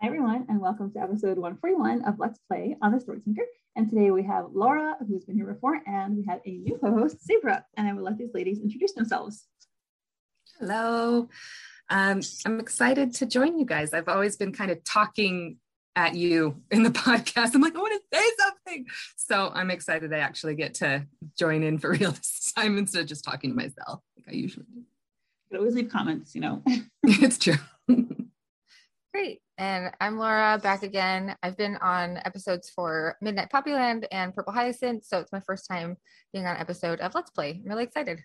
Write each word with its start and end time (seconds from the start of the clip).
Hi, 0.00 0.06
everyone, 0.06 0.46
and 0.48 0.60
welcome 0.60 0.92
to 0.92 1.00
episode 1.00 1.38
141 1.38 2.04
of 2.04 2.20
Let's 2.20 2.38
Play 2.46 2.76
on 2.80 2.92
The 2.92 3.00
Story 3.00 3.20
Tinker. 3.20 3.42
And 3.74 3.90
today 3.90 4.12
we 4.12 4.22
have 4.22 4.44
Laura, 4.52 4.96
who's 5.08 5.24
been 5.24 5.34
here 5.34 5.52
before, 5.52 5.80
and 5.88 6.16
we 6.16 6.24
have 6.28 6.38
a 6.46 6.50
new 6.58 6.78
co 6.78 6.92
host, 6.92 7.16
Sabra. 7.26 7.64
And 7.76 7.88
I 7.88 7.92
will 7.92 8.04
let 8.04 8.16
these 8.16 8.32
ladies 8.32 8.60
introduce 8.60 8.92
themselves. 8.92 9.48
Hello. 10.60 11.28
Um, 11.90 12.20
I'm 12.46 12.60
excited 12.60 13.12
to 13.14 13.26
join 13.26 13.58
you 13.58 13.66
guys. 13.66 13.92
I've 13.92 14.06
always 14.06 14.36
been 14.36 14.52
kind 14.52 14.70
of 14.70 14.84
talking 14.84 15.56
at 15.96 16.14
you 16.14 16.62
in 16.70 16.84
the 16.84 16.90
podcast. 17.06 17.56
I'm 17.56 17.60
like, 17.60 17.74
I 17.74 17.80
want 17.80 18.00
to 18.00 18.16
say 18.16 18.24
something. 18.38 18.86
So 19.16 19.50
I'm 19.52 19.72
excited 19.72 20.14
I 20.14 20.18
actually 20.18 20.54
get 20.54 20.74
to 20.74 21.08
join 21.36 21.64
in 21.64 21.78
for 21.78 21.90
real 21.98 22.12
this 22.12 22.52
time 22.54 22.78
instead 22.78 23.02
of 23.02 23.08
just 23.08 23.24
talking 23.24 23.50
to 23.50 23.56
myself 23.56 24.00
like 24.16 24.32
I 24.32 24.36
usually 24.36 24.66
do. 24.72 24.82
You 25.50 25.58
always 25.58 25.74
leave 25.74 25.90
comments, 25.90 26.36
you 26.36 26.40
know. 26.40 26.62
it's 27.02 27.38
true. 27.38 27.56
Great. 29.18 29.42
And 29.58 29.90
I'm 30.00 30.16
Laura 30.16 30.60
back 30.62 30.84
again. 30.84 31.34
I've 31.42 31.56
been 31.56 31.74
on 31.78 32.18
episodes 32.24 32.70
for 32.70 33.16
Midnight 33.20 33.50
Poppyland 33.50 34.06
and 34.12 34.32
Purple 34.32 34.52
Hyacinth. 34.52 35.04
So 35.04 35.18
it's 35.18 35.32
my 35.32 35.40
first 35.40 35.66
time 35.68 35.96
being 36.32 36.46
on 36.46 36.54
an 36.54 36.60
episode 36.60 37.00
of 37.00 37.16
Let's 37.16 37.28
Play. 37.30 37.60
I'm 37.60 37.68
really 37.68 37.82
excited. 37.82 38.20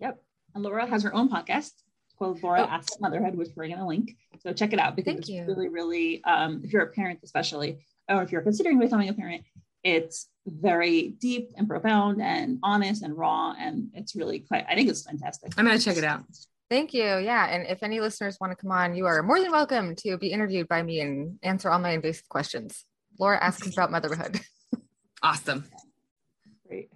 Yep. 0.00 0.22
And 0.54 0.62
Laura 0.62 0.84
has 0.84 1.02
her 1.04 1.14
own 1.14 1.30
podcast 1.30 1.70
called 2.18 2.42
Laura 2.42 2.60
oh. 2.60 2.70
Asks 2.70 3.00
Motherhood, 3.00 3.36
which 3.36 3.48
we're 3.56 3.68
going 3.68 3.78
to 3.78 3.86
link. 3.86 4.14
So 4.40 4.52
check 4.52 4.74
it 4.74 4.78
out 4.78 4.96
because 4.96 5.14
Thank 5.14 5.20
it's 5.20 5.30
you. 5.30 5.46
really, 5.46 5.70
really, 5.70 6.22
um, 6.24 6.60
if 6.62 6.74
you're 6.74 6.82
a 6.82 6.88
parent, 6.88 7.20
especially, 7.24 7.78
or 8.10 8.22
if 8.22 8.30
you're 8.30 8.42
considering 8.42 8.78
becoming 8.78 9.08
a 9.08 9.14
parent, 9.14 9.44
it's 9.82 10.28
very 10.46 11.16
deep 11.22 11.52
and 11.56 11.66
profound 11.66 12.20
and 12.20 12.58
honest 12.62 13.02
and 13.02 13.16
raw. 13.16 13.54
And 13.58 13.88
it's 13.94 14.14
really 14.14 14.40
quite, 14.40 14.66
I 14.68 14.74
think 14.74 14.90
it's 14.90 15.04
fantastic. 15.04 15.54
I'm 15.56 15.64
going 15.64 15.78
to 15.78 15.82
check 15.82 15.96
it 15.96 16.04
out. 16.04 16.24
Thank 16.72 16.94
you. 16.94 17.04
Yeah. 17.04 17.44
And 17.50 17.66
if 17.66 17.82
any 17.82 18.00
listeners 18.00 18.38
want 18.40 18.50
to 18.50 18.56
come 18.56 18.70
on, 18.70 18.94
you 18.94 19.04
are 19.04 19.22
more 19.22 19.38
than 19.38 19.52
welcome 19.52 19.94
to 19.96 20.16
be 20.16 20.28
interviewed 20.28 20.68
by 20.68 20.82
me 20.82 21.00
and 21.00 21.38
answer 21.42 21.68
all 21.68 21.78
my 21.78 21.90
invasive 21.90 22.26
questions. 22.30 22.86
Laura 23.18 23.38
asks 23.44 23.70
about 23.70 23.90
motherhood. 23.90 24.40
Awesome. 25.22 25.64
Great. 26.66 26.88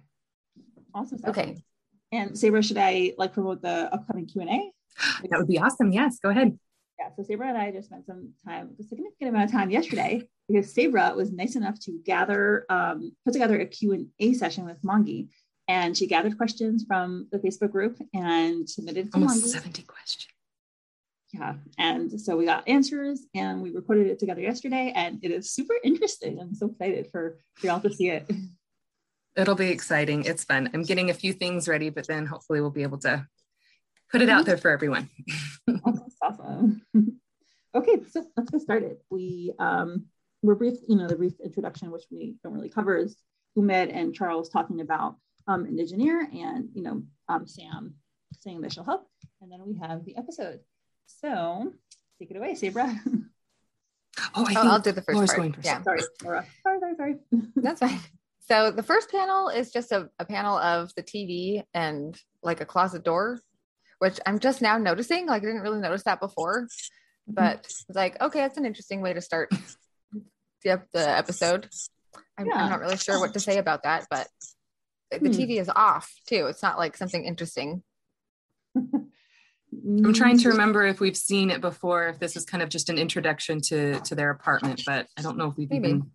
Awesome. 0.93 1.19
Stuff. 1.19 1.29
Okay. 1.29 1.63
And 2.11 2.37
Sabra, 2.37 2.61
should 2.61 2.77
I 2.77 3.13
like 3.17 3.31
promote 3.31 3.61
the 3.61 3.93
upcoming 3.93 4.25
Q&A? 4.25 4.71
That 5.29 5.37
would 5.37 5.47
be 5.47 5.59
awesome. 5.59 5.93
Yes, 5.93 6.19
go 6.19 6.29
ahead. 6.29 6.57
Yeah, 6.99 7.09
so 7.15 7.23
Sabra 7.23 7.47
and 7.47 7.57
I 7.57 7.71
just 7.71 7.87
spent 7.87 8.05
some 8.05 8.33
time, 8.45 8.71
a 8.79 8.83
significant 8.83 9.29
amount 9.29 9.45
of 9.45 9.51
time 9.51 9.69
yesterday, 9.69 10.27
because 10.49 10.73
Sabra 10.73 11.13
was 11.15 11.31
nice 11.31 11.55
enough 11.55 11.79
to 11.81 12.01
gather, 12.03 12.65
um, 12.69 13.15
put 13.23 13.31
together 13.31 13.61
a 13.61 13.65
Q&A 13.65 14.33
session 14.33 14.65
with 14.65 14.81
Mongie 14.81 15.29
and 15.67 15.97
she 15.97 16.07
gathered 16.07 16.37
questions 16.37 16.85
from 16.87 17.27
the 17.31 17.39
Facebook 17.39 17.71
group 17.71 17.99
and 18.13 18.69
submitted 18.69 19.09
almost 19.13 19.43
Mongie. 19.43 19.49
70 19.49 19.83
questions. 19.83 20.33
Yeah, 21.33 21.55
and 21.77 22.19
so 22.21 22.37
we 22.37 22.45
got 22.45 22.67
answers 22.67 23.25
and 23.35 23.61
we 23.61 23.71
recorded 23.71 24.07
it 24.07 24.17
together 24.17 24.41
yesterday, 24.41 24.93
and 24.95 25.19
it 25.23 25.31
is 25.31 25.51
super 25.51 25.73
interesting. 25.83 26.39
I'm 26.39 26.55
so 26.55 26.67
excited 26.67 27.09
for, 27.11 27.37
for 27.55 27.67
y'all 27.67 27.81
to 27.81 27.91
see 27.91 28.09
it. 28.09 28.31
It'll 29.35 29.55
be 29.55 29.69
exciting. 29.69 30.23
It's 30.23 30.45
fun. 30.45 30.69
I'm 30.73 30.83
getting 30.83 31.09
a 31.09 31.13
few 31.13 31.33
things 31.33 31.67
ready, 31.67 31.89
but 31.89 32.07
then 32.07 32.25
hopefully 32.25 32.61
we'll 32.61 32.71
be 32.71 32.83
able 32.83 32.97
to 32.99 33.27
put 34.09 34.21
it 34.21 34.29
out 34.29 34.45
there 34.45 34.57
for 34.57 34.71
everyone. 34.71 35.09
That's 35.67 36.15
awesome. 36.21 36.81
okay, 37.75 37.97
so 38.09 38.25
let's 38.35 38.49
get 38.49 38.61
started. 38.61 38.97
We 39.11 39.53
um, 39.59 40.05
we're 40.41 40.55
brief, 40.55 40.77
you 40.87 40.95
know, 40.95 41.07
the 41.07 41.15
brief 41.15 41.33
introduction, 41.43 41.91
which 41.91 42.05
we 42.09 42.35
don't 42.43 42.53
really 42.53 42.69
cover, 42.69 42.97
is 42.97 43.17
Umed 43.57 43.91
and 43.93 44.13
Charles 44.13 44.49
talking 44.49 44.81
about 44.81 45.15
um, 45.47 45.65
Indigineer, 45.65 46.23
and, 46.33 46.69
you 46.73 46.83
know, 46.83 47.03
um, 47.29 47.47
Sam 47.47 47.95
saying 48.39 48.61
that 48.61 48.73
she'll 48.73 48.83
help. 48.83 49.07
And 49.41 49.51
then 49.51 49.61
we 49.65 49.77
have 49.79 50.05
the 50.05 50.17
episode. 50.17 50.59
So 51.05 51.73
take 52.19 52.31
it 52.31 52.37
away, 52.37 52.55
Sabra. 52.55 52.93
Oh, 54.35 54.45
I 54.47 54.53
oh, 54.57 54.69
I'll 54.71 54.79
do 54.79 54.91
the 54.91 55.01
first 55.01 55.15
Laura's 55.15 55.29
part. 55.29 55.39
going 55.39 55.53
first. 55.53 55.65
Yeah. 55.65 55.81
sorry, 55.83 56.01
Laura. 56.23 56.45
Sorry, 56.63 56.79
sorry, 56.79 56.95
sorry. 56.95 57.15
That's 57.55 57.79
fine. 57.79 57.99
So 58.47 58.71
the 58.71 58.83
first 58.83 59.11
panel 59.11 59.49
is 59.49 59.71
just 59.71 59.91
a, 59.91 60.09
a 60.19 60.25
panel 60.25 60.57
of 60.57 60.91
the 60.95 61.03
TV 61.03 61.63
and 61.73 62.19
like 62.41 62.61
a 62.61 62.65
closet 62.65 63.03
door, 63.03 63.39
which 63.99 64.19
I'm 64.25 64.39
just 64.39 64.61
now 64.61 64.77
noticing. 64.77 65.27
Like 65.27 65.43
I 65.43 65.45
didn't 65.45 65.61
really 65.61 65.81
notice 65.81 66.03
that 66.03 66.19
before, 66.19 66.67
but 67.27 67.59
it's 67.65 67.85
like, 67.93 68.19
okay, 68.21 68.39
that's 68.39 68.57
an 68.57 68.65
interesting 68.65 69.01
way 69.01 69.13
to 69.13 69.21
start 69.21 69.51
the, 70.63 70.81
the 70.93 71.09
episode. 71.09 71.69
I'm, 72.37 72.47
Yeah. 72.47 72.55
I'm 72.55 72.69
not 72.69 72.79
really 72.79 72.97
sure 72.97 73.19
what 73.19 73.33
to 73.33 73.39
say 73.39 73.57
about 73.57 73.83
that, 73.83 74.07
but 74.09 74.27
the 75.11 75.19
Hmm. 75.19 75.25
TV 75.27 75.59
is 75.59 75.69
off 75.75 76.13
too. 76.27 76.47
It's 76.47 76.61
not 76.63 76.77
like 76.77 76.97
something 76.97 77.23
interesting. 77.23 77.83
I'm 78.75 80.13
trying 80.13 80.37
to 80.39 80.49
remember 80.49 80.85
if 80.85 80.99
we've 80.99 81.17
seen 81.17 81.49
it 81.51 81.61
before, 81.61 82.07
if 82.07 82.19
this 82.19 82.35
was 82.35 82.45
kind 82.45 82.63
of 82.63 82.69
just 82.69 82.89
an 82.89 82.97
introduction 82.97 83.59
to 83.61 83.99
to 84.01 84.15
their 84.15 84.29
apartment, 84.29 84.83
but 84.85 85.07
I 85.17 85.21
don't 85.21 85.37
know 85.37 85.47
if 85.49 85.57
we've 85.57 85.69
Maybe. 85.69 85.89
even. 85.89 86.11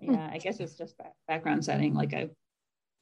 Yeah, 0.00 0.28
I 0.32 0.38
guess 0.38 0.58
it's 0.60 0.74
just 0.76 0.96
back- 0.98 1.14
background 1.28 1.64
setting. 1.64 1.94
Like 1.94 2.12
I 2.14 2.30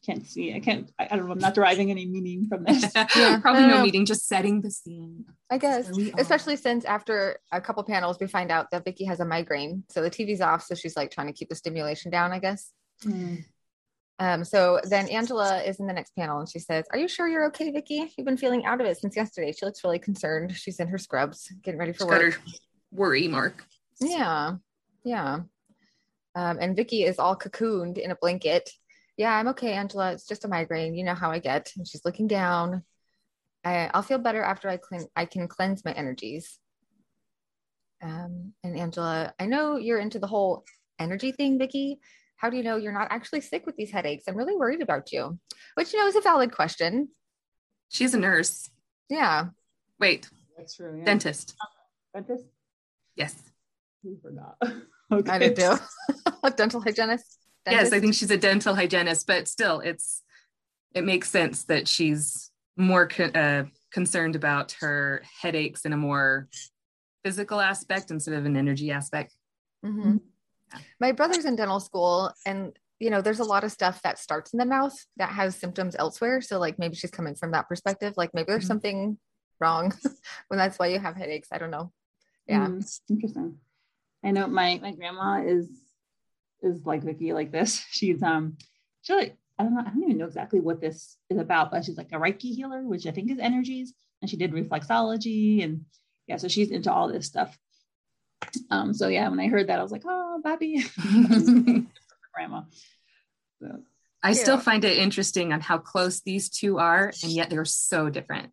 can't 0.05 0.27
see, 0.27 0.55
I 0.55 0.61
can't, 0.61 0.91
I, 0.99 1.09
I 1.11 1.17
don't 1.17 1.27
know, 1.27 1.33
I'm 1.33 1.39
not 1.39 1.55
deriving 1.55 1.91
any 1.91 2.07
meaning 2.07 2.47
from 2.49 2.65
this. 2.65 2.91
Probably 2.95 3.63
No, 3.67 3.85
no 3.85 3.85
no. 3.85 4.05
just 4.05 4.27
setting 4.27 4.61
the 4.63 4.71
scene. 4.71 5.25
I 5.51 5.59
guess, 5.59 5.89
There 5.89 6.07
are. 6.09 6.21
especially 6.21 6.57
since 6.57 6.85
after 6.87 7.39
a 7.53 7.61
couple 7.61 7.83
panels, 7.85 8.19
we 8.21 8.27
find 8.27 8.51
out 8.51 8.71
that 8.71 8.85
Vikki 8.85 9.05
has 9.05 9.21
a 9.21 9.25
migraine. 9.27 9.85
So 9.91 10.01
the 10.03 10.11
TV's 10.11 10.41
off. 10.41 10.63
So 10.65 10.75
she's 10.75 10.97
like 10.97 11.11
trying 11.11 11.27
to 11.27 11.33
keep 11.35 11.49
the 11.51 11.55
stimulation 11.55 12.11
down, 12.11 12.33
I 12.33 12.39
guess. 12.39 12.71
Hmm. 13.03 13.37
Um, 14.21 14.45
so 14.45 14.79
then 14.85 15.09
Angela 15.09 15.63
is 15.63 15.81
in 15.81 15.87
the 15.87 15.95
next 15.95 16.15
panel 16.15 16.41
and 16.41 16.49
she 16.49 16.59
says, 16.59 16.85
Are 16.93 16.99
you 16.99 17.09
sure 17.09 17.27
you're 17.27 17.47
okay, 17.47 17.71
Vikki? 17.71 18.13
You've 18.17 18.27
been 18.27 18.37
feeling 18.37 18.67
out 18.67 18.79
of 18.79 18.87
it 18.87 18.99
since 18.99 19.17
yesterday. 19.17 19.51
She 19.51 19.65
looks 19.65 19.83
really 19.83 19.99
concerned. 19.99 20.55
She's 20.55 20.79
in 20.79 20.89
her 20.89 20.99
scrubs, 20.99 21.51
getting 21.63 21.81
ready 21.81 21.93
for 21.93 22.01
She's 22.05 22.07
work. 22.07 22.41
worry 22.93 23.29
mark. 23.29 23.65
Yeah. 23.99 24.57
Yeah. 25.05 25.41
Um, 26.35 26.59
and 26.61 26.77
Vikki 26.77 27.05
is 27.05 27.19
all 27.19 27.35
cocooned 27.35 27.97
in 27.97 28.11
a 28.11 28.15
blanket. 28.17 28.71
Yeah, 29.17 29.35
I'm 29.35 29.49
okay, 29.49 29.73
Angela. 29.73 30.13
It's 30.13 30.27
just 30.27 30.45
a 30.45 30.49
migraine. 30.49 30.95
You 30.95 31.05
know 31.05 31.15
how 31.15 31.31
I 31.31 31.39
get. 31.39 31.73
And 31.77 31.89
she's 31.89 32.05
looking 32.05 32.29
down. 32.29 32.85
I, 33.65 33.91
I'll 33.93 34.03
feel 34.03 34.19
better 34.19 34.43
after 34.43 34.69
I 34.69 34.77
clean. 34.77 35.07
I 35.17 35.25
can 35.25 35.49
cleanse 35.49 35.83
my 35.83 35.93
energies. 35.93 36.59
Um, 38.03 38.53
and 38.63 38.79
Angela, 38.79 39.33
I 39.39 39.47
know 39.47 39.77
you're 39.77 39.99
into 39.99 40.19
the 40.19 40.27
whole 40.27 40.65
energy 40.99 41.33
thing, 41.33 41.59
Vikki. 41.59 42.01
How 42.41 42.49
do 42.49 42.57
you 42.57 42.63
know 42.63 42.77
you're 42.77 42.93
not 42.93 43.09
actually 43.11 43.43
sick 43.43 43.67
with 43.67 43.77
these 43.77 43.91
headaches? 43.91 44.25
I'm 44.27 44.35
really 44.35 44.57
worried 44.57 44.81
about 44.81 45.13
you. 45.13 45.39
Which 45.75 45.93
you 45.93 45.99
know 45.99 46.07
is 46.07 46.17
a 46.17 46.23
valid 46.23 46.53
question. 46.53 47.09
She's 47.91 48.15
a 48.15 48.19
nurse. 48.19 48.71
Yeah. 49.11 49.49
Wait, 49.99 50.31
That's 50.57 50.75
true. 50.75 50.97
Yeah. 50.99 51.05
dentist. 51.05 51.55
Dentist? 52.15 52.47
Yes. 53.15 53.35
We 54.03 54.17
forgot. 54.23 54.57
okay. 55.13 55.31
I 55.31 55.39
did 55.39 55.57
too. 55.57 55.77
Dental 56.57 56.81
hygienist. 56.81 57.39
Yes, 57.69 57.93
I 57.93 58.01
think 58.01 58.15
she's 58.15 58.31
a 58.31 58.39
dental 58.39 58.75
hygienist, 58.75 59.27
but 59.27 59.47
still, 59.47 59.81
it's 59.81 60.23
it 60.95 61.05
makes 61.05 61.29
sense 61.29 61.65
that 61.65 61.87
she's 61.87 62.51
more 62.77 63.07
co- 63.07 63.25
uh, 63.25 63.65
concerned 63.93 64.35
about 64.35 64.73
her 64.81 65.23
headaches 65.43 65.85
in 65.85 65.93
a 65.93 65.97
more 65.99 66.49
physical 67.23 67.61
aspect 67.61 68.11
instead 68.11 68.33
of 68.33 68.47
an 68.47 68.57
energy 68.57 68.91
aspect. 68.91 69.35
Mhm. 69.85 70.21
My 71.01 71.13
brother's 71.13 71.45
in 71.45 71.57
dental 71.57 71.81
school, 71.81 72.33
and 72.47 72.77
you 72.99 73.09
know, 73.09 73.23
there's 73.23 73.41
a 73.41 73.45
lot 73.45 73.65
of 73.65 73.73
stuff 73.73 74.03
that 74.03 74.19
starts 74.19 74.53
in 74.53 74.59
the 74.59 74.67
mouth 74.67 74.95
that 75.17 75.31
has 75.31 75.57
symptoms 75.57 75.97
elsewhere. 75.99 76.43
So, 76.43 76.59
like, 76.59 76.79
maybe 76.79 76.95
she's 76.97 77.11
coming 77.11 77.35
from 77.35 77.53
that 77.53 77.67
perspective. 77.67 78.13
Like, 78.19 78.35
maybe 78.35 78.47
there's 78.49 78.65
Mhm. 78.65 78.69
something 78.69 79.19
wrong 79.59 79.93
when 80.49 80.59
that's 80.59 80.79
why 80.79 80.89
you 80.89 80.99
have 80.99 81.17
headaches. 81.17 81.49
I 81.51 81.57
don't 81.59 81.71
know. 81.71 81.93
Yeah. 82.47 82.67
Mm, 82.67 83.01
interesting. 83.09 83.59
I 84.23 84.33
know 84.33 84.47
my 84.49 84.79
my 84.83 84.93
grandma 84.93 85.43
is 85.43 85.67
is 86.63 86.85
like 86.85 87.03
Vikki 87.03 87.33
like 87.33 87.51
this. 87.53 87.79
She's 87.91 88.23
um 88.23 88.59
she 89.03 89.15
like 89.15 89.37
I 89.59 89.63
don't 89.65 89.75
know 89.75 89.81
I 89.81 89.91
don't 89.91 90.03
even 90.03 90.19
know 90.19 90.27
exactly 90.27 90.61
what 90.61 90.81
this 90.83 91.17
is 91.31 91.39
about, 91.39 91.71
but 91.71 91.85
she's 91.85 91.97
like 91.97 92.13
a 92.13 92.17
Reiki 92.17 92.55
healer, 92.55 92.83
which 92.83 93.07
I 93.07 93.13
think 93.13 93.31
is 93.31 93.39
energies, 93.39 93.95
and 94.21 94.31
she 94.31 94.37
did 94.37 94.53
reflexology 94.53 95.65
and 95.65 95.87
yeah, 96.27 96.37
so 96.37 96.49
she's 96.49 96.71
into 96.71 96.93
all 96.93 97.09
this 97.09 97.27
stuff. 97.27 97.59
Um, 98.71 98.95
so 98.95 99.09
yeah, 99.09 99.29
when 99.29 99.41
I 99.41 99.49
heard 99.49 99.69
that, 99.69 99.79
I 99.79 99.83
was 99.83 99.93
like, 99.93 100.03
oh, 100.07 100.41
Bobby, 100.43 100.85
grandma. 102.35 102.63
So 103.61 103.83
I 104.23 104.33
still 104.33 104.59
find 104.59 104.85
it 104.85 104.99
interesting 104.99 105.53
on 105.53 105.61
how 105.61 105.79
close 105.79 106.21
these 106.21 106.51
two 106.51 106.79
are, 106.79 107.13
and 107.23 107.33
yet 107.33 107.51
they're 107.51 107.65
so 107.65 108.11
different. 108.11 108.51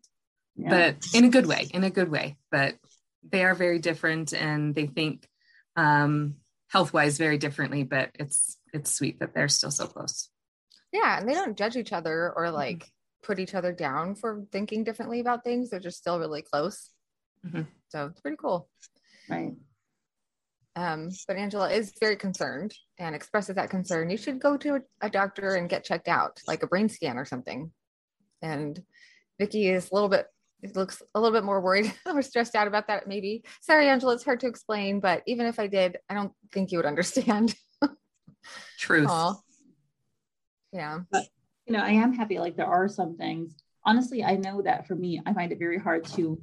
Yeah. 0.56 0.70
But 0.70 1.06
in 1.14 1.24
a 1.24 1.28
good 1.28 1.46
way, 1.46 1.68
in 1.72 1.84
a 1.84 1.90
good 1.90 2.08
way. 2.08 2.36
But 2.50 2.76
they 3.28 3.44
are 3.44 3.54
very 3.54 3.78
different, 3.78 4.32
and 4.32 4.74
they 4.74 4.86
think 4.86 5.28
um, 5.76 6.36
health 6.68 6.92
wise 6.92 7.18
very 7.18 7.38
differently. 7.38 7.82
But 7.82 8.10
it's 8.14 8.56
it's 8.72 8.92
sweet 8.92 9.20
that 9.20 9.34
they're 9.34 9.48
still 9.48 9.70
so 9.70 9.86
close. 9.86 10.30
Yeah, 10.92 11.18
and 11.18 11.28
they 11.28 11.34
don't 11.34 11.56
judge 11.56 11.76
each 11.76 11.92
other 11.92 12.32
or 12.34 12.50
like 12.50 12.78
mm-hmm. 12.78 13.26
put 13.26 13.38
each 13.38 13.54
other 13.54 13.72
down 13.72 14.14
for 14.14 14.44
thinking 14.50 14.84
differently 14.84 15.20
about 15.20 15.44
things. 15.44 15.70
They're 15.70 15.80
just 15.80 15.98
still 15.98 16.18
really 16.18 16.42
close. 16.42 16.90
Mm-hmm. 17.46 17.62
So 17.88 18.06
it's 18.06 18.20
pretty 18.20 18.38
cool. 18.38 18.68
Right. 19.28 19.52
Um, 20.78 21.10
but 21.26 21.36
Angela 21.36 21.72
is 21.72 21.92
very 21.98 22.14
concerned 22.14 22.72
and 23.00 23.12
expresses 23.12 23.56
that 23.56 23.68
concern. 23.68 24.10
You 24.10 24.16
should 24.16 24.38
go 24.38 24.56
to 24.58 24.76
a, 24.76 24.80
a, 25.00 25.10
doctor 25.10 25.56
and 25.56 25.68
get 25.68 25.82
checked 25.82 26.06
out, 26.06 26.38
like 26.46 26.62
a 26.62 26.68
brain 26.68 26.88
scan 26.88 27.18
or 27.18 27.24
something. 27.24 27.72
And 28.42 28.80
Vikki 29.40 29.68
is 29.68 29.90
a 29.90 29.94
little 29.94 30.08
bit 30.08 30.26
it 30.62 30.76
looks 30.76 31.02
a 31.14 31.20
little 31.20 31.36
bit 31.36 31.44
more 31.44 31.60
worried 31.60 31.92
or 32.06 32.22
stressed 32.22 32.54
out 32.54 32.66
about 32.66 32.88
that 32.88 33.06
maybe 33.06 33.44
sorry 33.60 33.88
angela 33.88 34.12
it's 34.12 34.24
hard 34.24 34.40
to 34.40 34.48
explain 34.48 34.98
but 34.98 35.22
even 35.24 35.46
if 35.46 35.60
i 35.60 35.68
did 35.68 35.98
i 36.08 36.14
don't 36.14 36.32
think 36.52 36.72
you 36.72 36.78
would 36.78 36.84
understand 36.84 37.54
truth 38.76 39.06
Aww. 39.08 39.36
yeah 40.72 40.98
but 41.12 41.28
you 41.64 41.74
know 41.74 41.78
i 41.78 41.90
am 41.90 42.12
happy 42.12 42.40
like 42.40 42.56
there 42.56 42.66
are 42.66 42.88
some 42.88 43.16
things 43.16 43.54
honestly 43.86 44.24
i 44.24 44.34
know 44.34 44.60
that 44.62 44.88
for 44.88 44.96
me 44.96 45.22
i 45.24 45.32
find 45.32 45.52
it 45.52 45.60
very 45.60 45.78
hard 45.78 46.04
to 46.06 46.42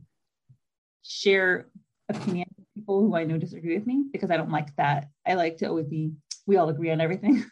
share 1.03 1.67
opinion 2.07 2.47
with 2.54 2.54
people 2.75 3.01
who 3.01 3.15
I 3.15 3.23
know 3.23 3.37
disagree 3.37 3.75
with 3.77 3.87
me 3.87 4.05
because 4.11 4.29
I 4.29 4.37
don't 4.37 4.51
like 4.51 4.75
that. 4.75 5.07
I 5.25 5.33
like 5.33 5.57
to 5.57 5.67
always 5.67 5.87
be, 5.87 6.11
we 6.45 6.57
all 6.57 6.69
agree 6.69 6.91
on 6.91 7.01
everything. 7.01 7.45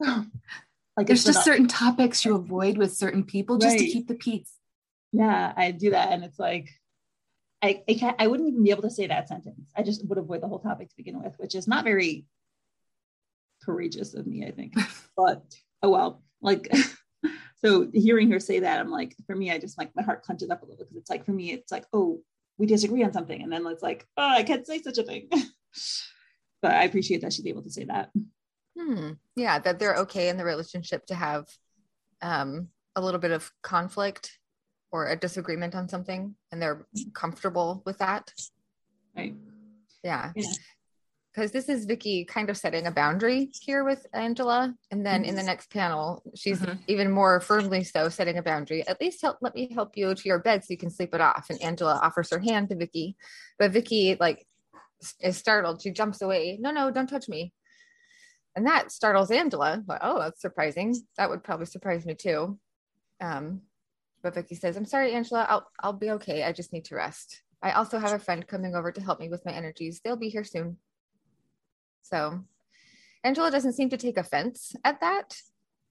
like 0.00 1.06
there's 1.06 1.24
just 1.24 1.44
certain 1.44 1.68
topics 1.68 2.24
you 2.24 2.34
avoid 2.34 2.78
with 2.78 2.94
certain 2.94 3.24
people 3.24 3.58
just 3.58 3.72
right. 3.72 3.80
to 3.80 3.86
keep 3.86 4.08
the 4.08 4.14
peace. 4.14 4.52
Yeah, 5.12 5.52
I 5.56 5.72
do 5.72 5.90
that. 5.90 6.12
And 6.12 6.24
it's 6.24 6.38
like, 6.38 6.68
I, 7.62 7.82
I 7.88 7.94
can't, 7.94 8.16
I 8.18 8.26
wouldn't 8.26 8.48
even 8.48 8.62
be 8.62 8.70
able 8.70 8.82
to 8.82 8.90
say 8.90 9.06
that 9.08 9.28
sentence. 9.28 9.70
I 9.76 9.82
just 9.82 10.06
would 10.08 10.18
avoid 10.18 10.42
the 10.42 10.48
whole 10.48 10.60
topic 10.60 10.88
to 10.88 10.96
begin 10.96 11.22
with, 11.22 11.34
which 11.38 11.54
is 11.54 11.68
not 11.68 11.84
very 11.84 12.24
courageous 13.62 14.14
of 14.14 14.26
me, 14.26 14.46
I 14.46 14.52
think. 14.52 14.74
but 15.16 15.42
oh 15.82 15.90
well, 15.90 16.22
like 16.40 16.72
so 17.64 17.88
hearing 17.92 18.30
her 18.30 18.40
say 18.40 18.60
that, 18.60 18.80
I'm 18.80 18.90
like, 18.90 19.14
for 19.26 19.36
me, 19.36 19.50
I 19.50 19.58
just 19.58 19.76
like 19.76 19.94
my 19.94 20.02
heart 20.02 20.22
clenches 20.22 20.50
up 20.50 20.62
a 20.62 20.66
little 20.66 20.84
because 20.84 20.96
it's 20.96 21.10
like 21.10 21.26
for 21.26 21.32
me, 21.32 21.52
it's 21.52 21.72
like, 21.72 21.84
oh, 21.92 22.20
we 22.60 22.66
disagree 22.66 23.02
on 23.02 23.12
something. 23.12 23.42
And 23.42 23.50
then 23.50 23.66
it's 23.66 23.82
like 23.82 24.06
oh 24.16 24.28
i 24.28 24.42
can't 24.42 24.66
say 24.66 24.80
such 24.80 24.98
a 24.98 25.02
thing. 25.02 25.28
But 26.62 26.72
i 26.72 26.84
appreciate 26.84 27.22
that 27.22 27.32
she's 27.32 27.46
able 27.46 27.62
to 27.62 27.70
say 27.70 27.84
that. 27.84 28.10
Hmm. 28.78 29.12
yeah 29.34 29.58
that 29.58 29.78
they're 29.78 29.96
okay 30.04 30.28
in 30.28 30.36
the 30.36 30.44
relationship 30.44 31.04
to 31.06 31.14
have 31.14 31.46
um, 32.22 32.68
a 32.94 33.00
little 33.00 33.18
bit 33.18 33.32
of 33.32 33.50
conflict 33.62 34.38
or 34.92 35.08
a 35.08 35.16
disagreement 35.16 35.74
on 35.74 35.88
something 35.88 36.34
and 36.52 36.60
they're 36.60 36.86
comfortable 37.14 37.82
with 37.86 37.98
that. 37.98 38.32
Right. 39.16 39.34
Yeah, 40.04 40.32
yeah 40.36 40.44
because 41.32 41.52
this 41.52 41.68
is 41.68 41.84
Vikki 41.84 42.24
kind 42.24 42.50
of 42.50 42.56
setting 42.56 42.86
a 42.86 42.90
boundary 42.90 43.50
here 43.60 43.84
with 43.84 44.04
Angela. 44.12 44.74
And 44.90 45.06
then 45.06 45.24
in 45.24 45.34
the 45.34 45.40
mm-hmm. 45.40 45.46
next 45.46 45.70
panel, 45.70 46.22
she's 46.34 46.60
mm-hmm. 46.60 46.80
even 46.88 47.10
more 47.10 47.40
firmly 47.40 47.84
so 47.84 48.08
setting 48.08 48.38
a 48.38 48.42
boundary. 48.42 48.86
At 48.86 49.00
least 49.00 49.22
help 49.22 49.38
let 49.40 49.54
me 49.54 49.72
help 49.72 49.96
you 49.96 50.14
to 50.14 50.28
your 50.28 50.40
bed 50.40 50.64
so 50.64 50.68
you 50.70 50.76
can 50.76 50.90
sleep 50.90 51.14
it 51.14 51.20
off. 51.20 51.46
And 51.48 51.62
Angela 51.62 52.00
offers 52.02 52.30
her 52.30 52.40
hand 52.40 52.70
to 52.70 52.76
Vikki. 52.76 53.16
But 53.58 53.70
Vikki 53.70 54.16
like 54.18 54.44
is 55.20 55.36
startled. 55.36 55.82
She 55.82 55.92
jumps 55.92 56.20
away. 56.20 56.58
No, 56.60 56.72
no, 56.72 56.90
don't 56.90 57.08
touch 57.08 57.28
me. 57.28 57.52
And 58.56 58.66
that 58.66 58.90
startles 58.90 59.30
Angela. 59.30 59.82
Like, 59.86 60.00
oh, 60.02 60.18
that's 60.18 60.40
surprising. 60.40 60.96
That 61.16 61.30
would 61.30 61.44
probably 61.44 61.66
surprise 61.66 62.04
me 62.04 62.14
too. 62.14 62.58
Um, 63.20 63.62
but 64.22 64.34
Vikki 64.34 64.56
says, 64.56 64.76
I'm 64.76 64.84
sorry, 64.84 65.12
Angela, 65.12 65.46
I'll 65.48 65.66
I'll 65.80 65.92
be 65.92 66.10
okay. 66.12 66.42
I 66.42 66.52
just 66.52 66.72
need 66.72 66.86
to 66.86 66.96
rest. 66.96 67.42
I 67.62 67.72
also 67.72 67.98
have 67.98 68.12
a 68.12 68.18
friend 68.18 68.46
coming 68.46 68.74
over 68.74 68.90
to 68.90 69.00
help 69.00 69.20
me 69.20 69.28
with 69.28 69.44
my 69.44 69.52
energies. 69.52 70.00
They'll 70.02 70.16
be 70.16 70.30
here 70.30 70.44
soon. 70.44 70.78
So 72.02 72.44
Angela 73.24 73.50
doesn't 73.50 73.74
seem 73.74 73.90
to 73.90 73.96
take 73.96 74.16
offense 74.16 74.74
at 74.84 75.00
that. 75.00 75.36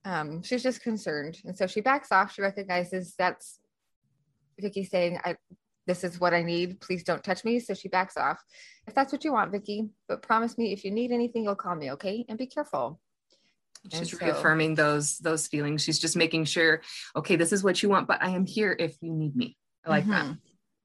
Um, 0.06 0.42
she's 0.44 0.64
just 0.64 0.82
concerned. 0.82 1.40
And 1.46 1.58
so 1.58 1.68
she 1.68 1.82
backs 1.82 2.12
off. 2.12 2.34
She 2.34 2.42
recognizes 2.42 3.16
that's 3.18 3.60
Vikki 4.60 4.84
saying, 4.84 5.20
I 5.24 5.36
this 5.90 6.04
is 6.04 6.20
what 6.20 6.36
I 6.36 6.44
need. 6.44 6.80
Please 6.82 7.04
don't 7.04 7.24
touch 7.24 7.44
me. 7.44 7.60
So 7.60 7.74
she 7.74 7.88
backs 7.88 8.16
off. 8.16 8.40
If 8.88 8.94
that's 8.94 9.12
what 9.12 9.24
you 9.24 9.34
want, 9.34 9.52
Vikki, 9.52 9.90
but 10.08 10.22
promise 10.22 10.56
me 10.56 10.72
if 10.72 10.86
you 10.86 10.92
need 10.92 11.12
anything, 11.12 11.44
you'll 11.44 11.56
call 11.56 11.76
me, 11.76 11.92
okay? 11.94 12.26
And 12.30 12.38
be 12.38 12.46
careful. 12.46 13.00
She's 13.92 14.12
so, 14.12 14.24
reaffirming 14.24 14.76
those 14.76 15.18
those 15.18 15.48
feelings. 15.48 15.84
She's 15.84 16.00
just 16.00 16.16
making 16.16 16.46
sure, 16.46 16.82
okay, 17.16 17.38
this 17.38 17.52
is 17.52 17.64
what 17.64 17.82
you 17.82 17.90
want, 17.90 18.08
but 18.08 18.22
I 18.22 18.30
am 18.30 18.46
here 18.46 18.76
if 18.78 18.98
you 19.02 19.12
need 19.12 19.36
me. 19.36 19.58
I 19.86 19.90
like 19.90 20.04
mm-hmm. 20.04 20.12
that. 20.12 20.38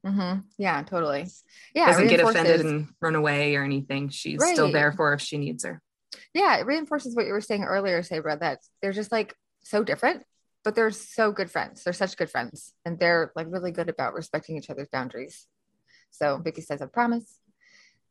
Mm-hmm. 0.04 0.40
Yeah, 0.58 0.82
totally. 0.82 1.26
Yeah, 1.74 1.86
doesn't 1.86 2.08
get 2.08 2.20
offended 2.20 2.60
and 2.60 2.88
run 3.00 3.14
away 3.14 3.56
or 3.56 3.64
anything. 3.64 4.10
She's 4.10 4.38
right. 4.38 4.52
still 4.52 4.70
there 4.70 4.92
for 4.92 5.14
if 5.14 5.20
she 5.20 5.38
needs 5.38 5.64
her. 5.64 5.80
Yeah, 6.34 6.56
it 6.58 6.66
reinforces 6.66 7.16
what 7.16 7.26
you 7.26 7.32
were 7.32 7.40
saying 7.40 7.64
earlier, 7.64 8.02
Sabra, 8.02 8.36
that 8.38 8.58
they're 8.82 8.92
just 8.92 9.10
like 9.10 9.34
so 9.62 9.82
different, 9.82 10.24
but 10.62 10.74
they're 10.74 10.90
so 10.90 11.32
good 11.32 11.50
friends. 11.50 11.82
They're 11.82 11.92
such 11.92 12.16
good 12.16 12.30
friends, 12.30 12.74
and 12.84 12.98
they're 12.98 13.32
like 13.34 13.46
really 13.48 13.72
good 13.72 13.88
about 13.88 14.14
respecting 14.14 14.56
each 14.56 14.70
other's 14.70 14.88
boundaries. 14.88 15.46
So 16.10 16.38
Vikki 16.38 16.60
says, 16.60 16.82
"I 16.82 16.86
promise." 16.86 17.38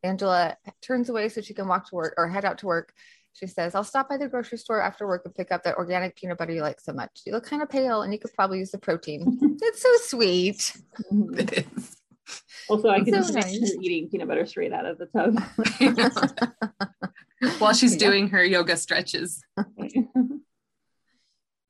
Angela 0.04 0.58
turns 0.82 1.10
away 1.10 1.30
so 1.30 1.42
she 1.42 1.54
can 1.54 1.68
walk 1.68 1.88
to 1.90 1.96
work 1.96 2.14
or 2.18 2.28
head 2.28 2.44
out 2.44 2.58
to 2.60 2.66
work. 2.66 2.94
She 3.34 3.48
says, 3.48 3.74
I'll 3.74 3.84
stop 3.84 4.10
by 4.10 4.18
the 4.18 4.28
grocery 4.28 4.60
store 4.60 4.80
after 4.80 5.08
work 5.08 5.24
and 5.26 5.34
pick 5.34 5.52
up 5.52 5.64
that 5.64 5.78
organic 5.78 6.16
peanut 6.16 6.38
butter 6.38 6.54
you 6.54 6.62
like 6.62 6.80
so 6.80 6.94
much. 6.94 7.22
You 7.26 7.34
look 7.34 7.46
kind 7.46 7.64
of 7.64 7.70
pale 7.70 8.04
and 8.04 8.14
you 8.14 8.20
could 8.20 8.34
probably 8.34 8.60
use 8.60 8.72
the 8.72 8.78
protein. 8.78 9.40
it's 9.62 9.82
so 9.82 9.90
sweet. 10.02 10.78
Mm-hmm. 11.12 11.40
It 11.40 11.68
is. 11.68 11.98
Also, 12.70 12.90
I 12.90 13.02
can 13.02 13.24
so 13.24 13.34
nice. 13.34 13.60
her 13.60 13.82
eating 13.82 14.08
peanut 14.10 14.28
butter 14.28 14.46
straight 14.46 14.72
out 14.72 14.86
of 14.86 15.00
the 15.00 15.08
tub. 15.08 15.42
While 17.60 17.74
she's 17.74 17.94
yeah. 17.94 18.08
doing 18.08 18.30
her 18.30 18.44
yoga 18.44 18.78
stretches. 18.78 19.44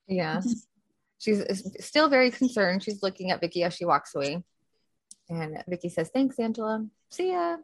yeah. 0.07 0.42
She's 1.18 1.63
still 1.80 2.09
very 2.09 2.30
concerned. 2.30 2.83
She's 2.83 3.01
looking 3.01 3.31
at 3.31 3.39
Vikki 3.39 3.63
as 3.63 3.74
she 3.74 3.86
walks 3.86 4.13
away. 4.13 4.44
And 5.30 5.63
Vikki 5.68 5.89
says, 5.89 6.12
Thanks, 6.13 6.38
Angela. 6.38 6.86
See 7.09 7.31
ya. 7.31 7.57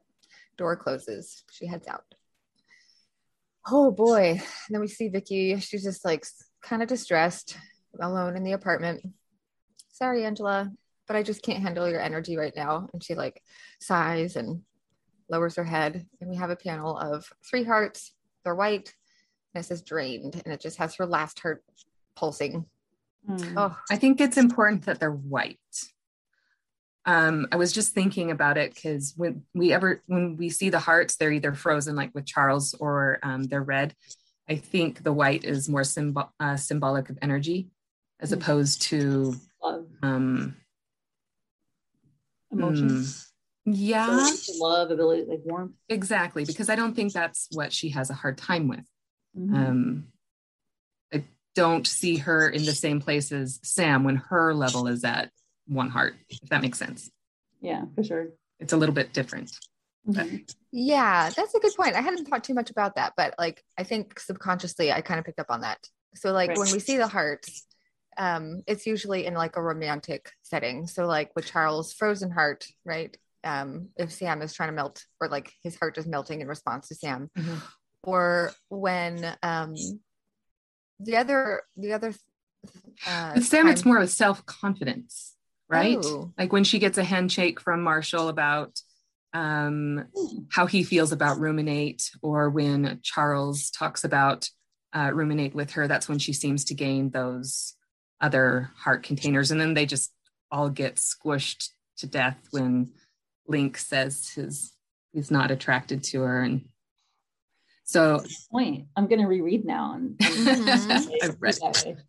Door 0.57 0.77
closes. 0.77 1.43
She 1.51 1.67
heads 1.67 1.87
out 1.87 2.05
oh 3.67 3.91
boy. 3.91 4.31
And 4.31 4.41
then 4.69 4.81
we 4.81 4.87
see 4.87 5.09
Vikki. 5.09 5.59
She's 5.59 5.83
just 5.83 6.05
like 6.05 6.25
kind 6.61 6.81
of 6.81 6.87
distressed, 6.87 7.57
alone 7.99 8.35
in 8.35 8.43
the 8.43 8.53
apartment. 8.53 9.01
Sorry, 9.91 10.25
Angela, 10.25 10.71
but 11.07 11.15
I 11.15 11.23
just 11.23 11.41
can't 11.41 11.61
handle 11.61 11.89
your 11.89 12.01
energy 12.01 12.37
right 12.37 12.53
now. 12.55 12.87
And 12.93 13.03
she 13.03 13.15
like 13.15 13.41
sighs 13.79 14.35
and 14.35 14.61
lowers 15.29 15.55
her 15.55 15.63
head. 15.63 16.05
And 16.21 16.29
we 16.29 16.37
have 16.37 16.49
a 16.49 16.55
panel 16.55 16.97
of 16.97 17.31
three 17.49 17.63
hearts. 17.63 18.13
They're 18.43 18.55
white. 18.55 18.93
And 19.53 19.63
it 19.63 19.67
says 19.67 19.81
drained. 19.81 20.41
And 20.45 20.53
it 20.53 20.61
just 20.61 20.77
has 20.77 20.95
her 20.95 21.05
last 21.05 21.39
heart 21.39 21.63
pulsing. 22.15 22.65
Mm. 23.29 23.53
Oh, 23.57 23.77
I 23.91 23.97
think 23.97 24.21
it's 24.21 24.37
important 24.37 24.85
that 24.85 24.99
they're 24.99 25.11
white 25.11 25.59
um, 27.09 27.47
I 27.51 27.55
was 27.55 27.73
just 27.73 27.95
thinking 27.95 28.29
about 28.29 28.59
it 28.59 28.75
because 28.75 29.15
when 29.17 29.41
we 29.55 29.73
ever 29.73 30.03
when 30.05 30.37
we 30.37 30.49
see 30.49 30.69
the 30.69 30.77
hearts, 30.77 31.15
they're 31.15 31.31
either 31.31 31.55
frozen 31.55 31.95
like 31.95 32.13
with 32.13 32.27
Charles 32.27 32.75
or 32.75 33.17
um, 33.23 33.45
they're 33.45 33.63
red. 33.63 33.95
I 34.47 34.57
think 34.57 35.01
the 35.01 35.11
white 35.11 35.43
is 35.43 35.67
more 35.67 35.83
symbol, 35.83 36.31
uh, 36.39 36.55
symbolic 36.55 37.09
of 37.09 37.17
energy 37.19 37.71
as 38.19 38.29
mm-hmm. 38.29 38.41
opposed 38.41 38.83
to 38.83 39.33
um, 40.03 40.55
emotions. 42.51 43.31
Mm, 43.67 43.73
yeah, 43.75 44.25
so 44.25 44.63
love, 44.63 44.91
ability, 44.91 45.25
like 45.27 45.41
warmth. 45.45 45.73
Exactly, 45.89 46.45
because 46.45 46.69
I 46.69 46.75
don't 46.75 46.95
think 46.95 47.11
that's 47.11 47.47
what 47.53 47.73
she 47.73 47.89
has 47.89 48.11
a 48.11 48.15
hard 48.15 48.37
time 48.37 48.67
with. 48.67 48.85
Mm-hmm. 49.35 49.55
Um, 49.55 50.07
I 51.11 51.23
don't 51.55 51.87
see 51.87 52.17
her 52.17 52.47
in 52.47 52.65
the 52.65 52.71
same 52.71 53.01
place 53.01 53.31
as 53.31 53.59
Sam 53.63 54.03
when 54.03 54.17
her 54.17 54.53
level 54.53 54.85
is 54.85 55.03
at 55.03 55.31
one 55.69 55.89
heart, 55.89 56.15
if 56.29 56.49
that 56.49 56.61
makes 56.61 56.77
sense. 56.77 57.09
Yeah, 57.61 57.85
for 57.95 58.03
sure. 58.03 58.27
It's 58.59 58.73
a 58.73 58.77
little 58.77 58.95
bit 58.95 59.13
different. 59.13 59.51
Mm-hmm. 60.07 60.37
Yeah, 60.71 61.29
that's 61.29 61.53
a 61.55 61.59
good 61.59 61.73
point. 61.75 61.95
I 61.95 62.01
hadn't 62.01 62.27
thought 62.27 62.43
too 62.43 62.53
much 62.53 62.69
about 62.69 62.95
that, 62.95 63.13
but 63.15 63.35
like 63.37 63.63
I 63.77 63.83
think 63.83 64.19
subconsciously 64.19 64.91
I 64.91 65.01
kind 65.01 65.19
of 65.19 65.25
picked 65.25 65.39
up 65.39 65.49
on 65.49 65.61
that. 65.61 65.79
So 66.15 66.31
like 66.31 66.49
right. 66.49 66.57
when 66.57 66.71
we 66.71 66.79
see 66.79 66.97
the 66.97 67.07
hearts, 67.07 67.65
um, 68.17 68.63
it's 68.67 68.87
usually 68.87 69.25
in 69.25 69.33
like 69.33 69.55
a 69.55 69.61
romantic 69.61 70.31
setting. 70.41 70.87
So 70.87 71.05
like 71.05 71.31
with 71.35 71.45
Charles' 71.45 71.93
frozen 71.93 72.31
heart, 72.31 72.65
right? 72.85 73.15
Um, 73.43 73.89
if 73.97 74.11
Sam 74.11 74.41
is 74.41 74.53
trying 74.53 74.69
to 74.69 74.75
melt 74.75 75.03
or 75.21 75.29
like 75.29 75.51
his 75.63 75.77
heart 75.77 75.97
is 75.97 76.07
melting 76.07 76.41
in 76.41 76.47
response 76.47 76.89
to 76.89 76.95
Sam. 76.95 77.29
Mm-hmm. 77.37 77.55
Or 78.03 78.51
when 78.69 79.35
um 79.43 79.75
the 80.99 81.17
other 81.17 81.63
the 81.77 81.93
other 81.93 82.13
uh, 83.07 83.39
Sam, 83.39 83.65
time- 83.65 83.73
it's 83.73 83.85
more 83.85 83.99
of 83.99 84.09
self 84.09 84.45
confidence 84.45 85.35
right? 85.69 85.97
Oh. 86.01 86.31
Like 86.37 86.51
when 86.51 86.63
she 86.63 86.79
gets 86.79 86.97
a 86.97 87.03
handshake 87.03 87.59
from 87.59 87.83
Marshall 87.83 88.27
about 88.27 88.79
um, 89.33 90.05
how 90.49 90.65
he 90.65 90.83
feels 90.83 91.11
about 91.11 91.39
ruminate, 91.39 92.09
or 92.21 92.49
when 92.49 92.99
Charles 93.03 93.69
talks 93.69 94.03
about 94.03 94.49
uh, 94.93 95.11
ruminate 95.13 95.53
with 95.53 95.71
her, 95.71 95.87
that's 95.87 96.09
when 96.09 96.19
she 96.19 96.33
seems 96.33 96.65
to 96.65 96.73
gain 96.73 97.11
those 97.11 97.75
other 98.19 98.71
heart 98.75 99.03
containers. 99.03 99.51
And 99.51 99.61
then 99.61 99.75
they 99.75 99.85
just 99.85 100.11
all 100.51 100.69
get 100.69 100.95
squished 100.95 101.69
to 101.97 102.07
death 102.07 102.47
when 102.51 102.91
Link 103.47 103.77
says 103.77 104.29
his 104.29 104.73
he's 105.13 105.31
not 105.31 105.51
attracted 105.51 106.03
to 106.05 106.21
her. 106.21 106.41
And 106.41 106.65
so 107.83 108.23
point. 108.51 108.85
I'm 108.95 109.07
gonna 109.07 109.27
reread 109.27 109.65
now 109.65 109.93
and, 109.93 110.15
and. 110.21 112.03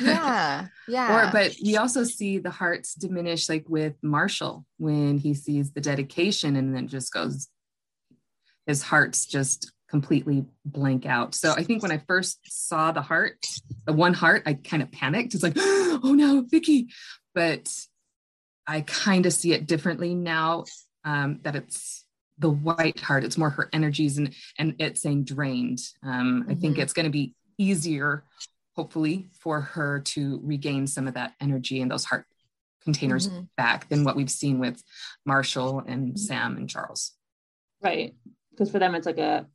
Yeah. 0.00 0.66
Yeah. 0.88 1.28
Or, 1.28 1.32
but 1.32 1.56
we 1.64 1.76
also 1.76 2.04
see 2.04 2.38
the 2.38 2.50
hearts 2.50 2.94
diminish, 2.94 3.48
like 3.48 3.64
with 3.68 3.94
Marshall 4.02 4.64
when 4.78 5.18
he 5.18 5.34
sees 5.34 5.72
the 5.72 5.80
dedication 5.80 6.54
and 6.54 6.72
then 6.72 6.86
just 6.86 7.12
goes, 7.12 7.48
his 8.66 8.82
heart's 8.84 9.26
just 9.26 9.72
completely 9.90 10.44
blank 10.64 11.04
out. 11.04 11.34
So 11.34 11.50
I 11.50 11.64
think 11.64 11.82
when 11.82 11.90
I 11.90 11.98
first 12.06 12.38
saw 12.44 12.92
the 12.92 13.02
heart, 13.02 13.44
the 13.84 13.92
one 13.92 14.14
heart, 14.14 14.44
I 14.46 14.54
kind 14.54 14.80
of 14.80 14.92
panicked. 14.92 15.34
It's 15.34 15.42
like, 15.42 15.54
oh 15.58 16.14
no, 16.16 16.42
Vikki. 16.48 16.86
But 17.34 17.68
I 18.64 18.82
kind 18.82 19.26
of 19.26 19.32
see 19.32 19.52
it 19.52 19.66
differently 19.66 20.14
now 20.14 20.66
um, 21.04 21.40
that 21.42 21.56
it's 21.56 22.04
the 22.38 22.50
white 22.50 23.00
heart. 23.00 23.24
It's 23.24 23.38
more 23.38 23.50
her 23.50 23.68
energies 23.72 24.18
and 24.18 24.32
and 24.56 24.76
it's 24.78 25.02
saying 25.02 25.24
drained. 25.24 25.80
Um, 26.04 26.46
I 26.48 26.54
think 26.54 26.76
Mhm. 26.76 26.82
it's 26.82 26.92
going 26.92 27.06
to 27.06 27.10
be 27.10 27.34
easier 27.58 28.22
hopefully 28.86 29.28
for 29.32 29.60
her 29.60 30.00
to 30.00 30.40
regain 30.44 30.86
some 30.86 31.08
of 31.08 31.14
that 31.14 31.32
energy 31.40 31.80
and 31.80 31.90
those 31.90 32.04
heart 32.04 32.26
containers 32.82 33.28
Mhm. 33.28 33.48
back 33.56 33.88
than 33.88 34.04
what 34.04 34.14
we've 34.16 34.30
seen 34.30 34.58
with 34.58 34.82
Marshall 35.24 35.80
and 35.80 36.18
Sam 36.18 36.56
and 36.56 36.68
Charles. 36.68 37.12
right 37.82 38.14
because 38.50 38.70
for 38.70 38.78
them 38.78 38.94
it's 38.94 39.04
like 39.06 39.18
a, 39.18 39.46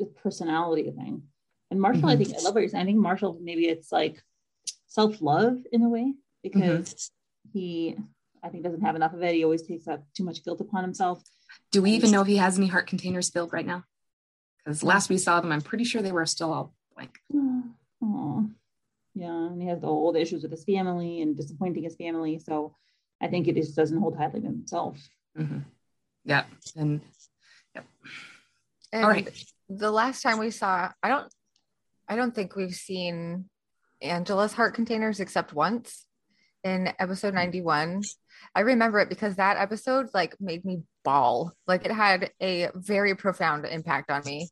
a 0.00 0.04
personality 0.04 0.88
thing. 0.90 1.22
And 1.70 1.80
Marshall, 1.80 2.08
I 2.08 2.14
Mhm. 2.14 2.18
think 2.18 2.36
I 2.38 2.42
love 2.42 2.54
what 2.54 2.60
you're 2.60 2.68
saying. 2.68 2.82
I 2.82 2.86
think 2.86 2.98
Marshall 2.98 3.38
maybe 3.42 3.66
it's 3.66 3.90
like 3.92 4.22
self 4.86 5.20
love 5.20 5.58
in 5.72 5.82
a 5.82 5.88
way 5.88 6.14
because 6.42 7.10
he 7.52 7.96
I 8.42 8.48
think 8.48 8.62
doesn't 8.64 8.80
have 8.82 8.96
enough 8.96 9.12
of 9.14 9.22
it. 9.22 9.34
He 9.34 9.44
always 9.44 9.62
takes 9.62 9.86
up 9.88 10.04
too 10.14 10.24
much 10.24 10.42
guilt 10.44 10.60
upon 10.60 10.82
himself. 10.84 11.22
Do 11.72 11.82
we 11.82 11.90
even 11.92 12.10
know 12.10 12.22
if 12.22 12.26
he 12.28 12.36
has 12.36 12.56
any 12.56 12.68
heart 12.68 12.86
containers 12.86 13.28
filled 13.30 13.52
right 13.52 13.66
now? 13.66 13.84
Because 14.64 14.82
last 14.82 15.10
we 15.10 15.18
saw 15.18 15.40
them, 15.40 15.50
I'm 15.52 15.60
pretty 15.60 15.84
sure 15.84 16.02
they 16.02 16.12
were 16.12 16.24
still 16.26 16.52
all 16.52 16.74
blank. 16.94 17.18
Oh, 18.02 18.48
yeah, 19.14 19.46
and 19.48 19.60
he 19.60 19.68
has 19.68 19.80
the 19.80 19.86
old 19.86 20.16
issues 20.16 20.42
with 20.42 20.52
his 20.52 20.64
family 20.64 21.20
and 21.20 21.36
disappointing 21.36 21.82
his 21.82 21.96
family. 21.96 22.38
So 22.38 22.74
I 23.20 23.28
think 23.28 23.48
it 23.48 23.56
just 23.56 23.76
doesn't 23.76 23.98
hold 23.98 24.16
tightly 24.16 24.40
to 24.40 24.46
himself. 24.46 24.96
Mhm. 25.36 25.64
Yeah. 26.24 26.44
And 26.76 27.00
And 28.92 29.04
All 29.04 29.10
right. 29.10 29.28
the 29.68 29.90
last 29.90 30.22
time 30.22 30.38
we 30.38 30.50
saw, 30.50 30.90
I 31.02 31.08
don't, 31.08 31.32
I 32.08 32.16
don't 32.16 32.34
think 32.34 32.56
we've 32.56 32.74
seen 32.74 33.48
Angela's 34.02 34.52
heart 34.52 34.74
containers 34.74 35.20
except 35.20 35.52
once 35.52 36.06
in 36.64 36.92
episode 36.98 37.34
91. 37.34 38.02
I 38.54 38.60
remember 38.60 38.98
it 38.98 39.08
because 39.08 39.36
that 39.36 39.58
episode 39.58 40.08
like 40.12 40.34
made 40.40 40.64
me 40.64 40.82
bawl. 41.04 41.52
Like 41.68 41.84
it 41.84 41.92
had 41.92 42.32
a 42.42 42.70
very 42.74 43.14
profound 43.14 43.64
impact 43.64 44.10
on 44.10 44.22
me. 44.24 44.48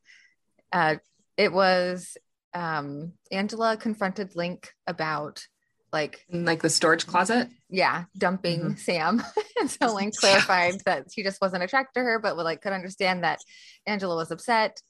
Uh, 0.71 0.95
it 1.35 1.51
was 1.51 2.17
um, 2.53 3.13
Angela 3.31 3.77
confronted 3.77 4.35
Link 4.35 4.71
about 4.87 5.45
like 5.91 6.23
like 6.29 6.61
the 6.61 6.69
storage 6.69 7.07
closet. 7.07 7.49
yeah, 7.69 8.05
dumping 8.17 8.75
Sam. 8.77 9.23
and 9.59 9.69
so 9.69 9.93
Link 9.93 10.15
clarified 10.19 10.81
that 10.85 11.07
he 11.13 11.23
just 11.23 11.41
wasn't 11.41 11.63
attracted 11.63 11.99
to 11.99 12.03
her, 12.03 12.19
but 12.19 12.37
like 12.37 12.61
could 12.61 12.73
understand 12.73 13.23
that 13.23 13.39
Angela 13.87 14.15
was 14.15 14.31
upset. 14.31 14.81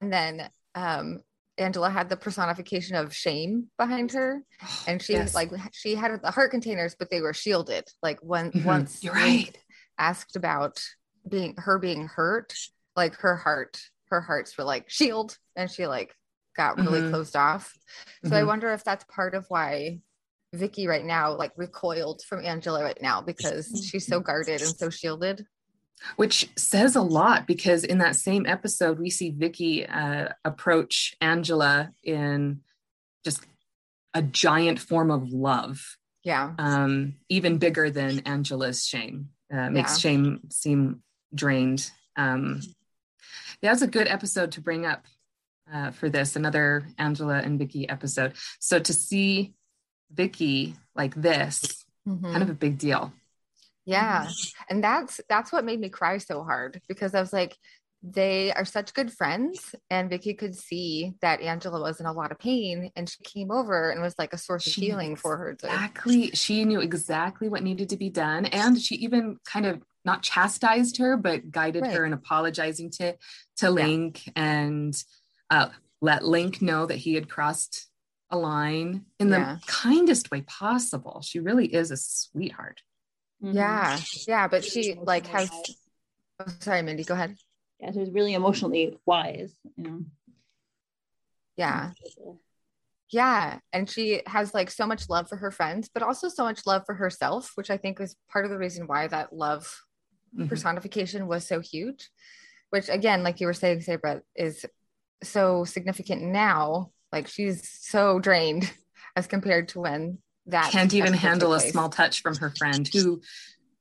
And 0.00 0.12
then 0.12 0.48
um 0.74 1.20
Angela 1.58 1.90
had 1.90 2.08
the 2.08 2.16
personification 2.16 2.96
of 2.96 3.14
shame 3.14 3.68
behind 3.78 4.12
her. 4.12 4.42
And 4.86 5.00
she 5.00 5.12
Yes. 5.14 5.32
like 5.34 5.50
she 5.72 5.94
had 5.94 6.20
the 6.22 6.30
heart 6.32 6.50
containers, 6.50 6.96
but 6.98 7.08
they 7.08 7.20
were 7.20 7.32
shielded. 7.34 7.84
Like 8.02 8.18
when 8.20 8.50
Mhm. 8.52 8.64
once 8.64 9.02
You're 9.02 9.14
right. 9.14 9.56
asked 9.96 10.34
about 10.36 10.82
being 11.28 11.54
her 11.56 11.78
being 11.78 12.08
hurt, 12.08 12.52
like 12.96 13.14
her 13.16 13.36
heart, 13.36 13.80
her 14.10 14.20
hearts 14.20 14.58
were 14.58 14.64
like 14.64 14.90
shield 14.90 15.38
and 15.56 15.70
she 15.70 15.86
like 15.86 16.14
got 16.56 16.76
really 16.78 17.00
Mhm. 17.02 17.10
closed 17.10 17.36
off. 17.36 17.76
So 18.24 18.36
I 18.36 18.42
Mhm. 18.42 18.46
wonder 18.46 18.72
if 18.72 18.84
that's 18.84 19.04
part 19.04 19.34
of 19.34 19.46
why 19.48 20.00
Vikki 20.52 20.86
right 20.86 21.04
now 21.04 21.34
like 21.34 21.52
recoiled 21.56 22.22
from 22.22 22.44
Angela 22.44 22.82
right 22.82 23.00
now 23.00 23.22
because 23.22 23.86
she's 23.90 24.06
so 24.06 24.20
guarded 24.20 24.60
and 24.62 24.76
so 24.76 24.90
shielded. 24.90 25.46
which 26.16 26.50
says 26.56 26.96
a 26.96 27.00
lot 27.00 27.46
because 27.46 27.84
in 27.84 27.98
that 27.98 28.16
same 28.16 28.44
episode 28.44 28.98
we 28.98 29.08
see 29.08 29.30
Vikki 29.30 29.86
uh, 29.86 30.30
approach 30.44 31.14
Angela 31.20 31.92
in 32.02 32.60
just 33.24 33.46
a 34.12 34.20
giant 34.20 34.80
form 34.80 35.12
of 35.12 35.28
love, 35.32 35.96
Yeah. 36.24 36.54
um, 36.58 37.14
even 37.28 37.58
bigger 37.58 37.88
than 37.88 38.18
Angela's 38.26 38.84
shame. 38.84 39.30
Uh, 39.50 39.70
makes 39.70 39.92
Yeah. 39.92 39.98
shame 40.10 40.40
seem 40.50 41.04
drained. 41.34 41.90
Um, 42.16 42.60
that's 43.62 43.82
a 43.82 43.86
good 43.86 44.08
episode 44.08 44.50
to 44.52 44.60
bring 44.60 44.84
up 44.84 45.06
uh, 45.72 45.90
for 45.92 46.08
this, 46.10 46.36
another 46.36 46.86
Angela 46.98 47.38
and 47.38 47.58
Vikki 47.58 47.88
episode. 47.88 48.34
So 48.60 48.78
to 48.78 48.92
see 48.92 49.54
Vikki 50.12 50.76
like 50.94 51.14
this, 51.14 51.84
Mhm. 52.06 52.22
kind 52.32 52.42
of 52.42 52.50
a 52.50 52.54
big 52.54 52.78
deal. 52.78 53.12
Yeah. 53.84 54.28
And 54.68 54.82
that's 54.82 55.20
that's 55.28 55.52
what 55.52 55.64
made 55.64 55.80
me 55.80 55.88
cry 55.88 56.18
so 56.18 56.44
hard 56.44 56.80
because 56.88 57.14
I 57.14 57.20
was 57.20 57.32
like 57.32 57.56
they 58.04 58.52
are 58.52 58.64
such 58.64 58.94
good 58.94 59.12
friends 59.12 59.76
and 59.88 60.10
Vikki 60.10 60.34
could 60.34 60.56
see 60.56 61.12
that 61.20 61.40
Angela 61.40 61.80
was 61.80 62.00
in 62.00 62.06
a 62.06 62.12
lot 62.12 62.32
of 62.32 62.38
pain 62.40 62.90
and 62.96 63.08
she 63.08 63.22
came 63.22 63.52
over 63.52 63.90
and 63.90 64.02
was 64.02 64.16
like 64.18 64.32
a 64.32 64.38
source 64.38 64.66
of 64.66 64.72
She 64.72 64.80
healing 64.86 65.14
for 65.14 65.36
her 65.36 65.54
to 65.54 65.66
Exactly. 65.66 66.30
She 66.32 66.64
knew 66.64 66.80
exactly 66.80 67.48
what 67.48 67.62
needed 67.62 67.90
to 67.90 67.96
be 67.96 68.10
done. 68.10 68.46
And 68.46 68.80
she 68.80 68.96
even 68.96 69.38
kind 69.44 69.66
of 69.66 69.82
not 70.04 70.22
chastised 70.22 70.96
her, 70.96 71.16
but 71.16 71.52
guided 71.52 71.86
her 71.86 72.02
Right. 72.02 72.06
in 72.08 72.12
apologizing 72.12 72.90
to, 72.98 73.14
to 73.58 73.70
Link 73.70 74.28
and 74.34 75.00
uh, 75.52 75.68
let 76.00 76.24
Link 76.24 76.62
know 76.62 76.86
that 76.86 76.96
he 76.96 77.14
had 77.14 77.28
crossed 77.28 77.86
a 78.30 78.38
line 78.38 79.04
in 79.20 79.28
the 79.28 79.36
Yeah. 79.36 79.58
kindest 79.66 80.30
way 80.30 80.40
possible. 80.40 81.20
She 81.22 81.38
really 81.40 81.66
is 81.72 81.90
a 81.90 81.96
sweetheart. 81.96 82.82
Mhm. 83.42 83.54
Yeah. 83.54 84.00
Yeah, 84.26 84.48
but 84.48 84.64
she 84.64 84.94
like 84.94 85.26
has 85.26 85.50
oh, 86.40 86.46
sorry 86.60 86.80
Mindy, 86.82 87.04
go 87.04 87.14
ahead. 87.14 87.36
Yeah, 87.78 87.92
so 87.92 88.00
it's 88.00 88.10
really 88.10 88.32
emotionally 88.34 88.98
wise, 89.04 89.54
you 89.76 89.84
know. 89.84 90.04
Yeah. 91.56 91.92
Yeah. 93.10 93.58
And 93.74 93.90
she 93.90 94.22
has 94.26 94.54
like 94.54 94.70
so 94.70 94.86
much 94.86 95.10
love 95.10 95.28
for 95.28 95.36
her 95.36 95.50
friends, 95.50 95.90
but 95.92 96.02
also 96.02 96.28
so 96.30 96.44
much 96.44 96.64
love 96.64 96.84
for 96.86 96.94
herself, 96.94 97.52
which 97.56 97.70
I 97.70 97.76
think 97.76 98.00
is 98.00 98.16
part 98.30 98.46
of 98.46 98.50
the 98.50 98.56
reason 98.58 98.86
why 98.86 99.06
that 99.08 99.34
love 99.34 99.84
Mhm. 100.34 100.48
personification 100.48 101.26
was 101.26 101.46
so 101.46 101.60
huge. 101.60 102.08
Which 102.70 102.88
again, 102.88 103.22
like 103.22 103.38
you 103.40 103.46
were 103.46 103.52
saying, 103.52 103.82
Sabra, 103.82 104.22
is 104.34 104.64
so 105.22 105.64
significant 105.64 106.22
now. 106.22 106.90
Like 107.12 107.28
she's 107.28 107.68
so 107.68 108.18
drained 108.18 108.72
as 109.16 109.26
compared 109.26 109.68
to 109.68 109.80
when 109.80 110.18
that 110.46 110.70
Can't 110.70 110.92
even 110.94 111.12
handle 111.12 111.52
a 111.54 111.60
small 111.60 111.88
touch 111.88 112.22
from 112.22 112.36
her 112.36 112.50
friend 112.50 112.88
who 112.92 113.22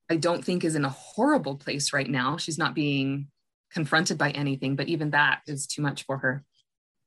I 0.09 0.17
don't 0.17 0.43
think 0.43 0.63
is 0.63 0.75
in 0.75 0.85
a 0.85 0.89
horrible 0.89 1.55
place 1.55 1.93
right 1.93 2.09
now. 2.09 2.37
She's 2.37 2.57
not 2.57 2.75
being 2.75 3.27
confronted 3.71 4.17
by 4.17 4.31
anything, 4.31 4.75
but 4.75 4.89
even 4.89 5.11
that 5.11 5.41
is 5.47 5.65
too 5.65 5.81
much 5.81 6.03
for 6.03 6.17
her. 6.17 6.43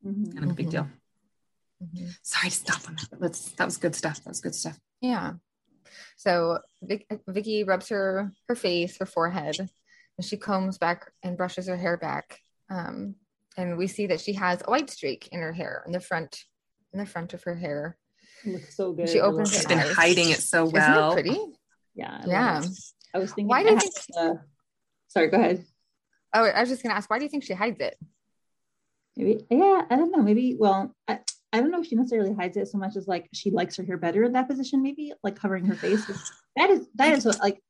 Mhm. 0.05 0.33
Kind 0.33 0.45
of 0.45 0.51
a 0.51 0.55
big 0.55 0.71
deal. 0.71 0.89
Mhm. 1.83 2.17
Sorry 2.23 2.51
to 2.51 2.57
stop 2.57 2.89
on 2.89 2.97
that, 2.97 3.09
but 3.11 3.21
let's, 3.21 3.51
that 3.53 3.65
was 3.65 3.77
good 3.77 3.95
stuff. 3.95 4.23
That 4.25 4.31
was 4.31 4.41
good 4.41 4.55
stuff. 4.55 4.79
Yeah. 5.01 5.35
So 6.17 6.61
Vic, 6.83 7.07
Vikki 7.29 7.65
rubs 7.65 7.89
her 7.91 8.33
her 8.49 8.55
face, 8.57 8.97
her 8.99 9.07
forehead, 9.07 9.59
and 9.59 10.25
she 10.25 10.37
combs 10.37 10.79
back 10.79 11.13
and 11.23 11.37
brushes 11.37 11.69
her 11.69 11.77
hair 11.77 11.97
back. 11.97 12.41
Um, 12.71 13.17
and 13.57 13.77
we 13.77 13.87
see 13.87 14.07
that 14.09 14.21
she 14.21 14.33
has 14.35 14.63
a 14.67 14.71
white 14.71 14.91
streak 14.91 15.29
in 15.33 15.41
her 15.41 15.53
hair, 15.53 15.83
in 15.87 15.93
the 15.93 16.01
front, 16.01 16.45
in 16.93 16.99
the 16.99 17.07
front 17.07 17.35
of 17.35 17.43
her 17.45 17.55
hair. 17.55 17.97
It 18.45 18.53
looks 18.53 18.77
so 18.77 18.93
good. 18.93 19.09
She 19.09 19.21
I 19.21 19.25
opens 19.25 19.51
it. 19.51 19.55
She's 19.55 19.63
her 19.65 19.69
been 19.69 19.79
eyes. 19.79 19.93
hiding 19.93 20.31
it 20.31 20.41
so 20.41 20.65
well 20.67 20.83
Isn't 20.83 20.95
well. 20.95 21.11
it 21.11 21.15
pretty? 21.15 21.41
Yeah. 21.95 22.21
I 22.25 22.27
Yeah. 22.29 22.63
it. 22.63 22.69
I 23.15 23.19
was 23.19 23.31
thinking. 23.33 23.49
Why 23.49 23.61
I 23.61 23.63
do 23.63 23.71
you 23.71 23.79
think? 23.81 23.93
uh, 24.19 24.35
sorry, 25.09 25.29
go 25.29 25.39
ahead. 25.39 25.65
Oh, 26.35 26.45
I 26.45 26.61
was 26.61 26.69
just 26.69 26.83
gonna 26.83 26.95
ask, 26.95 27.09
why 27.09 27.19
do 27.19 27.25
you 27.25 27.31
think 27.31 27.45
she 27.45 27.55
hides 27.55 27.81
it? 27.81 27.97
Maybe, 29.17 29.47
yeah, 29.49 29.83
I 29.89 29.95
don't 29.97 30.11
know. 30.11 30.21
Maybe, 30.23 30.57
well, 30.59 30.93
I, 31.07 31.21
I 31.53 31.61
don't 31.61 31.71
know 31.71 31.81
if 31.81 31.87
she 31.87 31.95
necessarily 31.95 32.35
hides 32.35 32.57
it 32.57 32.67
so 32.67 32.79
much 32.79 32.97
as 32.97 33.07
like 33.07 33.29
she 33.33 33.53
likes 33.53 33.77
her 33.77 33.85
hair 33.85 33.97
better 33.97 34.25
in 34.25 34.33
that 34.33 34.49
position, 34.49 34.83
maybe 34.83 35.13
like 35.23 35.37
covering 35.37 35.67
her 35.67 35.77
face. 35.77 36.05
That 36.57 36.71
is, 36.71 36.87
that 36.97 37.13
is 37.13 37.25
what, 37.25 37.39
like, 37.39 37.61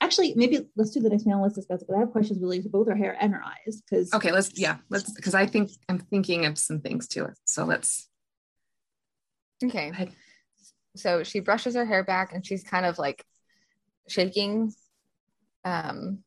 actually, 0.00 0.34
maybe 0.34 0.66
let's 0.76 0.90
do 0.90 1.00
the 1.00 1.10
next 1.10 1.24
panel. 1.24 1.42
Let's 1.42 1.54
discuss 1.54 1.82
it. 1.82 1.88
But 1.88 1.96
I 1.96 2.00
have 2.00 2.12
questions 2.12 2.40
related 2.40 2.64
to 2.64 2.70
both 2.70 2.88
her 2.88 2.96
hair 2.96 3.16
and 3.20 3.32
her 3.32 3.42
eyes 3.44 3.80
because, 3.82 4.12
Okay, 4.14 4.32
let's 4.32 4.58
yeah, 4.58 4.78
let's 4.88 5.12
because 5.12 5.34
I 5.34 5.46
think 5.46 5.70
I'm 5.88 5.98
thinking 5.98 6.46
of 6.46 6.58
some 6.58 6.80
things 6.80 7.08
too. 7.08 7.28
So 7.44 7.64
let's 7.64 8.08
Okay. 9.62 9.92
So 10.96 11.22
she 11.22 11.40
brushes 11.40 11.74
her 11.74 11.84
hair 11.84 12.02
back 12.02 12.32
and 12.32 12.44
she's 12.44 12.64
kind 12.64 12.86
of 12.86 12.98
like 12.98 13.24
shaking. 14.08 14.72
Um, 15.64 16.20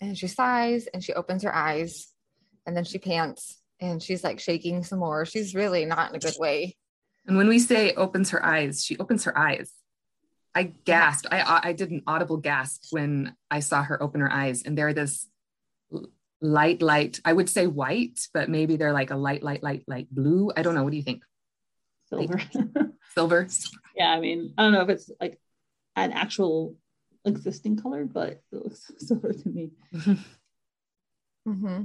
and 0.00 0.16
she 0.16 0.28
sighs 0.28 0.86
and 0.86 1.02
she 1.02 1.12
opens 1.12 1.42
her 1.42 1.54
eyes 1.54 2.12
and 2.66 2.76
then 2.76 2.84
she 2.84 2.98
pants 2.98 3.60
and 3.80 4.02
she's 4.02 4.22
like 4.22 4.40
shaking 4.40 4.82
some 4.84 4.98
more. 4.98 5.26
She's 5.26 5.54
really 5.54 5.84
not 5.84 6.10
in 6.10 6.16
a 6.16 6.18
good 6.18 6.36
way. 6.38 6.76
And 7.26 7.36
when 7.36 7.48
we 7.48 7.58
say 7.58 7.92
opens 7.94 8.30
her 8.30 8.44
eyes, 8.44 8.84
she 8.84 8.96
opens 8.98 9.24
her 9.24 9.36
eyes. 9.36 9.72
I 10.56 10.72
gasped. 10.86 11.26
I 11.30 11.60
I 11.64 11.72
did 11.74 11.90
an 11.90 12.02
audible 12.06 12.38
gasp 12.38 12.86
when 12.90 13.36
I 13.50 13.60
saw 13.60 13.82
her 13.82 14.02
open 14.02 14.22
her 14.22 14.32
eyes, 14.32 14.62
and 14.62 14.76
they're 14.76 14.94
this 14.94 15.28
light, 16.40 16.80
light. 16.80 17.20
I 17.26 17.34
would 17.34 17.50
say 17.50 17.66
white, 17.66 18.20
but 18.32 18.48
maybe 18.48 18.76
they're 18.76 18.94
like 18.94 19.10
a 19.10 19.16
light, 19.16 19.42
light, 19.42 19.62
light, 19.62 19.84
light 19.86 20.08
blue. 20.10 20.50
I 20.56 20.62
don't 20.62 20.74
know. 20.74 20.82
What 20.82 20.92
do 20.92 20.96
you 20.96 21.02
think? 21.02 21.22
Silver. 22.08 22.40
Silver. 23.14 23.48
Yeah, 23.94 24.10
I 24.10 24.18
mean, 24.18 24.54
I 24.56 24.62
don't 24.62 24.72
know 24.72 24.80
if 24.80 24.88
it's 24.88 25.10
like 25.20 25.38
an 25.94 26.12
actual 26.12 26.74
existing 27.26 27.76
color, 27.76 28.06
but 28.06 28.30
it 28.30 28.42
looks 28.52 28.90
silver 28.98 29.34
to 29.34 29.48
me. 29.48 29.72
Mm-hmm. 31.46 31.82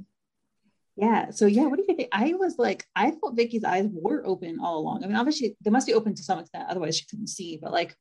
Yeah. 0.96 1.32
So 1.32 1.46
yeah, 1.46 1.66
what 1.66 1.76
do 1.76 1.86
you 1.88 1.96
think? 1.96 2.08
I 2.14 2.36
was 2.36 2.58
like, 2.58 2.86
I 2.96 3.12
thought 3.12 3.36
Vikki's 3.36 3.66
eyes 3.66 3.90
were 3.92 4.26
open 4.26 4.60
all 4.62 4.80
along. 4.80 5.04
I 5.04 5.08
mean, 5.08 5.18
obviously 5.18 5.58
they 5.62 5.72
must 5.72 5.88
be 5.88 5.94
open 5.94 6.16
to 6.16 6.24
some 6.24 6.40
extent, 6.40 6.70
otherwise 6.70 6.98
she 6.98 7.06
couldn't 7.06 7.28
see. 7.28 7.60
But 7.62 7.74
like, 7.74 7.98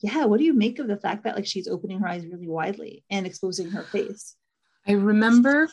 yeah, 0.00 0.24
what 0.24 0.38
do 0.38 0.44
you 0.44 0.54
make 0.54 0.78
of 0.78 0.88
the 0.88 0.96
fact 0.96 1.24
that 1.24 1.36
like 1.36 1.46
she's 1.46 1.68
opening 1.68 2.00
her 2.00 2.08
eyes 2.08 2.26
really 2.26 2.48
widely 2.48 3.04
and 3.10 3.26
exposing 3.26 3.70
her 3.70 3.82
face? 3.82 4.34
I 4.86 4.92
remember 4.92 5.68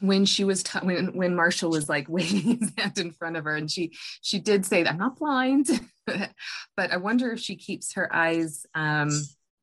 when 0.00 0.24
she 0.24 0.44
was 0.44 0.62
t- 0.62 0.78
when 0.80 1.14
when 1.16 1.34
Marshall 1.34 1.70
was 1.70 1.88
like 1.88 2.06
waving 2.08 2.58
his 2.58 2.72
hand 2.76 2.98
in 2.98 3.12
front 3.12 3.36
of 3.36 3.44
her, 3.44 3.56
and 3.56 3.70
she 3.70 3.92
she 4.20 4.38
did 4.38 4.64
say, 4.66 4.84
"I'm 4.84 4.98
not 4.98 5.18
blind," 5.18 5.68
but 6.06 6.90
I 6.90 6.96
wonder 6.96 7.32
if 7.32 7.40
she 7.40 7.56
keeps 7.56 7.94
her 7.94 8.14
eyes 8.14 8.66
um, 8.74 9.10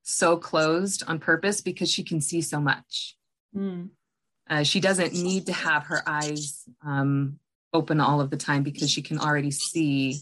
so 0.03 0.37
closed 0.37 1.03
on 1.07 1.19
purpose 1.19 1.61
because 1.61 1.91
she 1.91 2.03
can 2.03 2.21
see 2.21 2.41
so 2.41 2.59
much. 2.59 3.15
Mm. 3.55 3.89
Uh, 4.49 4.63
she 4.63 4.79
doesn't 4.79 5.13
need 5.13 5.47
to 5.47 5.53
have 5.53 5.83
her 5.87 6.01
eyes 6.07 6.63
um, 6.85 7.37
open 7.73 7.99
all 7.99 8.21
of 8.21 8.29
the 8.29 8.37
time 8.37 8.63
because 8.63 8.89
she 8.89 9.01
can 9.01 9.19
already 9.19 9.51
see 9.51 10.21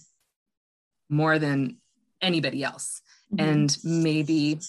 more 1.09 1.37
than 1.37 1.77
anybody 2.21 2.63
else. 2.63 3.01
Mm-hmm. 3.33 3.49
And 3.49 3.77
maybe 3.83 4.59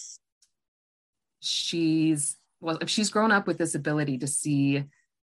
she's, 1.39 2.37
well, 2.59 2.77
if 2.81 2.89
she's 2.89 3.09
grown 3.09 3.31
up 3.31 3.47
with 3.47 3.57
this 3.57 3.75
ability 3.75 4.17
to 4.19 4.27
see 4.27 4.83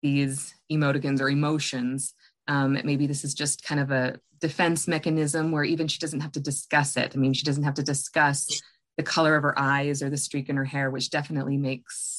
these 0.03 0.55
emoticons 0.71 1.21
or 1.21 1.29
emotions, 1.29 2.15
um, 2.47 2.79
maybe 2.85 3.07
this 3.07 3.25
is 3.25 3.35
just 3.35 3.65
kind 3.65 3.81
of 3.81 3.91
a 3.91 4.19
defense 4.41 4.87
mechanism 4.87 5.51
where 5.51 5.65
even 5.65 5.89
she 5.89 5.99
doesn't 5.99 6.21
have 6.21 6.33
to 6.33 6.41
discuss 6.41 6.97
it. 6.97 7.13
I 7.15 7.19
mean, 7.19 7.33
she 7.33 7.45
doesn't 7.45 7.65
have 7.65 7.75
to 7.75 7.83
discuss 7.83 8.63
the 8.97 9.03
color 9.03 9.37
of 9.37 9.43
her 9.43 9.59
eyes 9.59 10.03
or 10.03 10.11
the 10.11 10.17
streak 10.17 10.49
in 10.49 10.57
her 10.57 10.65
hair, 10.65 10.91
which 10.91 11.11
definitely 11.11 11.57
makes 11.57 12.19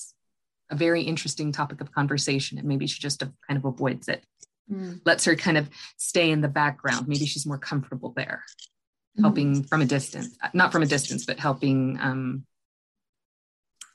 a 0.70 0.76
very 0.76 1.02
interesting 1.02 1.52
topic 1.52 1.82
of 1.82 1.92
conversation 1.92 2.58
and 2.58 2.68
maybe 2.68 2.88
she 2.88 3.00
just 3.00 3.20
kind 3.20 3.58
of 3.58 3.66
avoids 3.66 4.08
it 4.08 4.24
mm. 4.72 5.00
lets 5.06 5.26
her 5.26 5.36
kind 5.36 5.58
of 5.58 5.70
stay 5.98 6.30
in 6.30 6.42
the 6.42 6.48
background 6.48 7.08
maybe 7.08 7.26
she's 7.26 7.46
more 7.46 7.58
comfortable 7.58 8.14
there 8.16 8.44
helping 9.20 9.64
from 9.64 9.82
a 9.82 9.86
distance 9.86 10.38
not 10.54 10.72
from 10.72 10.84
a 10.84 10.86
distance 10.86 11.26
but 11.26 11.40
helping 11.40 11.98
um 12.00 12.46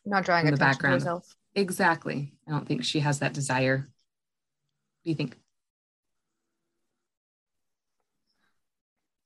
not 0.04 0.24
drawing 0.24 0.50
the 0.50 0.56
background 0.56 1.06
exactly 1.54 2.32
i 2.46 2.50
don't 2.50 2.66
think 2.66 2.84
she 2.84 3.00
has 3.00 3.20
that 3.20 3.32
desire 3.32 3.76
what 3.76 5.04
do 5.04 5.10
you 5.10 5.14
think 5.14 5.36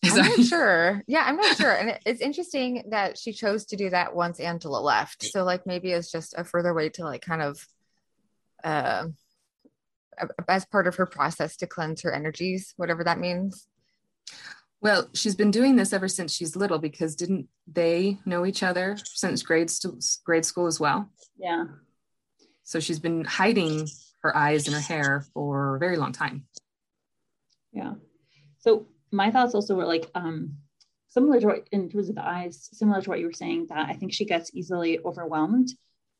I'm 0.04 0.16
not 0.16 0.40
sure. 0.46 1.02
Yeah, 1.06 1.24
I'm 1.26 1.36
not 1.36 1.56
sure. 1.56 1.72
And 1.72 1.98
it's 2.06 2.20
interesting 2.20 2.84
that 2.90 3.18
she 3.18 3.32
chose 3.32 3.66
to 3.66 3.76
do 3.76 3.90
that 3.90 4.14
once 4.14 4.40
Angela 4.40 4.78
left. 4.78 5.24
So 5.24 5.44
like 5.44 5.66
maybe 5.66 5.90
it's 5.90 6.10
just 6.10 6.34
a 6.36 6.44
further 6.44 6.72
way 6.72 6.88
to 6.90 7.04
like 7.04 7.22
kind 7.22 7.42
of 7.42 7.66
uh 8.64 9.06
as 10.48 10.64
part 10.64 10.86
of 10.86 10.96
her 10.96 11.06
process 11.06 11.56
to 11.56 11.66
cleanse 11.66 12.02
her 12.02 12.12
energies, 12.12 12.74
whatever 12.76 13.04
that 13.04 13.18
means. 13.18 13.66
Well, 14.80 15.08
she's 15.12 15.34
been 15.34 15.50
doing 15.50 15.76
this 15.76 15.92
ever 15.92 16.08
since 16.08 16.32
she's 16.32 16.54
little 16.54 16.78
because 16.78 17.16
didn't 17.16 17.48
they 17.66 18.18
know 18.24 18.46
each 18.46 18.62
other 18.62 18.96
since 19.04 19.42
grade 19.42 19.70
st- 19.70 20.04
grade 20.24 20.44
school 20.44 20.66
as 20.66 20.78
well? 20.78 21.10
Yeah. 21.36 21.64
So 22.62 22.78
she's 22.78 23.00
been 23.00 23.24
hiding 23.24 23.88
her 24.22 24.36
eyes 24.36 24.66
and 24.66 24.74
her 24.74 24.80
hair 24.80 25.24
for 25.34 25.76
a 25.76 25.78
very 25.78 25.96
long 25.96 26.12
time. 26.12 26.46
Yeah. 27.72 27.94
So 28.58 28.86
my 29.10 29.30
thoughts 29.30 29.54
also 29.54 29.74
were 29.74 29.86
like 29.86 30.10
um 30.14 30.58
similar 31.08 31.40
to 31.40 31.46
what 31.46 31.68
in 31.72 31.88
terms 31.88 32.08
of 32.08 32.14
the 32.14 32.24
eyes, 32.24 32.68
similar 32.72 33.00
to 33.00 33.10
what 33.10 33.18
you 33.18 33.26
were 33.26 33.32
saying, 33.32 33.66
that 33.70 33.88
I 33.88 33.94
think 33.94 34.12
she 34.12 34.24
gets 34.24 34.54
easily 34.54 35.00
overwhelmed 35.04 35.68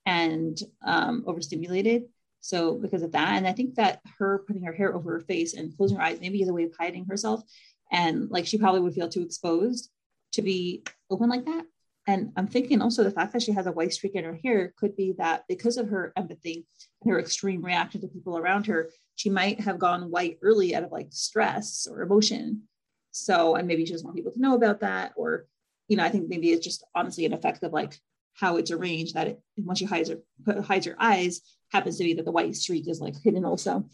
and 0.07 0.59
um, 0.85 1.25
overstimulated. 1.27 2.05
So 2.41 2.79
because 2.79 3.03
of 3.03 3.13
that, 3.13 3.37
and 3.37 3.47
I 3.47 3.53
think 3.53 3.75
that 3.75 4.01
her 4.19 4.45
putting 4.47 4.63
her 4.63 4.73
hair 4.73 4.95
over 4.95 5.13
her 5.13 5.21
face 5.21 5.55
and 5.55 5.77
closing 5.77 5.99
her 5.99 6.03
eyes 6.03 6.21
maybe 6.21 6.41
is 6.41 6.49
a 6.49 6.55
way 6.55 6.65
of 6.65 6.73
hiding 6.79 7.05
herself, 7.07 7.43
and 7.91 8.31
like 8.31 8.47
she 8.47 8.59
probably 8.59 8.81
would 8.81 8.95
feel 8.95 9.09
too 9.09 9.23
exposed 9.23 9.91
to 10.33 10.43
be 10.43 10.83
open 11.11 11.29
like 11.29 11.45
that. 11.45 11.65
And 12.07 12.33
I'm 12.37 12.47
thinking 12.47 12.81
also 12.81 13.05
the 13.05 13.11
fact 13.11 13.35
that 13.35 13.43
she 13.43 13.53
has 13.53 13.67
a 13.67 13.73
white 13.73 13.93
streak 13.93 14.15
in 14.15 14.25
her 14.25 14.39
hair 14.43 14.73
could 14.79 14.97
be 14.97 15.15
that 15.19 15.45
because 15.47 15.77
of 15.77 15.91
her 15.91 16.13
empathy 16.17 16.67
and 17.03 17.13
her 17.13 17.21
extreme 17.21 17.63
reaction 17.63 18.01
to 18.01 18.09
people 18.09 18.39
around 18.39 18.67
her, 18.67 18.91
she 19.15 19.29
might 19.29 19.61
have 19.61 19.79
gone 19.79 20.11
white 20.11 20.39
early 20.43 20.75
out 20.75 20.85
of 20.85 20.93
like 20.93 21.09
stress 21.11 21.87
or 21.91 22.03
emotion 22.03 22.63
so, 23.11 23.57
and 23.57 23.67
maybe 23.67 23.85
she 23.85 23.93
doesn't 23.93 24.07
want 24.07 24.17
people 24.17 24.33
to 24.33 24.41
know 24.41 24.55
about 24.55 24.81
that, 24.81 25.13
or, 25.17 25.47
you 25.89 25.97
know, 25.97 26.05
I 26.05 26.09
think 26.09 26.29
maybe 26.29 26.51
it's 26.51 26.65
just 26.65 26.85
honestly 26.95 27.25
an 27.25 27.33
effect 27.33 27.63
of 27.63 27.73
like 27.73 27.99
how 28.35 28.57
it's 28.57 28.71
arranged 28.71 29.15
that 29.15 29.29
it, 29.29 29.41
once 29.59 29.79
she 29.79 29.85
hides 29.85 30.11
her, 30.11 30.63
hides 30.63 30.87
her 30.87 30.97
eyes, 30.99 31.41
happens 31.73 31.99
to 31.99 32.05
be 32.05 32.15
that 32.15 32.25
the 32.25 32.33
white 32.33 32.55
streak 32.57 32.89
is 32.89 33.01
like 33.01 33.21
hidden 33.23 33.45
also. 33.45 33.87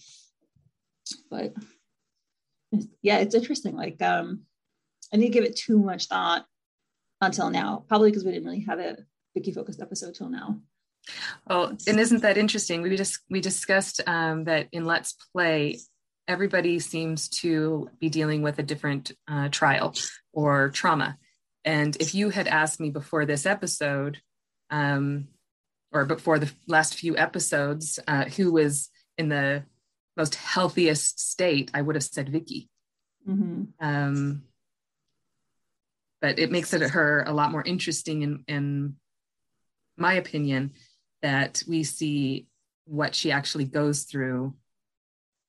But 1.31 1.55
yeah, 3.03 3.19
it's 3.19 3.35
interesting. 3.35 3.77
Like, 3.77 4.01
um, 4.03 4.43
I 5.13 5.17
didn't 5.17 5.33
give 5.33 5.45
it 5.45 5.57
too 5.57 5.79
much 5.79 6.07
thought 6.07 6.47
until 7.21 7.51
now, 7.51 7.85
probably 7.89 8.11
because 8.11 8.25
we 8.25 8.33
didn't 8.33 8.47
really 8.47 8.65
have 8.65 8.79
a 8.79 8.99
Vikki 9.35 9.53
focused 9.53 9.81
episode 9.81 10.15
till 10.15 10.29
now. 10.29 10.61
Oh, 11.49 11.77
and 11.87 12.01
isn't 12.01 12.23
that 12.23 12.39
interesting? 12.39 12.83
We 12.83 12.97
just 12.97 13.21
we 13.29 13.41
discussed 13.41 14.01
um, 14.07 14.45
that 14.45 14.69
in 14.73 14.87
Let's 14.87 15.15
Play, 15.33 15.81
everybody 16.27 16.79
seems 16.79 17.29
to 17.41 17.91
be 18.01 18.09
dealing 18.09 18.43
with 18.43 18.59
a 18.59 18.63
different 18.63 19.13
uh, 19.29 19.49
trial 19.51 19.95
or 20.33 20.71
trauma. 20.71 21.19
And 21.65 21.97
if 21.97 22.15
you 22.15 22.31
had 22.31 22.49
asked 22.49 22.81
me 22.81 22.91
before 22.91 23.27
this 23.27 23.47
episode, 23.47 24.19
um, 24.71 25.29
or 25.93 26.05
before 26.05 26.39
the 26.39 26.51
last 26.67 26.95
few 26.95 27.17
episodes, 27.17 27.99
uh, 28.07 28.25
who 28.25 28.53
was 28.53 28.91
in 29.17 29.29
the 29.29 29.65
most 30.17 30.35
healthiest 30.35 31.21
state, 31.21 31.71
I 31.75 31.83
would 31.83 31.97
have 31.97 32.05
said 32.05 32.29
Vikki. 32.29 32.69
Mm-hmm. 33.29 33.65
Um, 33.81 34.43
but 36.21 36.39
it 36.39 36.51
makes 36.51 36.73
it 36.73 36.83
her 36.83 37.25
a 37.27 37.33
lot 37.33 37.51
more 37.53 37.63
interesting 37.63 38.23
in, 38.23 38.45
in 38.49 38.97
my 39.97 40.15
opinion 40.15 40.73
that 41.23 41.63
we 41.69 41.85
see 41.85 42.47
what 42.87 43.15
she 43.15 43.33
actually 43.33 43.65
goes 43.65 44.05
through 44.05 44.55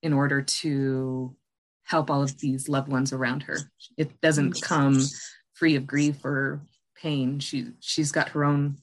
in 0.02 0.14
order 0.14 0.42
to 0.42 1.36
help 1.84 2.10
all 2.10 2.24
of 2.24 2.38
these 2.40 2.68
loved 2.68 2.90
ones 2.90 3.14
around 3.14 3.44
her. 3.44 3.58
It 3.98 4.20
doesn't 4.22 4.62
come 4.62 5.02
free 5.54 5.76
of 5.76 5.88
grief 5.88 6.24
or 6.26 6.62
pain. 6.96 7.40
She 7.40 7.68
she's 7.80 8.12
got 8.12 8.30
her 8.30 8.44
own 8.44 8.78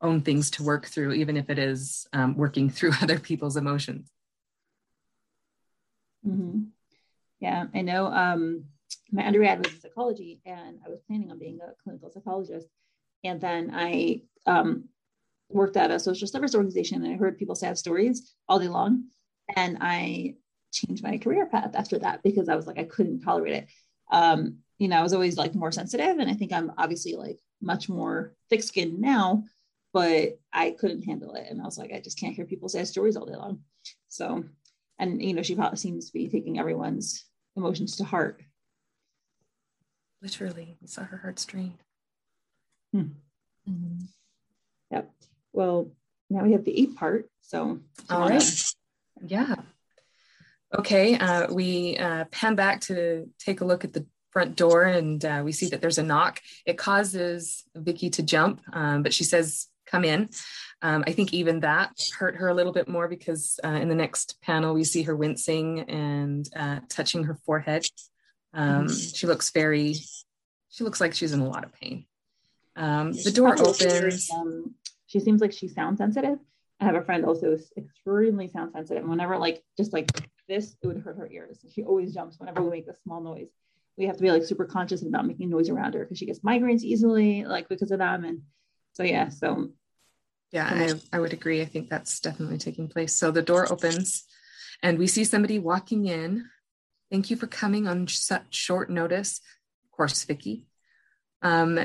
own 0.00 0.20
things 0.20 0.50
to 0.52 0.62
work 0.62 0.86
through, 0.86 1.12
even 1.12 1.36
if 1.36 1.48
it 1.48 1.58
is 1.58 2.06
um, 2.12 2.36
working 2.36 2.70
through 2.70 2.92
other 3.02 3.18
people's 3.18 3.56
emotions. 3.56 4.10
Mm-hmm. 6.26 6.62
Yeah, 7.40 7.66
I 7.74 7.82
know. 7.82 8.06
Um, 8.06 8.64
my 9.12 9.26
undergrad 9.26 9.64
was 9.64 9.74
in 9.74 9.80
psychology, 9.80 10.40
and 10.46 10.78
I 10.84 10.88
was 10.88 11.00
planning 11.06 11.30
on 11.30 11.38
being 11.38 11.60
a 11.60 11.72
clinical 11.82 12.10
psychologist. 12.10 12.66
And 13.22 13.40
then 13.40 13.70
I 13.74 14.22
um, 14.46 14.88
worked 15.48 15.76
at 15.76 15.90
a 15.90 15.98
social 15.98 16.28
service 16.28 16.54
organization, 16.54 17.04
and 17.04 17.12
I 17.12 17.16
heard 17.16 17.38
people 17.38 17.54
sad 17.54 17.78
stories 17.78 18.34
all 18.48 18.58
day 18.58 18.68
long 18.68 19.04
and 19.56 19.78
I 19.80 20.34
changed 20.72 21.02
my 21.02 21.18
career 21.18 21.46
path 21.46 21.74
after 21.74 21.98
that 22.00 22.22
because 22.22 22.48
I 22.48 22.56
was 22.56 22.66
like 22.66 22.78
I 22.78 22.84
couldn't 22.84 23.20
tolerate 23.20 23.54
it. 23.54 23.68
Um, 24.10 24.58
you 24.78 24.88
know, 24.88 24.98
I 24.98 25.02
was 25.02 25.12
always 25.12 25.36
like 25.36 25.54
more 25.54 25.72
sensitive, 25.72 26.18
and 26.18 26.30
I 26.30 26.34
think 26.34 26.52
I'm 26.52 26.72
obviously 26.78 27.14
like 27.14 27.38
much 27.60 27.88
more 27.88 28.34
thick-skinned 28.50 28.98
now, 28.98 29.44
but 29.92 30.38
I 30.52 30.72
couldn't 30.72 31.02
handle 31.02 31.34
it, 31.34 31.46
and 31.48 31.60
I 31.60 31.64
was 31.64 31.78
like, 31.78 31.92
I 31.92 32.00
just 32.00 32.18
can't 32.18 32.34
hear 32.34 32.44
people 32.44 32.68
say 32.68 32.84
stories 32.84 33.16
all 33.16 33.26
day 33.26 33.36
long. 33.36 33.60
So, 34.08 34.44
and 34.98 35.22
you 35.22 35.34
know, 35.34 35.42
she 35.42 35.54
probably 35.54 35.78
seems 35.78 36.06
to 36.06 36.12
be 36.12 36.28
taking 36.28 36.58
everyone's 36.58 37.24
emotions 37.56 37.96
to 37.96 38.04
heart. 38.04 38.42
Literally, 40.22 40.76
we 40.80 40.86
saw 40.86 41.02
her 41.02 41.18
heart 41.18 41.38
strained. 41.38 41.82
Hmm. 42.92 43.08
Mm-hmm. 43.68 44.04
Yep. 44.90 45.10
Well, 45.52 45.90
now 46.30 46.44
we 46.44 46.52
have 46.52 46.64
the 46.64 46.78
eight 46.78 46.96
part. 46.96 47.28
So, 47.42 47.80
all 48.08 48.28
right. 48.28 48.72
Yeah. 49.24 49.54
Okay, 50.76 51.16
uh, 51.16 51.52
we 51.52 51.96
uh, 51.98 52.24
pan 52.26 52.56
back 52.56 52.80
to 52.82 53.30
take 53.38 53.60
a 53.60 53.64
look 53.64 53.84
at 53.84 53.92
the 53.92 54.06
front 54.30 54.56
door 54.56 54.82
and 54.82 55.24
uh, 55.24 55.42
we 55.44 55.52
see 55.52 55.68
that 55.68 55.80
there's 55.80 55.98
a 55.98 56.02
knock. 56.02 56.40
It 56.66 56.76
causes 56.76 57.62
Vikki 57.76 58.10
to 58.10 58.22
jump, 58.22 58.60
um, 58.72 59.04
but 59.04 59.14
she 59.14 59.22
says, 59.22 59.68
come 59.86 60.04
in. 60.04 60.30
Um, 60.84 61.02
I 61.06 61.12
think 61.12 61.32
even 61.32 61.60
that 61.60 62.10
hurt 62.18 62.36
her 62.36 62.48
a 62.48 62.54
little 62.54 62.70
bit 62.72 62.88
more 62.88 63.08
because 63.08 63.58
uh, 63.64 63.68
in 63.68 63.88
the 63.88 63.94
next 63.94 64.38
panel 64.42 64.74
we 64.74 64.84
see 64.84 65.02
her 65.04 65.16
wincing 65.16 65.80
and 65.80 66.46
uh, 66.54 66.80
touching 66.90 67.24
her 67.24 67.36
forehead. 67.46 67.86
Um, 68.52 68.88
mm-hmm. 68.88 69.14
She 69.14 69.26
looks 69.26 69.50
very, 69.50 69.94
she 70.68 70.84
looks 70.84 71.00
like 71.00 71.14
she's 71.14 71.32
in 71.32 71.40
a 71.40 71.48
lot 71.48 71.64
of 71.64 71.72
pain. 71.72 72.04
Um, 72.76 73.12
the 73.12 73.32
door 73.32 73.58
opens. 73.58 74.30
Um, 74.30 74.74
she 75.06 75.20
seems 75.20 75.40
like 75.40 75.52
she 75.52 75.68
sound 75.68 75.96
sensitive. 75.96 76.38
I 76.80 76.84
have 76.84 76.96
a 76.96 77.02
friend 77.02 77.24
also 77.24 77.52
who's 77.52 77.72
extremely 77.78 78.48
sound 78.48 78.72
sensitive. 78.72 79.08
Whenever 79.08 79.38
like 79.38 79.64
just 79.78 79.94
like 79.94 80.10
this, 80.48 80.76
it 80.82 80.86
would 80.86 80.98
hurt 80.98 81.16
her 81.16 81.30
ears. 81.32 81.64
She 81.72 81.82
always 81.82 82.12
jumps 82.12 82.38
whenever 82.38 82.62
we 82.62 82.68
make 82.68 82.88
a 82.88 82.96
small 83.04 83.22
noise. 83.22 83.48
We 83.96 84.04
have 84.04 84.16
to 84.16 84.22
be 84.22 84.30
like 84.30 84.44
super 84.44 84.66
conscious 84.66 85.02
about 85.02 85.26
making 85.26 85.48
noise 85.48 85.70
around 85.70 85.94
her 85.94 86.00
because 86.00 86.18
she 86.18 86.26
gets 86.26 86.40
migraines 86.40 86.82
easily, 86.82 87.46
like 87.46 87.70
because 87.70 87.90
of 87.90 88.00
them. 88.00 88.24
And 88.24 88.42
so 88.92 89.02
yeah, 89.02 89.30
so 89.30 89.70
yeah, 90.54 90.94
I, 91.12 91.16
I 91.16 91.18
would 91.18 91.32
agree. 91.32 91.60
I 91.60 91.64
think 91.64 91.90
that's 91.90 92.20
definitely 92.20 92.58
taking 92.58 92.86
place. 92.86 93.12
So 93.16 93.32
the 93.32 93.42
door 93.42 93.70
opens 93.70 94.24
and 94.84 95.00
we 95.00 95.08
see 95.08 95.24
somebody 95.24 95.58
walking 95.58 96.06
in. 96.06 96.44
Thank 97.10 97.28
you 97.28 97.36
for 97.36 97.48
coming 97.48 97.88
on 97.88 98.06
such 98.06 98.54
short 98.54 98.88
notice. 98.88 99.40
Of 99.84 99.96
course, 99.96 100.22
Vikki. 100.24 100.68
Um, 101.42 101.80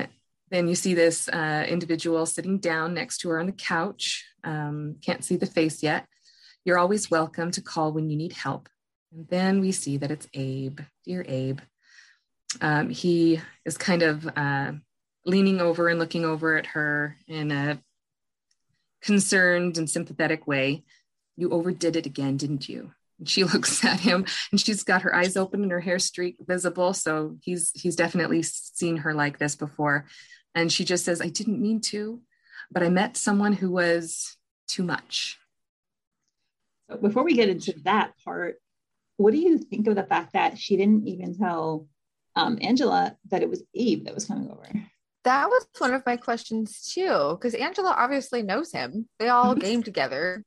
then 0.52 0.68
you 0.68 0.76
see 0.76 0.94
this 0.94 1.28
uh, 1.28 1.66
individual 1.68 2.26
sitting 2.26 2.58
down 2.58 2.94
next 2.94 3.18
to 3.18 3.30
her 3.30 3.40
on 3.40 3.46
the 3.46 3.52
couch. 3.52 4.24
Um, 4.44 4.96
can't 5.04 5.24
see 5.24 5.36
the 5.36 5.46
face 5.46 5.82
yet. 5.82 6.06
You're 6.64 6.78
always 6.78 7.10
welcome 7.10 7.50
to 7.52 7.62
call 7.62 7.92
when 7.92 8.08
you 8.08 8.16
need 8.16 8.34
help. 8.34 8.68
And 9.12 9.26
then 9.26 9.60
we 9.60 9.72
see 9.72 9.96
that 9.96 10.12
it's 10.12 10.28
Abe, 10.32 10.78
dear 11.04 11.24
Abe. 11.26 11.58
Um, 12.60 12.88
he 12.88 13.40
is 13.64 13.76
kind 13.76 14.02
of 14.02 14.30
uh, 14.36 14.72
leaning 15.26 15.60
over 15.60 15.88
and 15.88 15.98
looking 15.98 16.24
over 16.24 16.56
at 16.56 16.66
her 16.66 17.16
in 17.26 17.50
a 17.50 17.80
concerned 19.02 19.78
and 19.78 19.88
sympathetic 19.88 20.46
way. 20.46 20.84
You 21.36 21.50
overdid 21.50 21.96
it 21.96 22.06
again, 22.06 22.36
didn't 22.36 22.68
you? 22.68 22.92
And 23.18 23.28
she 23.28 23.44
looks 23.52 23.84
at 23.84 24.00
him 24.00 24.24
and 24.50 24.60
she's 24.60 24.82
got 24.82 25.02
her 25.02 25.14
eyes 25.14 25.36
open 25.36 25.62
and 25.62 25.70
her 25.70 25.80
hair 25.80 25.98
streak 25.98 26.36
visible. 26.40 26.92
So 26.92 27.36
he's 27.42 27.70
he's 27.74 27.96
definitely 27.96 28.42
seen 28.42 28.98
her 28.98 29.14
like 29.14 29.38
this 29.38 29.54
before. 29.54 30.06
And 30.54 30.72
she 30.72 30.84
just 30.84 31.04
says, 31.04 31.20
I 31.20 31.28
didn't 31.28 31.62
mean 31.62 31.80
to, 31.82 32.20
but 32.70 32.82
I 32.82 32.88
met 32.88 33.16
someone 33.16 33.52
who 33.52 33.70
was 33.70 34.36
too 34.66 34.82
much. 34.82 35.38
So 36.90 36.96
before 36.96 37.22
we 37.22 37.34
get 37.34 37.48
into 37.48 37.74
that 37.84 38.14
part, 38.24 38.56
what 39.16 39.32
do 39.32 39.38
you 39.38 39.58
think 39.58 39.86
of 39.86 39.94
the 39.94 40.02
fact 40.02 40.32
that 40.32 40.58
she 40.58 40.76
didn't 40.76 41.06
even 41.06 41.36
tell 41.36 41.86
um, 42.34 42.58
Angela 42.60 43.16
that 43.30 43.42
it 43.42 43.50
was 43.50 43.62
Abe 43.74 44.06
that 44.06 44.14
was 44.14 44.24
coming 44.24 44.50
over? 44.50 44.66
That 45.24 45.48
was 45.48 45.66
one 45.78 45.92
of 45.92 46.04
my 46.06 46.16
questions 46.16 46.92
too, 46.94 47.36
because 47.38 47.54
Angela 47.54 47.94
obviously 47.96 48.42
knows 48.42 48.72
him. 48.72 49.08
They 49.18 49.28
all 49.28 49.52
mm-hmm. 49.52 49.60
game 49.60 49.82
together. 49.82 50.44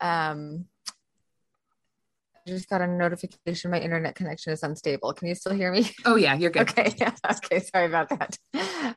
Um, 0.00 0.66
I 2.46 2.50
just 2.50 2.68
got 2.68 2.80
a 2.80 2.86
notification 2.86 3.72
my 3.72 3.80
internet 3.80 4.14
connection 4.14 4.52
is 4.52 4.62
unstable. 4.62 5.12
Can 5.14 5.26
you 5.26 5.34
still 5.34 5.52
hear 5.52 5.72
me? 5.72 5.90
Oh 6.04 6.14
yeah, 6.14 6.36
you're 6.36 6.50
good. 6.50 6.70
Okay. 6.70 6.94
okay, 7.30 7.60
sorry 7.60 7.86
about 7.86 8.10
that. 8.10 8.38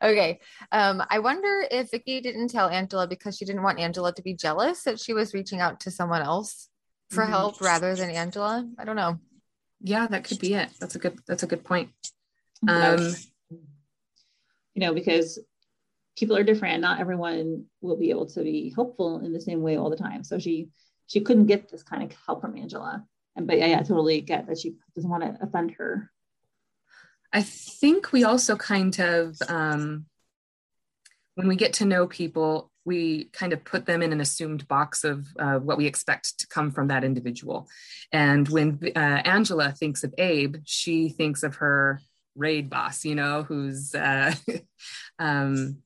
Okay. 0.02 0.38
Um, 0.70 1.02
I 1.10 1.18
wonder 1.18 1.64
if 1.68 1.90
Vikki 1.90 2.20
didn't 2.20 2.48
tell 2.48 2.68
Angela 2.68 3.08
because 3.08 3.36
she 3.36 3.44
didn't 3.44 3.64
want 3.64 3.80
Angela 3.80 4.14
to 4.14 4.22
be 4.22 4.34
jealous 4.34 4.84
that 4.84 5.00
she 5.00 5.12
was 5.12 5.34
reaching 5.34 5.60
out 5.60 5.80
to 5.80 5.90
someone 5.90 6.22
else 6.22 6.68
for 7.10 7.22
mm-hmm. 7.24 7.32
help 7.32 7.60
rather 7.60 7.96
than 7.96 8.10
Angela. 8.10 8.68
I 8.78 8.84
don't 8.84 8.96
know. 8.96 9.18
Yeah, 9.82 10.06
that 10.06 10.24
could 10.24 10.38
be 10.38 10.54
it. 10.54 10.70
That's 10.78 10.94
a 10.94 10.98
good 10.98 11.18
that's 11.26 11.42
a 11.42 11.48
good 11.48 11.64
point. 11.64 11.90
Um 12.68 13.14
you 14.74 14.80
know, 14.80 14.94
because 14.94 15.38
people 16.16 16.36
are 16.36 16.44
different. 16.44 16.80
Not 16.80 17.00
everyone 17.00 17.64
will 17.80 17.96
be 17.96 18.10
able 18.10 18.26
to 18.26 18.42
be 18.42 18.72
helpful 18.74 19.20
in 19.24 19.32
the 19.32 19.40
same 19.40 19.62
way 19.62 19.76
all 19.76 19.90
the 19.90 19.96
time. 19.96 20.24
So 20.24 20.38
she 20.38 20.68
she 21.06 21.20
couldn't 21.20 21.46
get 21.46 21.68
this 21.68 21.82
kind 21.82 22.04
of 22.04 22.16
help 22.26 22.40
from 22.40 22.56
Angela 22.56 23.04
and 23.36 23.46
but 23.46 23.58
yeah, 23.58 23.78
I 23.78 23.82
totally 23.82 24.20
get 24.20 24.46
that 24.46 24.58
she 24.58 24.74
doesn't 24.94 25.10
want 25.10 25.22
to 25.22 25.42
offend 25.42 25.72
her. 25.72 26.10
I 27.32 27.42
think 27.42 28.12
we 28.12 28.24
also 28.24 28.56
kind 28.56 28.98
of 28.98 29.36
um, 29.48 30.06
when 31.36 31.46
we 31.46 31.56
get 31.56 31.74
to 31.74 31.84
know 31.84 32.06
people, 32.06 32.70
we 32.84 33.24
kind 33.26 33.52
of 33.52 33.64
put 33.64 33.86
them 33.86 34.02
in 34.02 34.12
an 34.12 34.20
assumed 34.20 34.66
box 34.66 35.04
of 35.04 35.26
uh, 35.38 35.58
what 35.58 35.78
we 35.78 35.86
expect 35.86 36.38
to 36.40 36.48
come 36.48 36.70
from 36.70 36.88
that 36.88 37.04
individual. 37.04 37.68
And 38.12 38.48
when 38.48 38.80
uh, 38.96 39.22
Angela 39.24 39.70
thinks 39.70 40.02
of 40.02 40.14
Abe, 40.18 40.56
she 40.64 41.08
thinks 41.08 41.42
of 41.42 41.56
her 41.56 42.00
raid 42.40 42.70
boss, 42.70 43.04
you 43.04 43.14
know, 43.14 43.42
who's 43.42 43.94
uh, 43.94 44.34
um, 45.18 45.82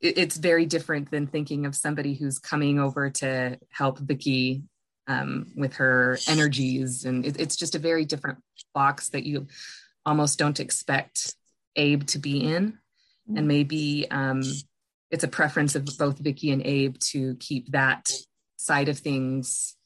it's 0.00 0.36
very 0.36 0.66
different 0.66 1.10
than 1.10 1.26
thinking 1.26 1.64
of 1.66 1.74
somebody 1.74 2.14
who's 2.14 2.38
coming 2.38 2.78
over 2.78 3.10
to 3.10 3.58
help 3.70 3.98
Vikki 3.98 4.62
um, 5.06 5.52
with 5.56 5.74
her 5.74 6.18
energies. 6.28 7.04
And 7.04 7.24
it, 7.24 7.40
it's 7.40 7.56
just 7.56 7.74
a 7.74 7.78
very 7.78 8.04
different 8.04 8.38
box 8.74 9.10
that 9.10 9.24
you 9.24 9.46
almost 10.04 10.38
don't 10.38 10.60
expect 10.60 11.34
Abe 11.76 12.04
to 12.08 12.18
be 12.18 12.40
in. 12.40 12.78
And 13.28 13.38
mm. 13.38 13.46
maybe 13.46 14.06
um, 14.10 14.42
it's 15.10 15.24
a 15.24 15.28
preference 15.28 15.74
of 15.74 15.86
both 15.98 16.18
Vikki 16.18 16.50
and 16.50 16.64
Abe 16.66 16.98
to 17.10 17.36
keep 17.36 17.72
that 17.72 18.12
side 18.56 18.88
of 18.88 18.98
things 18.98 19.76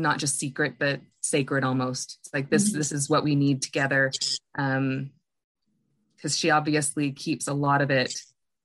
not 0.00 0.18
just 0.18 0.38
secret 0.38 0.74
but 0.78 1.00
sacred 1.20 1.64
almost 1.64 2.18
it's 2.20 2.34
like 2.34 2.50
this 2.50 2.70
mm-hmm. 2.70 2.78
this 2.78 2.92
is 2.92 3.10
what 3.10 3.24
we 3.24 3.34
need 3.34 3.62
together 3.62 4.10
um 4.58 5.10
because 6.16 6.36
she 6.36 6.50
obviously 6.50 7.12
keeps 7.12 7.48
a 7.48 7.54
lot 7.54 7.82
of 7.82 7.90
it 7.90 8.14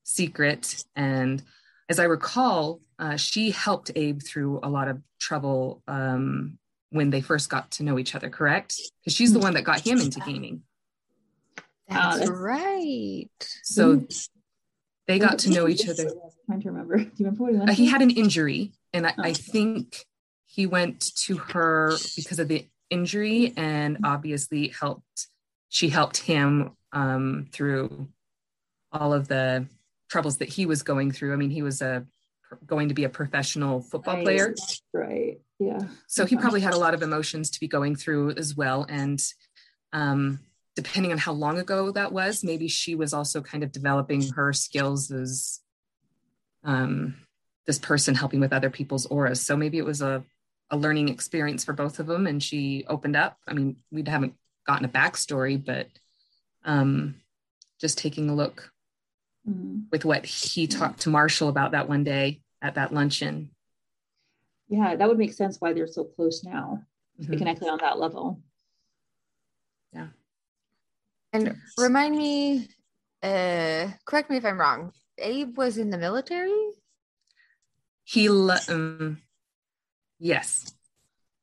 secret 0.04 0.84
and 0.95 1.43
as 1.89 2.00
i 2.00 2.04
recall 2.04 2.80
uh, 2.98 3.17
she 3.17 3.52
helped 3.52 3.91
Abe 3.95 4.21
through 4.21 4.60
a 4.63 4.69
lot 4.69 4.88
of 4.88 5.02
trouble 5.19 5.82
um, 5.88 6.58
when 6.91 7.10
they 7.10 7.21
first 7.21 7.50
got 7.50 7.71
to 7.71 7.84
know 7.84 8.00
each 8.00 8.15
other, 8.15 8.30
correct? 8.30 8.80
Because 9.02 9.13
she's 9.13 9.34
the 9.34 9.39
one 9.39 9.54
that 9.56 9.63
got 9.63 9.82
him 9.82 10.00
into 10.00 10.19
gaming. 10.21 10.62
That's, 11.89 12.30
right. 12.30 13.28
So 13.63 14.08
they 15.08 15.19
got 15.19 15.39
to 15.39 15.50
know 15.50 15.67
each 15.67 15.88
other. 15.89 16.04
I'm 16.04 16.45
trying 16.45 16.62
to 16.62 16.71
remember. 16.71 16.98
Do 16.98 17.04
you 17.04 17.26
remember 17.26 17.43
what 17.43 17.54
he? 17.54 17.60
Uh, 17.60 17.74
he 17.74 17.86
had 17.88 18.02
an 18.02 18.12
injury, 18.12 18.74
and 18.93 19.08
I, 19.08 19.13
oh. 19.17 19.24
I 19.24 19.34
think 19.34 20.06
he 20.56 20.65
went 20.68 21.13
to 21.26 21.38
her 21.38 21.98
because 22.15 22.39
of 22.39 22.48
the 22.48 22.65
injury, 22.89 23.54
and 23.58 23.98
obviously 24.06 24.70
helped. 24.70 25.28
She 25.70 25.89
helped 25.89 26.18
him 26.18 26.72
um, 26.94 27.48
through 27.52 28.08
all 28.91 29.13
of 29.13 29.28
the 29.28 29.68
troubles 30.10 30.38
that 30.38 30.48
he 30.48 30.65
was 30.65 30.82
going 30.84 31.12
through. 31.12 31.34
I 31.34 31.36
mean, 31.36 31.50
he 31.50 31.62
was 31.62 31.82
a 31.82 32.06
going 32.65 32.88
to 32.88 32.96
be 32.96 33.04
a 33.04 33.10
professional 33.10 33.82
football 33.82 34.15
right. 34.15 34.24
player. 34.24 34.56
Right. 34.94 35.41
Yeah. 35.60 35.80
So 36.08 36.26
he 36.26 36.38
probably 36.38 36.62
had 36.62 36.74
a 36.74 36.78
lot 36.78 36.94
of 36.94 37.02
emotions 37.02 37.50
to 37.52 37.60
be 37.60 37.68
going 37.68 37.96
through 37.96 38.32
as 38.32 38.56
well. 38.56 38.86
And 38.88 39.22
um, 39.91 40.39
depending 40.76 41.12
on 41.12 41.18
how 41.18 41.34
long 41.34 41.58
ago 41.58 41.91
that 41.91 42.13
was, 42.13 42.44
maybe 42.44 42.68
she 42.68 42.96
was 42.96 43.13
also 43.13 43.41
kind 43.41 43.63
of 43.63 43.72
developing 43.72 44.22
her 44.34 44.54
skills 44.54 45.12
as 45.12 45.60
um, 46.63 47.15
this 47.65 47.80
person 47.80 48.15
helping 48.15 48.39
with 48.39 48.54
other 48.54 48.70
people's 48.70 49.06
auras. 49.08 49.41
So 49.41 49.58
maybe 49.58 49.78
it 49.78 49.86
was 49.86 50.02
a, 50.02 50.24
a 50.71 50.78
learning 50.78 51.10
experience 51.10 51.63
for 51.63 51.73
both 51.73 51.99
of 51.99 52.08
them. 52.08 52.28
And 52.28 52.41
she 52.41 52.86
opened 52.88 53.15
up. 53.15 53.38
I 53.47 53.54
mean, 53.54 53.78
we 53.91 54.04
haven't 54.06 54.36
gotten 54.65 54.86
a 54.86 54.89
backstory, 54.89 55.63
but 55.63 55.88
um, 56.63 57.15
just 57.80 57.97
taking 57.97 58.30
a 58.30 58.36
look 58.36 58.71
mm-hmm. 59.47 59.82
with 59.91 60.06
what 60.06 60.25
he 60.25 60.67
talked 60.67 61.01
to 61.01 61.10
Marshall 61.10 61.49
about 61.49 61.71
that 61.71 61.88
one 61.88 62.04
day 62.04 62.41
at 62.62 62.75
that 62.75 62.93
luncheon. 62.93 63.51
Yeah, 64.67 64.95
that 64.95 65.08
would 65.08 65.19
make 65.19 65.34
sense 65.34 65.58
why 65.60 65.73
they're 65.73 65.88
so 65.88 66.04
close 66.04 66.43
now. 66.43 66.84
Mm-hmm. 67.21 67.32
They 67.32 67.38
connected 67.38 67.67
on 67.67 67.80
that 67.82 67.99
level. 67.99 68.41
Yeah. 69.93 70.08
And 71.32 71.58
remind 71.78 72.17
me, 72.17 72.67
uh, 73.21 73.89
correct 74.06 74.30
me 74.30 74.38
if 74.38 74.45
I'm 74.45 74.60
wrong. 74.60 74.91
Abe 75.17 75.58
was 75.58 75.78
in 75.78 75.89
the 75.89 75.97
military. 75.97 76.51
He, 78.04 78.30
um, 78.30 79.21
yes, 80.19 80.73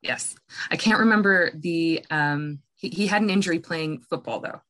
yes. 0.01 0.35
I 0.71 0.77
can't 0.77 1.01
remember 1.01 1.51
the. 1.55 2.05
Um, 2.11 2.61
he, 2.75 2.89
he 2.89 3.07
had 3.07 3.23
an 3.23 3.31
injury 3.31 3.59
playing 3.59 4.01
football 4.01 4.41
though. 4.41 4.61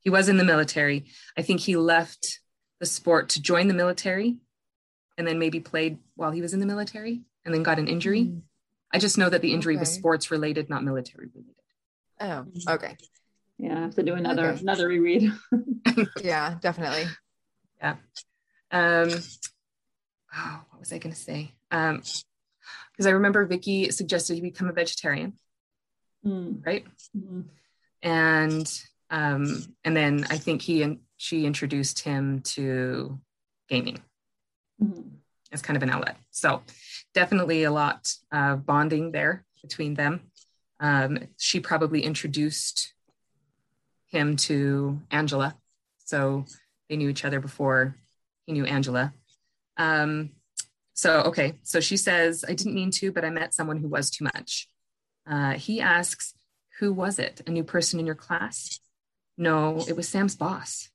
He 0.00 0.10
was 0.10 0.28
in 0.28 0.36
the 0.36 0.44
military. 0.44 1.06
I 1.36 1.42
think 1.42 1.60
he 1.60 1.76
left 1.76 2.40
the 2.80 2.86
sport 2.86 3.30
to 3.30 3.42
join 3.42 3.68
the 3.68 3.74
military 3.74 4.38
and 5.16 5.26
then 5.26 5.38
maybe 5.38 5.60
played 5.60 5.98
while 6.16 6.32
he 6.32 6.42
was 6.42 6.52
in 6.52 6.60
the 6.60 6.66
military 6.66 7.22
and 7.44 7.54
then 7.54 7.62
got 7.62 7.78
an 7.78 7.88
injury. 7.88 8.24
Mm. 8.24 8.42
I 8.92 8.98
just 8.98 9.16
know 9.16 9.30
that 9.30 9.40
the 9.40 9.52
injury 9.52 9.74
okay. 9.74 9.80
was 9.80 9.92
sports 9.92 10.30
related, 10.30 10.68
not 10.68 10.84
military 10.84 11.28
related. 11.34 11.54
Oh, 12.20 12.74
okay. 12.74 12.96
Yeah, 13.58 13.78
I 13.78 13.80
have 13.82 13.94
to 13.94 14.02
do 14.02 14.14
another 14.14 14.50
okay. 14.50 14.60
another 14.60 14.88
reread. 14.88 15.32
yeah, 16.20 16.56
definitely. 16.60 17.04
Yeah. 17.78 17.96
Um 18.70 19.10
oh, 20.34 20.60
what 20.70 20.80
was 20.80 20.92
I 20.92 20.98
gonna 20.98 21.14
say? 21.14 21.52
Um 21.70 22.02
because 23.02 23.10
I 23.10 23.14
remember 23.14 23.44
Vikki 23.46 23.90
suggested 23.90 24.34
he 24.34 24.40
become 24.40 24.68
a 24.68 24.72
vegetarian. 24.72 25.32
Mm. 26.24 26.64
Right? 26.64 26.86
Mm-hmm. 27.16 27.40
And 28.00 28.82
um, 29.10 29.74
and 29.82 29.96
then 29.96 30.24
I 30.30 30.38
think 30.38 30.62
he 30.62 30.82
and 30.82 31.00
she 31.16 31.44
introduced 31.44 31.98
him 31.98 32.42
to 32.54 33.18
gaming 33.68 34.00
mm-hmm. 34.80 35.00
as 35.50 35.62
kind 35.62 35.76
of 35.76 35.82
an 35.82 35.90
outlet. 35.90 36.16
So 36.30 36.62
definitely 37.12 37.64
a 37.64 37.72
lot 37.72 38.14
of 38.30 38.64
bonding 38.64 39.10
there 39.10 39.44
between 39.62 39.94
them. 39.94 40.30
Um, 40.78 41.18
she 41.38 41.58
probably 41.58 42.02
introduced 42.04 42.94
him 44.10 44.36
to 44.36 45.00
Angela. 45.10 45.56
So 46.04 46.44
they 46.88 46.96
knew 46.96 47.08
each 47.08 47.24
other 47.24 47.40
before 47.40 47.96
he 48.46 48.52
knew 48.52 48.64
Angela. 48.64 49.12
Um, 49.76 50.30
so, 50.94 51.22
okay. 51.22 51.54
So 51.62 51.80
she 51.80 51.96
says, 51.96 52.44
I 52.46 52.54
didn't 52.54 52.74
mean 52.74 52.90
to, 52.92 53.12
but 53.12 53.24
I 53.24 53.30
met 53.30 53.54
someone 53.54 53.78
who 53.78 53.88
was 53.88 54.10
too 54.10 54.24
much. 54.24 54.68
Uh, 55.26 55.52
he 55.52 55.80
asks, 55.80 56.34
Who 56.80 56.92
was 56.92 57.18
it? 57.18 57.42
A 57.46 57.50
new 57.50 57.64
person 57.64 58.00
in 58.00 58.06
your 58.06 58.14
class? 58.14 58.80
No, 59.38 59.82
it 59.88 59.96
was 59.96 60.08
Sam's 60.08 60.36
boss. 60.36 60.90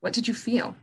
What 0.00 0.12
did 0.12 0.26
you 0.26 0.34
feel? 0.34 0.76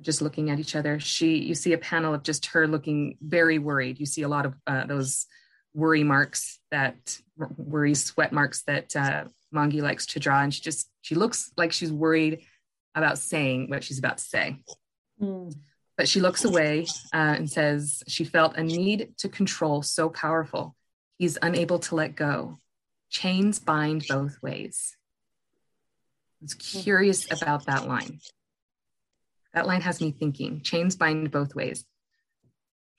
Just 0.00 0.22
looking 0.22 0.50
at 0.50 0.58
each 0.58 0.76
other. 0.76 0.98
She, 1.00 1.38
you 1.38 1.54
see 1.54 1.72
a 1.72 1.78
panel 1.78 2.14
of 2.14 2.22
just 2.22 2.46
her 2.46 2.66
looking 2.66 3.16
very 3.20 3.58
worried. 3.58 4.00
You 4.00 4.06
see 4.06 4.22
a 4.22 4.28
lot 4.28 4.46
of 4.46 4.54
uh, 4.66 4.86
those 4.86 5.26
worry 5.74 6.04
marks 6.04 6.58
that 6.70 7.18
worry 7.36 7.94
sweat 7.94 8.32
marks 8.32 8.62
that 8.62 8.94
uh, 8.94 9.24
Mongie 9.52 9.82
likes 9.82 10.06
to 10.06 10.20
draw. 10.20 10.40
And 10.40 10.54
she 10.54 10.62
just, 10.62 10.88
she 11.02 11.14
looks 11.14 11.52
like 11.56 11.72
she's 11.72 11.92
worried 11.92 12.40
about 12.94 13.18
saying 13.18 13.68
what 13.68 13.84
she's 13.84 13.98
about 13.98 14.18
to 14.18 14.24
say. 14.24 14.56
Mm. 15.20 15.54
But 15.96 16.08
she 16.08 16.20
looks 16.20 16.44
away 16.44 16.86
uh, 17.12 17.36
and 17.38 17.48
says 17.48 18.02
she 18.08 18.24
felt 18.24 18.56
a 18.56 18.62
need 18.62 19.14
to 19.18 19.28
control 19.28 19.82
so 19.82 20.08
powerful. 20.08 20.74
He's 21.18 21.38
unable 21.40 21.78
to 21.80 21.94
let 21.94 22.16
go. 22.16 22.58
Chains 23.10 23.60
bind 23.60 24.04
both 24.08 24.42
ways. 24.42 24.96
I 26.40 26.44
was 26.44 26.54
curious 26.54 27.30
about 27.30 27.66
that 27.66 27.86
line. 27.86 28.18
That 29.54 29.66
line 29.66 29.82
has 29.82 30.00
me 30.00 30.10
thinking. 30.10 30.62
Chains 30.62 30.96
bind 30.96 31.30
both 31.30 31.54
ways. 31.54 31.84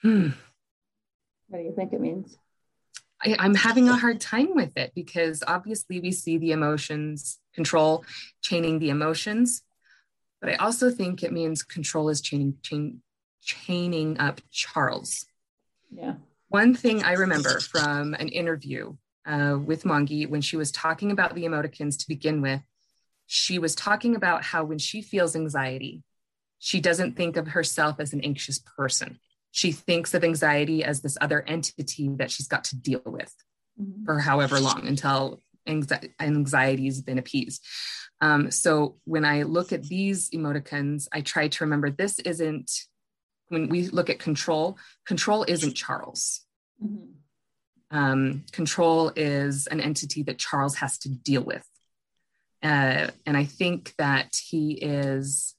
Hmm. 0.01 0.29
What 1.49 1.60
do 1.60 1.63
you 1.65 1.73
think 1.75 1.91
it 1.91 1.99
means? 1.99 2.38
I, 3.23 3.36
I'm 3.39 3.55
having 3.55 3.89
a 3.89 3.97
hard 3.97 4.21
time 4.21 4.55
with 4.55 4.77
it 4.77 4.93
because 4.95 5.43
obviously 5.45 5.99
we 5.99 6.12
see 6.12 6.38
the 6.38 6.51
emotions 6.51 7.39
control, 7.53 8.05
chaining 8.41 8.79
the 8.79 8.89
emotions. 8.89 9.63
But 10.45 10.53
I 10.53 10.58
also 10.58 10.91
think 10.91 11.23
it 11.23 11.34
means 11.34 11.63
control 11.63 12.08
is 12.08 12.21
chaining, 12.21 12.53
chain, 12.62 13.01
chaining 13.41 14.19
up 14.19 14.41
Charles. 14.51 15.25
Yeah. 15.89 16.17
One 16.49 16.75
thing 16.75 17.01
I 17.01 17.13
remember 17.13 17.60
from 17.60 18.13
an 18.13 18.27
interview 18.27 18.95
uh, 19.25 19.58
with 19.58 19.86
Mongie 19.86 20.29
when 20.29 20.41
she 20.41 20.55
was 20.55 20.71
talking 20.71 21.10
about 21.10 21.34
the 21.34 21.45
emoticons 21.45 21.97
to 21.97 22.08
begin 22.08 22.43
with, 22.43 22.62
she 23.25 23.58
was 23.58 23.73
talking 23.73 24.15
about 24.15 24.43
how 24.43 24.63
when 24.63 24.77
she 24.77 25.01
feels 25.01 25.36
anxiety, 25.36 26.03
she 26.60 26.79
doesn't 26.79 27.17
think 27.17 27.38
of 27.38 27.47
herself 27.47 27.95
as 27.97 28.13
an 28.13 28.21
anxious 28.21 28.60
person. 28.77 29.17
She 29.49 29.71
thinks 29.71 30.13
of 30.13 30.23
anxiety 30.23 30.84
as 30.84 31.01
this 31.01 31.17
other 31.19 31.41
entity 31.41 32.08
that 32.17 32.29
she's 32.29 32.47
got 32.47 32.65
to 32.65 32.75
deal 32.75 33.01
with 33.03 33.34
mm-hmm. 33.81 34.05
for 34.05 34.19
however 34.19 34.60
long 34.60 34.86
until 34.86 35.41
anxiety 35.67 36.86
has 36.86 37.01
been 37.01 37.17
appeased. 37.17 37.65
Um, 38.21 38.51
so 38.51 38.95
when 39.04 39.25
I 39.25 39.43
look 39.43 39.73
at 39.73 39.84
these 39.84 40.30
emoticons, 40.30 41.08
I 41.12 41.21
try 41.21 41.47
to 41.47 41.63
remember 41.63 41.89
this 41.91 42.19
isn't, 42.19 42.71
when 43.49 43.69
we 43.69 43.88
look 43.89 44.10
at 44.10 44.19
control, 44.19 44.78
control 45.06 45.45
isn't 45.47 45.75
Charles. 45.75 46.41
Mm-hmm. 46.84 47.97
Um, 47.97 48.43
control 48.51 49.12
is 49.15 49.67
an 49.67 49.80
entity 49.80 50.23
that 50.23 50.39
Charles 50.39 50.75
has 50.75 50.97
to 50.99 51.10
deal 51.10 51.43
with. 51.43 51.65
Uh, 52.63 53.08
and 53.25 53.38
I 53.38 53.45
think 53.45 53.93
that 53.97 54.38
he 54.43 54.71
is 54.73 55.56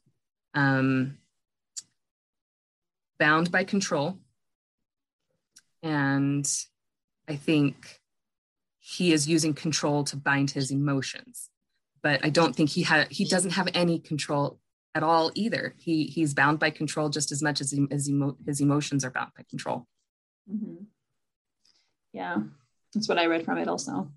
um, 0.55 1.19
bound 3.19 3.53
by 3.53 3.65
control. 3.65 4.19
And 5.83 6.51
I 7.29 7.37
think 7.37 8.01
he 8.81 9.13
is 9.13 9.29
using 9.29 9.55
control 9.55 10.05
to 10.05 10.17
bind 10.17 10.51
his 10.51 10.71
emotions 10.71 11.51
but 12.03 12.25
I 12.25 12.31
don't 12.31 12.55
think 12.55 12.71
he 12.71 12.83
had 12.83 13.11
he 13.11 13.25
doesn't 13.25 13.53
have 13.53 13.69
any 13.75 13.99
control 13.99 14.59
at 14.95 15.03
all 15.03 15.31
either. 15.35 15.75
He 15.79 16.05
he's 16.05 16.35
bound 16.35 16.59
by 16.59 16.71
control 16.71 17.09
just 17.09 17.31
as 17.31 17.43
much 17.43 17.61
as, 17.61 17.71
he, 17.71 17.87
as 17.91 18.09
emo, 18.09 18.37
his 18.47 18.61
emotions 18.61 19.05
are 19.05 19.11
bound 19.11 19.33
by 19.37 19.45
control. 19.49 19.87
Mm-hmm. 20.51 20.85
Yeah, 22.13 22.37
that's 22.95 23.09
what 23.09 23.19
I 23.19 23.27
read 23.27 23.45
from 23.45 23.59
it 23.59 23.69
also. 23.69 24.11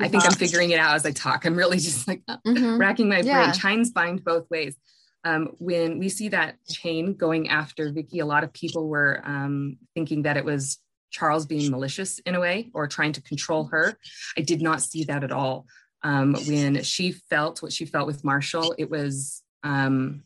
I 0.00 0.08
think 0.08 0.24
I'm 0.24 0.32
figuring 0.32 0.70
it 0.70 0.78
out 0.78 0.94
as 0.94 1.04
I 1.04 1.12
talk. 1.12 1.44
I'm 1.44 1.54
really 1.54 1.78
just 1.78 2.08
like 2.08 2.22
mm-hmm. 2.26 2.78
racking 2.78 3.08
my 3.08 3.20
yeah. 3.20 3.44
brain. 3.44 3.52
Chains 3.52 3.90
bind 3.90 4.24
both 4.24 4.48
ways. 4.50 4.74
Um, 5.24 5.50
when 5.58 5.98
we 5.98 6.08
see 6.08 6.28
that 6.30 6.56
chain 6.68 7.14
going 7.14 7.48
after 7.48 7.92
Vikki, 7.92 8.20
a 8.20 8.26
lot 8.26 8.44
of 8.44 8.52
people 8.52 8.88
were 8.88 9.20
um, 9.24 9.78
thinking 9.94 10.22
that 10.22 10.36
it 10.36 10.44
was 10.44 10.78
Charles 11.10 11.46
being 11.46 11.70
malicious 11.70 12.20
in 12.20 12.34
a 12.34 12.40
way 12.40 12.70
or 12.74 12.86
trying 12.86 13.12
to 13.12 13.22
control 13.22 13.64
her. 13.66 13.98
I 14.36 14.42
did 14.42 14.62
not 14.62 14.82
see 14.82 15.04
that 15.04 15.24
at 15.24 15.32
all 15.32 15.66
um, 16.02 16.34
when 16.46 16.82
she 16.82 17.12
felt 17.12 17.62
what 17.62 17.72
she 17.72 17.84
felt 17.84 18.06
with 18.06 18.24
Marshall, 18.24 18.74
it 18.78 18.90
was 18.90 19.42
um, 19.62 20.22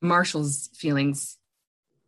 Marshall's 0.00 0.70
feelings 0.74 1.38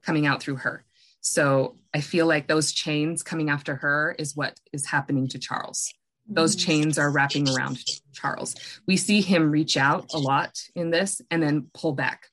coming 0.05 0.27
out 0.27 0.41
through 0.43 0.57
her. 0.57 0.85
So 1.21 1.77
I 1.93 2.01
feel 2.01 2.27
like 2.27 2.47
those 2.47 2.73
chains 2.73 3.23
coming 3.23 3.51
after 3.51 3.75
her 3.77 4.15
is 4.19 4.37
what 4.37 4.61
is 4.73 4.87
happening 4.87 5.27
to 5.29 5.39
Charles. 5.39 5.93
Those 6.29 6.55
mm-hmm. 6.55 6.67
chains 6.67 6.99
are 6.99 7.11
wrapping 7.11 7.49
around 7.49 7.83
Charles. 8.13 8.55
We 8.87 8.97
see 8.97 9.21
him 9.21 9.51
reach 9.51 9.77
out 9.77 10.13
a 10.15 10.19
lot 10.19 10.61
in 10.75 10.91
this 10.91 11.21
and 11.31 11.43
then 11.43 11.69
pull 11.75 11.93
back 11.93 12.29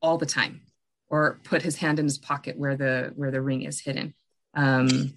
all 0.00 0.18
the 0.18 0.26
time 0.26 0.62
or 1.10 1.40
put 1.44 1.62
his 1.62 1.76
hand 1.76 1.98
in 1.98 2.04
his 2.04 2.18
pocket 2.18 2.58
where 2.58 2.76
the 2.76 3.12
where 3.16 3.30
the 3.30 3.42
ring 3.42 3.62
is 3.62 3.80
hidden. 3.80 4.14
Um, 4.54 5.14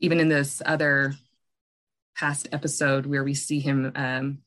even 0.00 0.20
in 0.20 0.28
this 0.28 0.62
other 0.64 1.14
past 2.16 2.48
episode 2.52 3.06
where 3.06 3.24
we 3.24 3.34
see 3.34 3.60
him 3.60 3.92
um, 3.94 4.38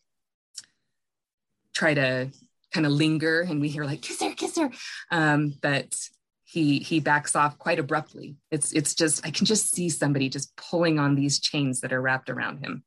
try 1.80 1.94
to 1.94 2.30
kind 2.74 2.86
of 2.86 2.92
linger 2.92 3.42
and 3.42 3.62
we 3.62 3.70
hear 3.70 3.86
like 3.86 4.02
kiss 4.02 4.22
her 4.22 4.34
kiss 4.34 4.58
her. 4.58 4.70
Um, 5.12 5.56
but 5.62 5.96
he 6.44 6.80
he 6.80 7.00
backs 7.00 7.36
off 7.36 7.58
quite 7.58 7.80
abruptly. 7.80 8.36
It's 8.52 8.74
it's 8.74 8.94
just 8.94 9.26
i 9.26 9.32
can 9.32 9.46
just 9.46 9.74
see 9.74 9.90
somebody 9.90 10.30
just 10.30 10.56
pulling 10.58 11.00
on 11.00 11.16
these 11.16 11.40
chains 11.40 11.82
that 11.82 11.94
are 11.94 12.02
wrapped 12.02 12.30
around 12.30 12.66
him. 12.66 12.84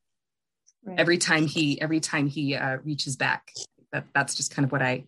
Right. 0.84 0.98
every 0.98 1.18
time 1.18 1.46
he 1.46 1.80
every 1.80 2.00
time 2.00 2.26
he 2.26 2.56
uh, 2.56 2.78
reaches 2.82 3.14
back 3.14 3.52
that 3.92 4.04
that's 4.14 4.34
just 4.34 4.52
kind 4.52 4.64
of 4.66 4.72
what 4.72 4.82
i 4.82 5.04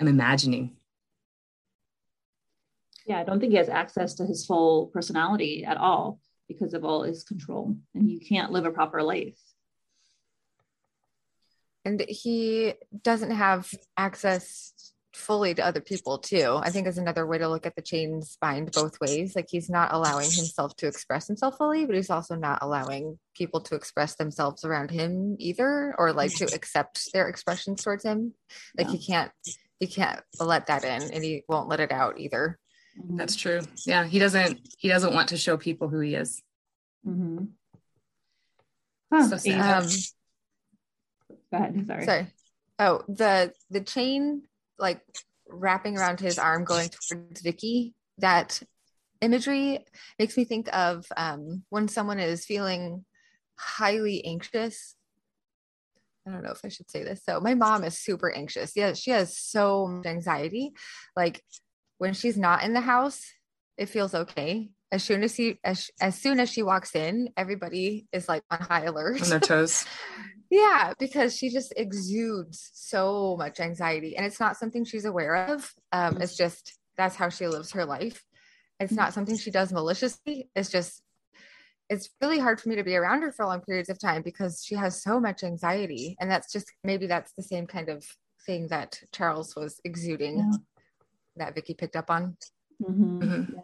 am 0.00 0.08
imagining. 0.08 0.76
Yeah 3.06 3.20
i 3.20 3.24
don't 3.24 3.38
think 3.38 3.52
he 3.52 3.58
has 3.58 3.68
access 3.68 4.14
to 4.14 4.24
his 4.24 4.46
full 4.46 4.86
personality 4.86 5.64
at 5.64 5.76
all 5.76 6.20
because 6.48 6.72
of 6.72 6.84
all 6.86 7.02
his 7.02 7.22
control 7.22 7.76
and 7.94 8.10
you 8.10 8.18
can't 8.18 8.50
live 8.50 8.64
a 8.64 8.70
proper 8.70 9.02
life 9.02 9.38
and 11.88 12.04
he 12.08 12.74
doesn't 13.02 13.30
have 13.30 13.70
access 13.96 14.92
fully 15.14 15.54
to 15.54 15.64
other 15.64 15.80
people 15.80 16.18
too 16.18 16.60
i 16.62 16.70
think 16.70 16.86
is 16.86 16.98
another 16.98 17.26
way 17.26 17.38
to 17.38 17.48
look 17.48 17.66
at 17.66 17.74
the 17.74 17.82
chains 17.82 18.36
bind 18.40 18.70
both 18.72 19.00
ways 19.00 19.34
like 19.34 19.46
he's 19.50 19.68
not 19.68 19.92
allowing 19.92 20.30
himself 20.30 20.76
to 20.76 20.86
express 20.86 21.26
himself 21.26 21.56
fully 21.56 21.86
but 21.86 21.96
he's 21.96 22.10
also 22.10 22.36
not 22.36 22.58
allowing 22.62 23.18
people 23.34 23.60
to 23.60 23.74
express 23.74 24.14
themselves 24.16 24.64
around 24.64 24.90
him 24.90 25.34
either 25.38 25.94
or 25.98 26.12
like 26.12 26.32
to 26.32 26.44
accept 26.54 27.10
their 27.12 27.28
expressions 27.28 27.82
towards 27.82 28.04
him 28.04 28.32
like 28.76 28.86
yeah. 28.86 28.92
he 28.92 29.06
can't 29.06 29.32
he 29.80 29.86
can't 29.86 30.20
let 30.38 30.66
that 30.66 30.84
in 30.84 31.02
and 31.10 31.24
he 31.24 31.42
won't 31.48 31.68
let 31.68 31.80
it 31.80 31.90
out 31.90 32.20
either 32.20 32.58
that's 33.14 33.34
true 33.34 33.60
yeah 33.86 34.04
he 34.04 34.18
doesn't 34.18 34.60
he 34.78 34.88
doesn't 34.88 35.14
want 35.14 35.30
to 35.30 35.36
show 35.36 35.56
people 35.56 35.88
who 35.88 36.00
he 36.00 36.14
is 36.14 36.42
mm-hmm. 37.06 37.44
huh. 39.12 39.36
so 39.36 39.52
um, 39.52 39.88
Go 41.52 41.58
ahead. 41.58 41.86
Sorry. 41.86 42.04
Sorry. 42.04 42.26
Oh, 42.78 43.02
the 43.08 43.52
the 43.70 43.80
chain 43.80 44.42
like 44.78 45.00
wrapping 45.48 45.96
around 45.96 46.20
his 46.20 46.38
arm 46.38 46.64
going 46.64 46.90
towards 46.90 47.40
Vikki. 47.40 47.94
That 48.18 48.60
imagery 49.20 49.84
makes 50.18 50.36
me 50.36 50.44
think 50.44 50.68
of 50.74 51.06
um, 51.16 51.64
when 51.70 51.88
someone 51.88 52.18
is 52.18 52.44
feeling 52.44 53.04
highly 53.58 54.24
anxious. 54.24 54.94
I 56.26 56.32
don't 56.32 56.42
know 56.42 56.50
if 56.50 56.60
I 56.64 56.68
should 56.68 56.90
say 56.90 57.04
this. 57.04 57.22
So 57.24 57.40
my 57.40 57.54
mom 57.54 57.84
is 57.84 57.98
super 57.98 58.30
anxious. 58.30 58.72
Yeah, 58.76 58.92
she 58.92 59.10
has 59.12 59.36
so 59.36 59.86
much 59.86 60.06
anxiety. 60.06 60.72
Like 61.16 61.42
when 61.96 62.12
she's 62.12 62.36
not 62.36 62.62
in 62.62 62.74
the 62.74 62.80
house, 62.80 63.32
it 63.76 63.88
feels 63.88 64.14
okay. 64.14 64.70
As 64.90 65.04
soon 65.04 65.22
as 65.22 65.34
she 65.34 65.58
as, 65.64 65.90
as 66.00 66.16
soon 66.18 66.40
as 66.40 66.50
she 66.50 66.62
walks 66.62 66.94
in, 66.94 67.28
everybody 67.36 68.06
is 68.12 68.28
like 68.28 68.42
on 68.50 68.60
high 68.60 68.84
alert. 68.84 69.22
On 69.22 69.28
their 69.28 69.40
toes. 69.40 69.84
Yeah, 70.50 70.94
because 70.98 71.36
she 71.36 71.50
just 71.50 71.74
exudes 71.76 72.70
so 72.72 73.36
much 73.36 73.60
anxiety 73.60 74.16
and 74.16 74.24
it's 74.24 74.40
not 74.40 74.56
something 74.56 74.82
she's 74.86 75.04
aware 75.04 75.34
of. 75.52 75.70
Um, 75.92 76.22
it's 76.22 76.38
just 76.38 76.78
that's 76.96 77.16
how 77.16 77.28
she 77.28 77.46
lives 77.46 77.72
her 77.72 77.84
life. 77.84 78.24
It's 78.80 78.92
not 78.94 79.12
something 79.12 79.36
she 79.36 79.50
does 79.50 79.74
maliciously. 79.74 80.48
It's 80.56 80.70
just 80.70 81.02
it's 81.90 82.08
really 82.22 82.38
hard 82.38 82.62
for 82.62 82.70
me 82.70 82.76
to 82.76 82.82
be 82.82 82.96
around 82.96 83.20
her 83.22 83.32
for 83.32 83.44
long 83.44 83.60
periods 83.60 83.90
of 83.90 83.98
time 84.00 84.22
because 84.22 84.62
she 84.64 84.74
has 84.74 85.02
so 85.02 85.20
much 85.20 85.44
anxiety. 85.44 86.16
And 86.18 86.30
that's 86.30 86.50
just 86.50 86.72
maybe 86.82 87.06
that's 87.06 87.32
the 87.32 87.42
same 87.42 87.66
kind 87.66 87.90
of 87.90 88.06
thing 88.46 88.68
that 88.68 89.00
Charles 89.12 89.54
was 89.54 89.80
exuding. 89.84 90.50
that 91.36 91.54
Vikki 91.54 91.74
picked 91.74 91.94
up 91.96 92.10
on. 92.10 92.38
Mm-hmm. 92.82 93.22
Mhm. 93.22 93.52
yeah 93.54 93.60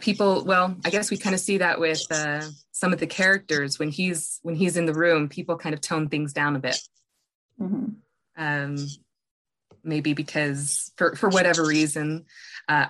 people 0.00 0.44
well 0.44 0.76
i 0.84 0.90
guess 0.90 1.10
we 1.10 1.16
kind 1.16 1.34
of 1.34 1.40
see 1.40 1.58
that 1.58 1.80
with 1.80 2.00
uh, 2.10 2.40
some 2.72 2.92
of 2.92 2.98
the 3.00 3.06
characters 3.06 3.78
when 3.78 3.90
he's 3.90 4.38
when 4.42 4.54
he's 4.54 4.76
in 4.76 4.86
the 4.86 4.94
room 4.94 5.28
people 5.28 5.56
kind 5.56 5.74
of 5.74 5.80
tone 5.80 6.08
things 6.08 6.32
down 6.32 6.56
a 6.56 6.60
bit 6.60 6.78
Mm-hmm. 7.60 7.90
um 8.36 8.76
maybe 9.84 10.12
because 10.12 10.92
for 10.96 11.14
for 11.14 11.28
whatever 11.28 11.64
reason 11.64 12.24
uh 12.68 12.86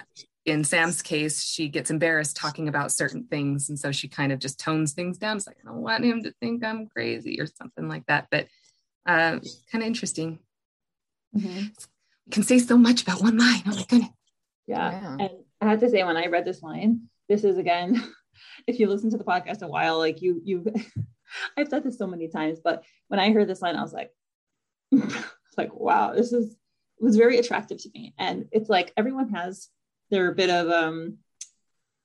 in 0.46 0.64
sam's 0.64 1.02
case 1.02 1.42
she 1.44 1.68
gets 1.68 1.90
embarrassed 1.90 2.34
talking 2.36 2.66
about 2.68 2.90
certain 2.92 3.24
things 3.24 3.68
and 3.68 3.78
so 3.78 3.92
she 3.92 4.08
kind 4.08 4.32
of 4.32 4.38
just 4.38 4.58
tones 4.58 4.92
things 4.94 5.18
down 5.18 5.36
it's 5.36 5.46
like 5.46 5.58
i 5.62 5.66
don't 5.66 5.82
want 5.82 6.02
him 6.04 6.22
to 6.22 6.32
think 6.40 6.64
i'm 6.64 6.86
crazy 6.86 7.38
or 7.40 7.46
something 7.46 7.88
like 7.88 8.06
that 8.06 8.26
but 8.30 8.46
uh 9.06 9.38
kind 9.70 9.82
of 9.82 9.86
interesting 9.86 10.38
Mm-hmm. 11.36 11.66
we 12.26 12.30
can 12.30 12.42
say 12.42 12.58
so 12.58 12.78
much 12.78 13.02
about 13.02 13.20
one 13.20 13.36
line 13.36 13.62
oh 13.66 13.74
my 13.76 13.84
goodness 13.88 14.10
Yeah. 14.66 14.92
Yeah. 14.92 15.16
And 15.26 15.43
I 15.64 15.70
have 15.70 15.80
to 15.80 15.90
say, 15.90 16.04
when 16.04 16.16
I 16.16 16.26
read 16.26 16.44
this 16.44 16.62
line, 16.62 17.02
this 17.28 17.44
is 17.44 17.58
again, 17.58 18.02
if 18.66 18.78
you 18.78 18.88
listen 18.88 19.10
to 19.10 19.16
the 19.16 19.24
podcast 19.24 19.62
a 19.62 19.68
while, 19.68 19.98
like 19.98 20.22
you, 20.22 20.40
you've 20.44 20.66
I've 21.56 21.68
said 21.68 21.84
this 21.84 21.98
so 21.98 22.06
many 22.06 22.28
times, 22.28 22.60
but 22.62 22.84
when 23.08 23.20
I 23.20 23.32
heard 23.32 23.48
this 23.48 23.62
line, 23.62 23.76
I 23.76 23.82
was 23.82 23.92
like, 23.92 24.10
like, 25.56 25.74
wow, 25.74 26.12
this 26.14 26.32
is, 26.32 26.52
it 26.52 27.04
was 27.04 27.16
very 27.16 27.38
attractive 27.38 27.78
to 27.82 27.90
me. 27.94 28.14
And 28.18 28.46
it's 28.52 28.68
like 28.68 28.92
everyone 28.96 29.30
has 29.30 29.68
their 30.10 30.32
bit 30.32 30.50
of, 30.50 30.68
um, 30.68 31.18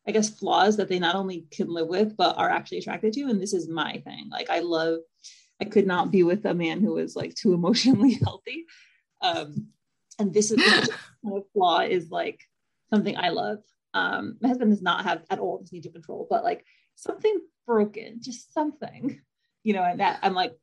I 0.08 0.12
guess, 0.12 0.30
flaws 0.30 0.78
that 0.78 0.90
they 0.90 0.98
not 0.98 1.16
only 1.16 1.46
can 1.52 1.68
live 1.68 1.88
with, 1.88 2.18
but 2.18 2.38
are 2.38 2.50
actually 2.50 2.80
attracted 2.80 3.14
to. 3.14 3.24
And 3.24 3.42
this 3.42 3.54
is 3.54 3.70
my 3.70 3.98
thing. 4.00 4.30
Like, 4.32 4.50
I 4.50 4.60
love, 4.60 5.00
I 5.62 5.66
could 5.66 5.86
not 5.86 6.12
be 6.12 6.24
with 6.24 6.46
a 6.46 6.54
man 6.54 6.82
who 6.82 6.94
was 6.94 7.16
like 7.16 7.36
too 7.36 7.54
emotionally 7.54 8.14
healthy. 8.24 8.66
Um, 9.22 9.68
and 10.18 10.34
this 10.34 10.52
is 10.52 10.90
of 11.26 11.44
flaw 11.54 11.82
is 11.82 12.10
like 12.10 12.40
something 12.94 13.18
I 13.18 13.30
love. 13.30 13.60
Um, 13.94 14.38
my 14.42 14.50
husband 14.50 14.72
does 14.72 14.82
not 14.82 15.04
have 15.06 15.24
at 15.30 15.40
all 15.40 15.60
this 15.60 15.72
need 15.72 15.84
to 15.84 15.92
control, 15.92 16.28
but 16.30 16.44
like 16.44 16.66
something 16.96 17.40
broken, 17.66 18.18
just 18.22 18.54
something, 18.54 19.20
you 19.64 19.74
know, 19.74 19.84
and 19.84 20.00
that 20.00 20.20
I'm 20.22 20.34
like 20.34 20.54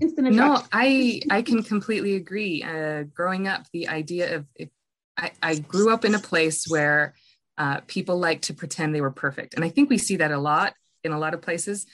instant 0.00 0.30
no 0.30 0.62
i 0.72 1.20
i 1.30 1.42
can 1.42 1.64
completely 1.64 2.14
agree. 2.14 2.62
Uh 2.62 3.02
growing 3.02 3.48
up 3.48 3.66
the 3.72 3.88
idea 3.88 4.36
of 4.36 4.46
if 4.54 4.68
i 5.16 5.32
i 5.42 5.56
grew 5.56 5.92
up 5.92 6.04
in 6.04 6.14
a 6.14 6.18
place 6.20 6.66
where 6.68 7.14
uh 7.58 7.80
people 7.88 8.16
like 8.16 8.40
to 8.42 8.54
pretend 8.54 8.94
they 8.94 9.00
were 9.00 9.10
perfect 9.10 9.54
and 9.54 9.64
i 9.64 9.68
think 9.68 9.90
we 9.90 9.98
see 9.98 10.16
that 10.16 10.30
a 10.30 10.38
lot 10.38 10.74
in 11.02 11.10
a 11.10 11.18
lot 11.18 11.34
of 11.34 11.42
places 11.42 11.86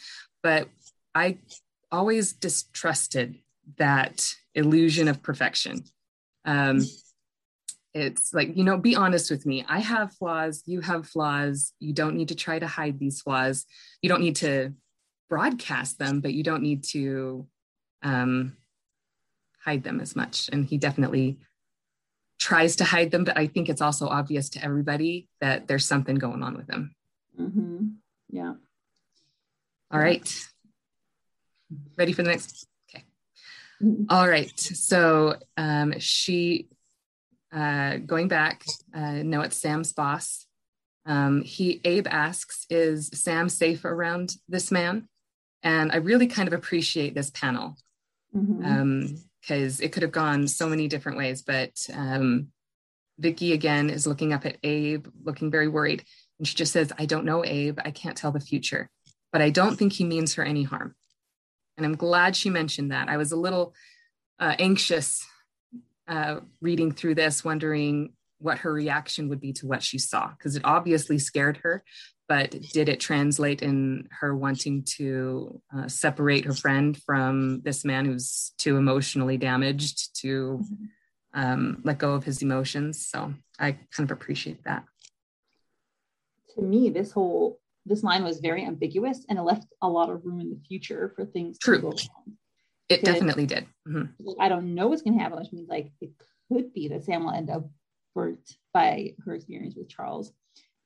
but 0.42 0.68
i 1.14 1.38
always 1.90 2.34
distrusted 2.34 3.36
that 3.78 4.34
illusion 4.54 5.08
of 5.08 5.22
perfection. 5.22 5.84
Um 6.44 6.80
it's 7.96 8.34
like 8.34 8.56
you 8.56 8.64
know 8.64 8.76
be 8.76 8.94
honest 8.94 9.30
with 9.30 9.46
me 9.46 9.64
i 9.68 9.78
have 9.78 10.12
flaws 10.12 10.62
you 10.66 10.80
have 10.80 11.06
flaws 11.06 11.72
you 11.78 11.92
don't 11.92 12.16
need 12.16 12.28
to 12.28 12.34
try 12.34 12.58
to 12.58 12.66
hide 12.66 12.98
these 12.98 13.22
flaws 13.22 13.64
you 14.02 14.08
don't 14.08 14.20
need 14.20 14.36
to 14.36 14.72
broadcast 15.30 15.98
them 15.98 16.20
but 16.20 16.34
you 16.34 16.42
don't 16.42 16.62
need 16.62 16.84
to 16.84 17.46
um, 18.02 18.56
hide 19.66 19.82
them 19.82 20.00
as 20.00 20.14
much. 20.14 20.48
And 20.52 20.64
he 20.64 20.78
definitely 20.78 21.38
tries 22.38 22.76
to 22.76 22.84
hide 22.84 23.10
them, 23.10 23.24
but 23.24 23.36
I 23.36 23.48
think 23.48 23.68
it's 23.68 23.80
also 23.80 24.06
obvious 24.06 24.48
to 24.50 24.64
everybody 24.64 25.28
that 25.40 25.66
there's 25.66 25.84
something 25.84 26.14
going 26.16 26.42
on 26.42 26.56
with 26.56 26.70
him. 26.70 26.94
Mhm. 27.38 27.96
Yeah. 28.30 28.54
All 29.90 30.00
right. 30.00 30.28
Ready 31.96 32.12
for 32.12 32.22
the 32.22 32.30
next? 32.30 32.68
Okay. 32.88 33.04
Mhm. 33.82 34.06
All 34.08 34.28
right. 34.28 34.58
So 34.58 35.36
um, 35.56 35.98
she, 35.98 36.68
uh, 37.56 37.96
going 37.98 38.28
back, 38.28 38.64
uh, 38.94 39.22
no, 39.22 39.40
it's 39.40 39.56
Sam's 39.56 39.92
boss. 39.92 40.46
Um, 41.06 41.40
he, 41.42 41.80
Abe 41.84 42.06
asks, 42.08 42.66
is 42.68 43.10
Sam 43.14 43.48
safe 43.48 43.84
around 43.84 44.34
this 44.48 44.70
man? 44.70 45.08
And 45.62 45.90
I 45.90 45.96
really 45.96 46.26
kind 46.26 46.48
of 46.48 46.52
appreciate 46.52 47.14
this 47.14 47.30
panel 47.30 47.76
because 49.40 49.80
it 49.80 49.92
could 49.92 50.02
have 50.02 50.12
gone 50.12 50.48
so 50.48 50.68
many 50.68 50.86
different 50.86 51.16
ways. 51.16 51.42
But 51.42 51.74
um, 51.94 52.48
Vikki 53.18 53.52
again 53.52 53.88
is 53.88 54.06
looking 54.06 54.32
up 54.32 54.44
at 54.44 54.58
Abe, 54.62 55.06
looking 55.24 55.50
very 55.50 55.68
worried, 55.68 56.04
and 56.38 56.46
she 56.46 56.54
just 56.54 56.72
says, 56.72 56.92
"I 56.98 57.06
don't 57.06 57.24
know 57.24 57.44
Abe. 57.44 57.78
I 57.84 57.90
can't 57.90 58.16
tell 58.16 58.32
the 58.32 58.40
future, 58.40 58.90
but 59.32 59.40
I 59.40 59.50
don't 59.50 59.76
think 59.76 59.94
he 59.94 60.04
means 60.04 60.34
her 60.34 60.44
any 60.44 60.64
harm." 60.64 60.94
And 61.76 61.86
I'm 61.86 61.96
glad 61.96 62.36
she 62.36 62.50
mentioned 62.50 62.92
that. 62.92 63.08
I 63.08 63.16
was 63.16 63.32
a 63.32 63.36
little 63.36 63.74
uh, 64.38 64.54
anxious 64.58 65.26
uh, 66.08 66.40
reading 66.60 66.92
through 66.92 67.14
this, 67.16 67.44
wondering 67.44 68.12
what 68.38 68.58
her 68.58 68.72
reaction 68.72 69.28
would 69.28 69.40
be 69.40 69.52
to 69.54 69.66
what 69.66 69.82
she 69.82 69.98
saw, 69.98 70.28
because 70.28 70.56
it 70.56 70.62
obviously 70.64 71.18
scared 71.18 71.58
her. 71.58 71.82
But 72.28 72.50
did 72.72 72.88
it 72.88 72.98
translate 72.98 73.62
in 73.62 74.08
her 74.10 74.34
wanting 74.34 74.82
to 74.96 75.62
uh, 75.74 75.86
separate 75.86 76.44
her 76.44 76.54
friend 76.54 77.00
from 77.06 77.60
this 77.62 77.84
man 77.84 78.04
who's 78.04 78.52
too 78.58 78.76
emotionally 78.76 79.36
damaged 79.36 80.20
to 80.22 80.60
um, 81.32 81.80
let 81.84 81.98
go 81.98 82.14
of 82.14 82.24
his 82.24 82.42
emotions? 82.42 83.06
So 83.06 83.32
I 83.60 83.72
kind 83.92 84.10
of 84.10 84.10
appreciate 84.10 84.64
that. 84.64 84.84
to 86.56 86.62
me, 86.62 86.90
this 86.90 87.12
whole 87.12 87.60
this 87.84 88.02
line 88.02 88.24
was 88.24 88.40
very 88.40 88.64
ambiguous 88.64 89.24
and 89.28 89.38
it 89.38 89.42
left 89.42 89.66
a 89.80 89.88
lot 89.88 90.10
of 90.10 90.24
room 90.24 90.40
in 90.40 90.50
the 90.50 90.60
future 90.66 91.12
for 91.14 91.24
things 91.24 91.58
True. 91.58 91.76
to 91.76 91.82
go 91.82 91.88
wrong. 91.88 92.36
It 92.88 93.02
Okay. 93.02 93.12
definitely 93.12 93.46
did. 93.46 93.66
Mhm. 93.88 94.12
I 94.38 94.48
don't 94.48 94.74
know 94.74 94.88
what's 94.88 95.02
going 95.02 95.16
to 95.16 95.22
happen, 95.22 95.38
which 95.38 95.52
means 95.52 95.68
like 95.68 95.92
it 96.00 96.12
could 96.48 96.72
be 96.72 96.88
that 96.88 97.04
Sam 97.04 97.24
will 97.24 97.32
end 97.32 97.50
up 97.50 97.68
burnt 98.14 98.56
by 98.72 99.14
her 99.24 99.34
experience 99.34 99.74
with 99.74 99.88
Charles. 99.88 100.32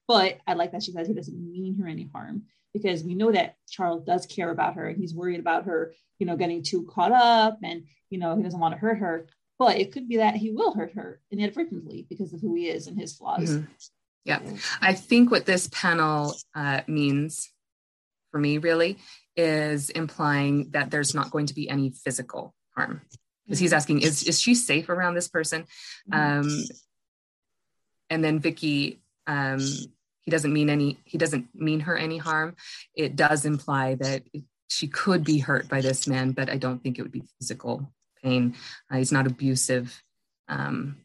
But 0.08 0.38
I 0.46 0.54
like 0.54 0.72
that 0.72 0.82
she 0.82 0.92
says 0.92 1.06
he 1.06 1.14
doesn't 1.14 1.38
mean 1.52 1.76
her 1.78 1.86
any 1.86 2.08
harm 2.12 2.46
because 2.72 3.04
we 3.04 3.14
know 3.14 3.30
that 3.32 3.56
Charles 3.68 4.04
does 4.04 4.26
care 4.26 4.50
about 4.50 4.74
her 4.74 4.88
and 4.88 4.96
he's 4.98 5.14
worried 5.14 5.40
about 5.40 5.64
her, 5.66 5.94
you 6.18 6.26
know, 6.26 6.36
getting 6.36 6.62
too 6.62 6.84
caught 6.86 7.12
up 7.12 7.58
and, 7.62 7.84
you 8.08 8.18
know, 8.18 8.36
he 8.36 8.42
doesn't 8.42 8.58
want 8.60 8.74
to 8.74 8.80
hurt 8.80 8.98
her. 8.98 9.26
But 9.58 9.78
it 9.78 9.92
could 9.92 10.08
be 10.08 10.16
that 10.16 10.36
he 10.36 10.50
will 10.50 10.72
hurt 10.74 10.92
her 10.94 11.20
inadvertently 11.30 12.06
because 12.08 12.32
of 12.32 12.40
who 12.40 12.54
he 12.54 12.68
is 12.68 12.86
and 12.86 12.98
his 12.98 13.14
flaws. 13.16 13.50
Mhm. 13.50 13.66
Yeah. 14.24 14.40
I 14.80 14.94
think 14.94 15.30
what 15.30 15.46
this 15.46 15.68
panel 15.70 16.34
uh, 16.54 16.80
means 16.88 17.52
for 18.30 18.40
me 18.40 18.58
really 18.58 18.98
is 19.36 19.90
implying 19.90 20.70
that 20.70 20.90
there's 20.90 21.14
not 21.14 21.30
going 21.30 21.46
to 21.46 21.54
be 21.54 21.68
any 21.68 21.90
physical 21.90 22.54
harm. 22.76 23.02
Because 23.46 23.58
he's 23.58 23.72
asking, 23.72 24.02
is, 24.02 24.22
is 24.24 24.40
she 24.40 24.54
safe 24.54 24.88
around 24.88 25.14
this 25.14 25.28
person? 25.28 25.66
Mhm. 26.10 26.40
Um, 26.40 26.64
and 28.08 28.24
then 28.24 28.38
Vikki, 28.40 29.00
um, 29.26 29.60
he 30.20 30.30
doesn't 30.30 30.52
mean 30.52 30.70
any, 30.70 30.98
he 31.04 31.18
doesn't 31.18 31.48
mean 31.54 31.80
her 31.80 31.96
any 31.96 32.18
harm. 32.18 32.56
It 32.94 33.16
does 33.16 33.44
imply 33.44 33.96
that 33.96 34.22
she 34.68 34.86
could 34.86 35.24
be 35.24 35.38
hurt 35.38 35.68
by 35.68 35.80
this 35.80 36.06
man, 36.06 36.32
but 36.32 36.50
I 36.50 36.56
don't 36.56 36.82
think 36.82 36.98
it 36.98 37.02
would 37.02 37.12
be 37.12 37.24
physical 37.38 37.92
pain. 38.22 38.56
Uh, 38.90 38.98
he's 38.98 39.12
not 39.12 39.26
abusive. 39.26 40.02
Um, 40.48 40.98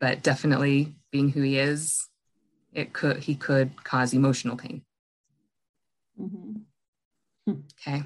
but 0.00 0.22
definitely 0.22 0.96
being 1.10 1.28
who 1.28 1.42
he 1.42 1.58
is, 1.58 2.08
it 2.72 2.92
could, 2.92 3.18
he 3.18 3.34
could 3.34 3.84
cause 3.84 4.14
emotional 4.14 4.56
pain. 4.56 4.82
Mhm. 6.20 6.62
Okay. 7.48 8.02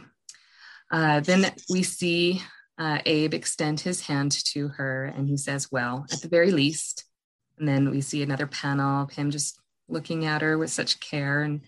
Uh, 0.90 1.20
then 1.20 1.53
we 1.68 1.83
see 1.83 2.42
uh, 2.79 2.99
Abe 3.05 3.35
extend 3.35 3.81
his 3.81 4.03
hand 4.03 4.33
to 4.53 4.68
her 4.68 5.07
and 5.07 5.29
he 5.29 5.37
says, 5.37 5.70
Well, 5.70 6.07
at 6.12 6.20
the 6.20 6.29
very 6.29 6.53
least. 6.53 7.05
And 7.59 7.66
then 7.66 7.90
we 7.90 8.01
see 8.01 8.22
another 8.22 8.46
panel 8.46 9.03
of 9.03 9.12
him 9.12 9.31
just 9.31 9.59
looking 9.88 10.27
at 10.27 10.42
her 10.42 10.59
with 10.59 10.70
such 10.70 11.01
care. 11.01 11.42
And 11.42 11.62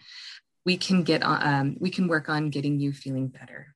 we 0.64 0.76
can 0.76 1.02
get 1.02 1.22
on, 1.22 1.46
um, 1.46 1.76
we 1.81 1.90
can 1.90 2.09
work 2.09 2.28
on 2.28 2.50
getting 2.50 2.78
you 2.78 2.92
feeling 2.92 3.28
better. 3.28 3.74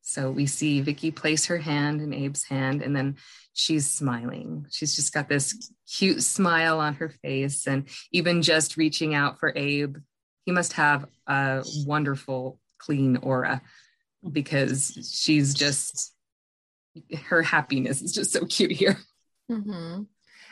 So 0.00 0.30
we 0.30 0.46
see 0.46 0.80
Vikki 0.80 1.10
place 1.10 1.46
her 1.46 1.58
hand 1.58 2.00
in 2.00 2.14
Abe's 2.14 2.44
hand 2.44 2.80
and 2.80 2.96
then 2.96 3.16
she's 3.52 3.86
smiling. 3.86 4.64
She's 4.70 4.96
just 4.96 5.12
got 5.12 5.28
this 5.28 5.70
cute 5.86 6.22
smile 6.22 6.80
on 6.80 6.94
her 6.94 7.10
face. 7.10 7.66
And 7.66 7.88
even 8.10 8.40
just 8.40 8.78
reaching 8.78 9.14
out 9.14 9.38
for 9.38 9.52
Abe, 9.54 9.96
he 10.46 10.52
must 10.52 10.72
have 10.74 11.04
a 11.26 11.62
wonderful, 11.84 12.58
clean 12.78 13.16
aura 13.18 13.60
because 14.32 14.92
she's 15.12 15.54
just, 15.54 16.14
her 17.26 17.42
happiness 17.42 18.02
is 18.02 18.12
just 18.12 18.32
so 18.32 18.44
cute 18.46 18.72
here. 18.72 18.98
hmm 19.48 20.02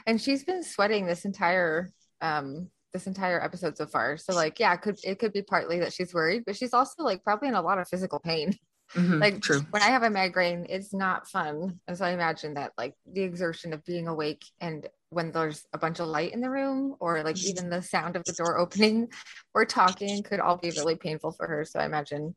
And 0.06 0.20
she's 0.20 0.44
been 0.44 0.62
sweating 0.62 1.06
this 1.06 1.24
entire 1.24 1.90
um 2.20 2.70
this 2.92 3.06
entire 3.06 3.42
episode 3.42 3.76
so 3.76 3.86
far. 3.86 4.16
So 4.16 4.32
like, 4.32 4.58
yeah, 4.58 4.72
it 4.72 4.80
could 4.80 4.96
it 5.04 5.18
could 5.18 5.32
be 5.32 5.42
partly 5.42 5.80
that 5.80 5.92
she's 5.92 6.14
worried, 6.14 6.44
but 6.46 6.56
she's 6.56 6.72
also 6.72 7.02
like 7.02 7.22
probably 7.24 7.48
in 7.48 7.54
a 7.54 7.62
lot 7.62 7.78
of 7.78 7.88
physical 7.88 8.20
pain. 8.20 8.56
Mhm, 8.94 9.20
Like 9.20 9.40
true. 9.42 9.60
when 9.70 9.82
I 9.82 9.86
have 9.88 10.02
a 10.02 10.10
migraine, 10.10 10.66
it's 10.68 10.94
not 10.94 11.28
fun. 11.28 11.80
And 11.86 11.98
so 11.98 12.04
I 12.06 12.10
imagine 12.10 12.54
that 12.54 12.72
like 12.78 12.94
the 13.12 13.22
exertion 13.22 13.72
of 13.72 13.84
being 13.84 14.08
awake 14.08 14.44
and 14.60 14.88
when 15.10 15.30
there's 15.30 15.64
a 15.72 15.78
bunch 15.78 16.00
of 16.00 16.08
light 16.08 16.32
in 16.32 16.40
the 16.40 16.50
room 16.50 16.96
or 17.00 17.22
like 17.22 17.42
even 17.44 17.70
the 17.70 17.82
sound 17.82 18.16
of 18.16 18.24
the 18.24 18.32
door 18.32 18.58
opening 18.58 19.08
or 19.54 19.64
talking 19.64 20.22
could 20.22 20.40
all 20.40 20.56
be 20.56 20.70
really 20.70 20.96
painful 20.96 21.32
for 21.32 21.46
her. 21.46 21.64
So 21.64 21.78
I 21.78 21.86
imagine 21.86 22.34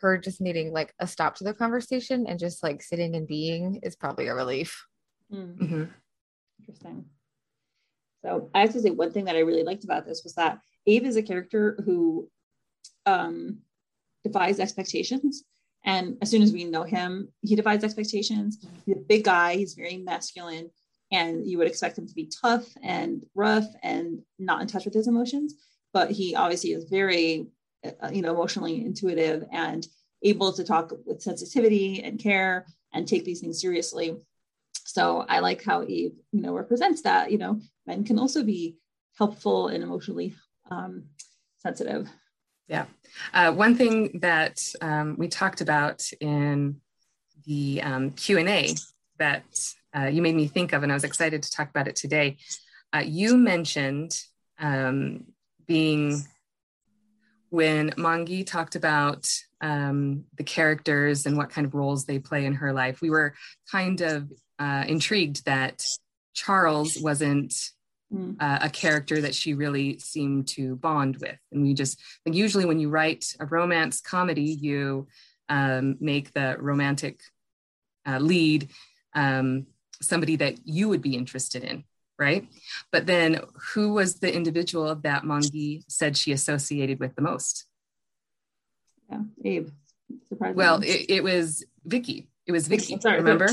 her 0.00 0.16
just 0.16 0.40
needing 0.40 0.72
like 0.72 0.94
a 1.00 1.06
stop 1.06 1.34
to 1.36 1.44
the 1.44 1.54
conversation 1.54 2.26
and 2.28 2.38
just 2.38 2.62
like 2.62 2.82
sitting 2.82 3.16
and 3.16 3.26
being 3.26 3.80
is 3.82 3.96
probably 3.96 4.28
a 4.28 4.34
relief. 4.34 4.86
Mm, 5.32 5.56
Mhm. 5.58 5.90
Interesting. 6.60 7.04
So 8.22 8.50
I 8.54 8.60
have 8.60 8.72
to 8.72 8.80
say 8.80 8.90
one 8.90 9.12
thing 9.12 9.24
that 9.26 9.36
I 9.36 9.40
really 9.40 9.62
liked 9.62 9.84
about 9.84 10.06
this 10.06 10.22
was 10.24 10.34
that 10.34 10.58
Abe 10.86 11.04
is 11.04 11.16
a 11.16 11.22
character 11.22 11.78
who 11.84 12.28
um, 13.06 13.58
defies 14.24 14.60
expectations. 14.60 15.44
And 15.84 16.18
as 16.20 16.30
soon 16.30 16.42
as 16.42 16.52
we 16.52 16.64
know 16.64 16.82
him, 16.82 17.32
he 17.42 17.56
defies 17.56 17.84
expectations. 17.84 18.58
He's 18.84 18.96
a 18.96 19.00
big 19.00 19.24
guy, 19.24 19.56
he's 19.56 19.74
very 19.74 19.96
masculine, 19.96 20.70
and 21.10 21.46
you 21.46 21.58
would 21.58 21.66
expect 21.66 21.98
him 21.98 22.06
to 22.06 22.14
be 22.14 22.30
tough 22.42 22.66
and 22.82 23.24
rough 23.34 23.66
and 23.82 24.20
not 24.38 24.60
in 24.60 24.66
touch 24.66 24.84
with 24.84 24.94
his 24.94 25.08
emotions. 25.08 25.54
But 25.92 26.10
he 26.10 26.34
obviously 26.34 26.72
is 26.72 26.84
very, 26.84 27.48
uh, 27.84 28.10
you 28.12 28.22
know, 28.22 28.32
emotionally 28.32 28.84
intuitive 28.84 29.44
and 29.50 29.86
able 30.22 30.52
to 30.52 30.64
talk 30.64 30.92
with 31.06 31.22
sensitivity 31.22 32.02
and 32.02 32.18
care 32.18 32.66
and 32.92 33.06
take 33.06 33.24
these 33.24 33.40
things 33.40 33.60
seriously. 33.60 34.16
So 34.84 35.24
I 35.28 35.40
like 35.40 35.62
how 35.62 35.84
Eve, 35.84 36.12
you 36.32 36.42
know, 36.42 36.54
represents 36.54 37.02
that. 37.02 37.30
You 37.30 37.38
know, 37.38 37.60
men 37.86 38.04
can 38.04 38.18
also 38.18 38.42
be 38.42 38.76
helpful 39.16 39.68
and 39.68 39.82
emotionally 39.82 40.34
um, 40.70 41.04
sensitive. 41.58 42.08
Yeah. 42.68 42.84
Uh, 43.32 43.52
one 43.52 43.74
thing 43.74 44.20
that 44.20 44.60
um, 44.82 45.16
we 45.18 45.28
talked 45.28 45.62
about 45.62 46.02
in 46.20 46.80
the 47.46 47.80
um, 47.82 48.10
Q&A 48.10 48.74
that 49.18 49.44
uh, 49.96 50.06
you 50.06 50.22
made 50.22 50.34
me 50.34 50.46
think 50.46 50.72
of, 50.72 50.82
and 50.82 50.92
I 50.92 50.94
was 50.94 51.04
excited 51.04 51.42
to 51.42 51.50
talk 51.50 51.70
about 51.70 51.88
it 51.88 51.96
today. 51.96 52.36
Uh, 52.92 53.02
you 53.04 53.36
mentioned 53.36 54.18
um, 54.58 55.24
being 55.66 56.22
when 57.50 57.90
Mongie 57.92 58.46
talked 58.46 58.76
about 58.76 59.28
um, 59.60 60.24
the 60.36 60.44
characters 60.44 61.26
and 61.26 61.36
what 61.36 61.50
kind 61.50 61.66
of 61.66 61.74
roles 61.74 62.04
they 62.04 62.18
play 62.18 62.44
in 62.44 62.54
her 62.54 62.72
life. 62.72 63.00
We 63.00 63.10
were 63.10 63.34
kind 63.70 64.00
of 64.00 64.30
uh, 64.58 64.84
intrigued 64.86 65.44
that 65.46 65.84
Charles 66.34 66.98
wasn't 67.00 67.54
mm. 68.12 68.36
uh, 68.38 68.58
a 68.62 68.70
character 68.70 69.20
that 69.22 69.34
she 69.34 69.54
really 69.54 69.98
seemed 69.98 70.48
to 70.48 70.76
bond 70.76 71.16
with. 71.16 71.38
And 71.52 71.62
we 71.62 71.74
just 71.74 72.00
like 72.26 72.34
usually 72.34 72.64
when 72.64 72.80
you 72.80 72.90
write 72.90 73.24
a 73.40 73.46
romance 73.46 74.00
comedy, 74.00 74.58
you 74.60 75.08
um, 75.48 75.96
make 76.00 76.32
the 76.32 76.56
romantic 76.58 77.20
uh, 78.06 78.18
lead 78.18 78.68
um, 79.14 79.66
somebody 80.00 80.36
that 80.36 80.66
you 80.66 80.88
would 80.88 81.02
be 81.02 81.16
interested 81.16 81.64
in, 81.64 81.84
right? 82.18 82.48
But 82.92 83.06
then 83.06 83.40
who 83.74 83.92
was 83.92 84.16
the 84.16 84.34
individual 84.34 84.94
that 84.96 85.24
Mongie 85.24 85.84
said 85.88 86.16
she 86.16 86.32
associated 86.32 87.00
with 87.00 87.14
the 87.14 87.22
most? 87.22 87.66
Yeah, 89.10 89.20
Abe. 89.44 89.68
Surprisingly. 90.28 90.64
Well, 90.64 90.82
it, 90.82 91.06
it 91.08 91.24
was 91.24 91.64
Vikki. 91.84 92.28
It 92.46 92.52
was 92.52 92.68
Vikki. 92.68 92.98
Sorry, 93.00 93.16
remember? 93.16 93.48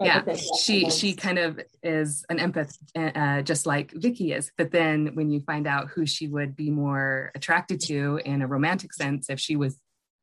yeah 0.00 0.34
she 0.58 0.90
she 0.90 1.14
kind 1.14 1.38
of 1.38 1.60
is 1.82 2.24
an 2.30 2.38
empath 2.38 2.76
uh, 2.96 3.42
just 3.42 3.66
like 3.66 3.92
vikki 3.92 4.32
is 4.32 4.50
but 4.56 4.70
then 4.70 5.10
when 5.14 5.30
you 5.30 5.40
find 5.40 5.66
out 5.66 5.88
who 5.88 6.06
she 6.06 6.26
would 6.26 6.56
be 6.56 6.70
more 6.70 7.30
attracted 7.34 7.80
to 7.80 8.20
in 8.24 8.42
a 8.42 8.46
romantic 8.46 8.92
sense 8.92 9.28
if 9.28 9.38
she 9.38 9.56
was 9.56 9.78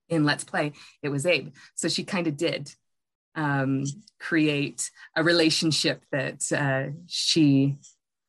in 0.10 0.26
let's 0.26 0.44
play 0.44 0.74
it 1.04 1.10
was 1.10 1.26
abe 1.26 1.54
so 1.76 1.88
she 1.88 2.04
kind 2.04 2.28
of 2.28 2.36
did 2.36 2.74
um, 3.38 3.86
create 4.20 4.92
a 5.16 5.24
relationship 5.24 6.04
that 6.12 6.44
uh, 6.52 6.92
she 7.08 7.78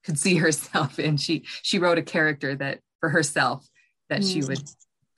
could 0.05 0.19
see 0.19 0.37
herself 0.37 0.99
in 0.99 1.17
she 1.17 1.45
she 1.63 1.79
wrote 1.79 1.99
a 1.99 2.03
character 2.03 2.55
that 2.55 2.79
for 3.01 3.09
herself 3.09 3.67
that 4.09 4.21
mm. 4.21 4.33
she 4.33 4.43
would 4.43 4.63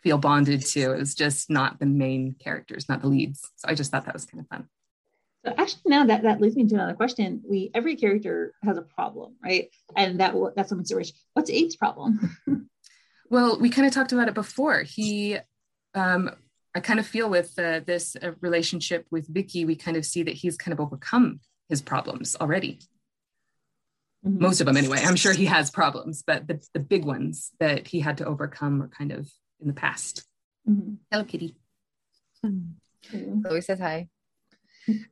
feel 0.03 0.16
bonded 0.16 0.64
to 0.64 0.93
it 0.93 0.99
was 0.99 1.14
just 1.14 1.51
not 1.51 1.78
the 1.78 1.86
main 1.86 2.34
characters 2.43 2.88
not 2.88 3.03
the 3.03 3.09
leads 3.09 3.41
so 3.57 3.68
i 3.68 3.74
just 3.74 3.91
thought 3.91 4.07
that 4.07 4.14
was 4.14 4.24
kind 4.24 4.41
of 4.41 4.49
fun 4.49 4.66
so 5.45 5.55
actually, 5.57 5.82
now 5.86 6.05
that 6.05 6.22
that 6.22 6.41
leads 6.41 6.57
me 6.57 6.66
to 6.66 6.74
another 6.74 6.95
question. 6.95 7.43
We 7.49 7.70
every 7.74 7.97
character 7.97 8.53
has 8.62 8.76
a 8.76 8.82
problem, 8.82 9.36
right? 9.43 9.70
And 9.97 10.20
that 10.20 10.34
that's 10.55 10.70
a 10.70 10.74
consideration. 10.74 11.16
What's 11.32 11.51
Abe's 11.51 11.76
problem? 11.76 12.36
well, 13.30 13.59
we 13.59 13.70
kind 13.70 13.86
of 13.86 13.95
talked 13.95 14.12
about 14.12 14.28
it 14.28 14.34
before. 14.34 14.82
He, 14.82 15.38
um, 15.95 16.30
I 16.74 16.80
kind 16.80 17.00
of 17.00 17.06
feel 17.06 17.28
with 17.28 17.58
uh, 17.58 17.80
this 17.84 18.16
uh, 18.16 18.32
relationship 18.40 19.06
with 19.10 19.26
Vikki, 19.28 19.64
we 19.64 19.74
kind 19.76 19.96
of 19.96 20.04
see 20.04 20.22
that 20.22 20.34
he's 20.34 20.56
kind 20.56 20.72
of 20.72 20.80
overcome 20.80 21.40
his 21.68 21.82
problems 21.82 22.36
already. 22.40 22.78
Mm-hmm. 24.24 24.42
Most 24.42 24.60
of 24.60 24.66
them, 24.66 24.76
anyway. 24.76 25.00
I'm 25.02 25.16
sure 25.16 25.32
he 25.32 25.46
has 25.46 25.70
problems, 25.70 26.22
but 26.26 26.46
the 26.46 26.64
the 26.74 26.80
big 26.80 27.04
ones 27.04 27.50
that 27.58 27.88
he 27.88 28.00
had 28.00 28.18
to 28.18 28.24
overcome 28.24 28.82
are 28.82 28.88
kind 28.88 29.12
of 29.12 29.30
in 29.60 29.66
the 29.66 29.74
past. 29.74 30.24
Mm-hmm. 30.68 30.94
Hello, 31.10 31.24
Kitty. 31.24 31.56
Mm-hmm. 32.44 33.42
Chloe 33.42 33.60
says 33.60 33.80
hi 33.80 34.08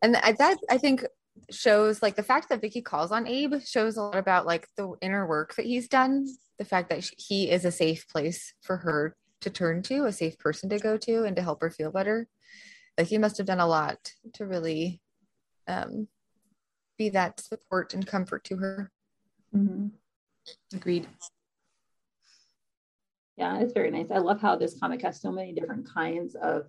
and 0.03 0.15
that 0.15 0.59
I 0.71 0.79
think 0.79 1.05
shows 1.51 2.03
like 2.03 2.17
the 2.17 2.23
fact 2.23 2.49
that 2.49 2.61
Vikki 2.61 2.83
calls 2.83 3.13
on 3.13 3.27
Abe 3.27 3.55
shows 3.65 3.97
a 3.97 4.03
lot 4.03 4.17
about 4.17 4.47
like 4.47 4.67
the 4.77 4.95
inner 5.01 5.27
work 5.27 5.55
that 5.57 5.67
he's 5.67 5.89
done. 5.89 6.27
The 6.59 6.65
fact 6.65 6.91
that 6.91 7.09
he 7.17 7.51
is 7.51 7.65
a 7.65 7.71
safe 7.71 8.09
place 8.09 8.53
for 8.63 8.79
her 8.79 9.17
to 9.41 9.51
turn 9.51 9.83
to, 9.85 10.05
a 10.05 10.13
safe 10.13 10.39
person 10.39 10.69
to 10.71 10.79
go 10.79 10.97
to, 10.97 11.25
and 11.25 11.37
to 11.37 11.43
help 11.43 11.61
her 11.61 11.71
feel 11.71 11.91
better. 11.91 12.29
Like 12.97 13.11
you 13.11 13.21
must 13.21 13.39
have 13.39 13.47
done 13.47 13.61
a 13.61 13.67
lot 13.67 14.13
to 14.35 14.47
really 14.47 15.01
um, 15.69 16.09
be 16.97 17.11
that 17.11 17.41
support 17.41 17.95
and 17.95 18.07
comfort 18.07 18.45
to 18.45 18.57
her. 18.57 18.91
Mm-hmm. 19.55 19.89
Agreed. 20.75 21.07
Yeah, 23.37 23.61
it's 23.61 23.73
very 23.73 23.91
nice. 23.91 24.11
I 24.11 24.19
love 24.19 24.41
how 24.41 24.57
this 24.57 24.79
comic 24.79 25.03
has 25.03 25.21
so 25.21 25.31
many 25.31 25.53
different 25.53 25.89
kinds 25.89 26.35
of 26.35 26.67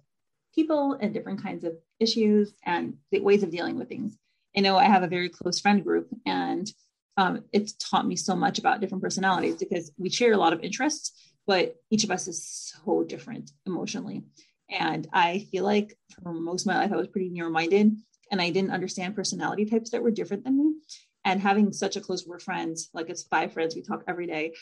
people 0.54 0.94
and 0.94 1.14
different 1.14 1.42
kinds 1.42 1.64
of 1.64 1.74
issues 2.00 2.54
and 2.64 2.96
ways 3.12 3.42
of 3.42 3.50
dealing 3.50 3.78
with 3.78 3.90
things. 3.90 4.18
I 4.56 4.62
know 4.62 4.78
I 4.78 4.86
have 4.86 5.04
a 5.04 5.08
very 5.08 5.30
close 5.30 5.60
friend 5.60 5.84
group, 5.84 6.10
and 6.26 6.72
um, 7.18 7.44
it's 7.52 7.74
taught 7.74 8.08
me 8.08 8.16
so 8.16 8.36
much 8.36 8.60
about 8.60 8.82
different 8.82 9.04
personalities 9.04 9.56
because 9.56 9.92
we 9.98 10.10
share 10.10 10.34
a 10.34 10.38
lot 10.38 10.54
of 10.54 10.62
interests, 10.62 11.29
but 11.50 11.78
each 11.90 12.04
of 12.04 12.12
us 12.12 12.28
is 12.28 12.46
so 12.86 13.04
different 13.04 13.50
emotionally. 13.66 14.24
And 14.70 15.08
I 15.12 15.48
feel 15.52 15.64
like 15.64 15.98
for 16.22 16.32
most 16.32 16.62
of 16.62 16.68
my 16.68 16.78
life, 16.78 16.92
I 16.94 16.96
was 16.96 17.08
pretty 17.08 17.30
narrow 17.30 17.50
minded 17.50 17.92
and 18.32 18.40
I 18.40 18.52
didn't 18.52 18.70
understand 18.70 19.16
personality 19.16 19.66
types 19.66 19.90
that 19.90 20.04
were 20.04 20.12
different 20.12 20.44
than 20.44 20.60
me. 20.60 20.76
And 21.26 21.42
having 21.42 21.74
such 21.74 21.96
a 21.96 22.02
close 22.02 22.22
group 22.22 22.42
of 22.42 22.44
friends, 22.44 22.92
like 22.94 23.10
it's 23.10 23.24
five 23.24 23.52
friends, 23.52 23.74
we 23.74 23.82
talk 23.82 24.04
every 24.08 24.28
day. 24.28 24.54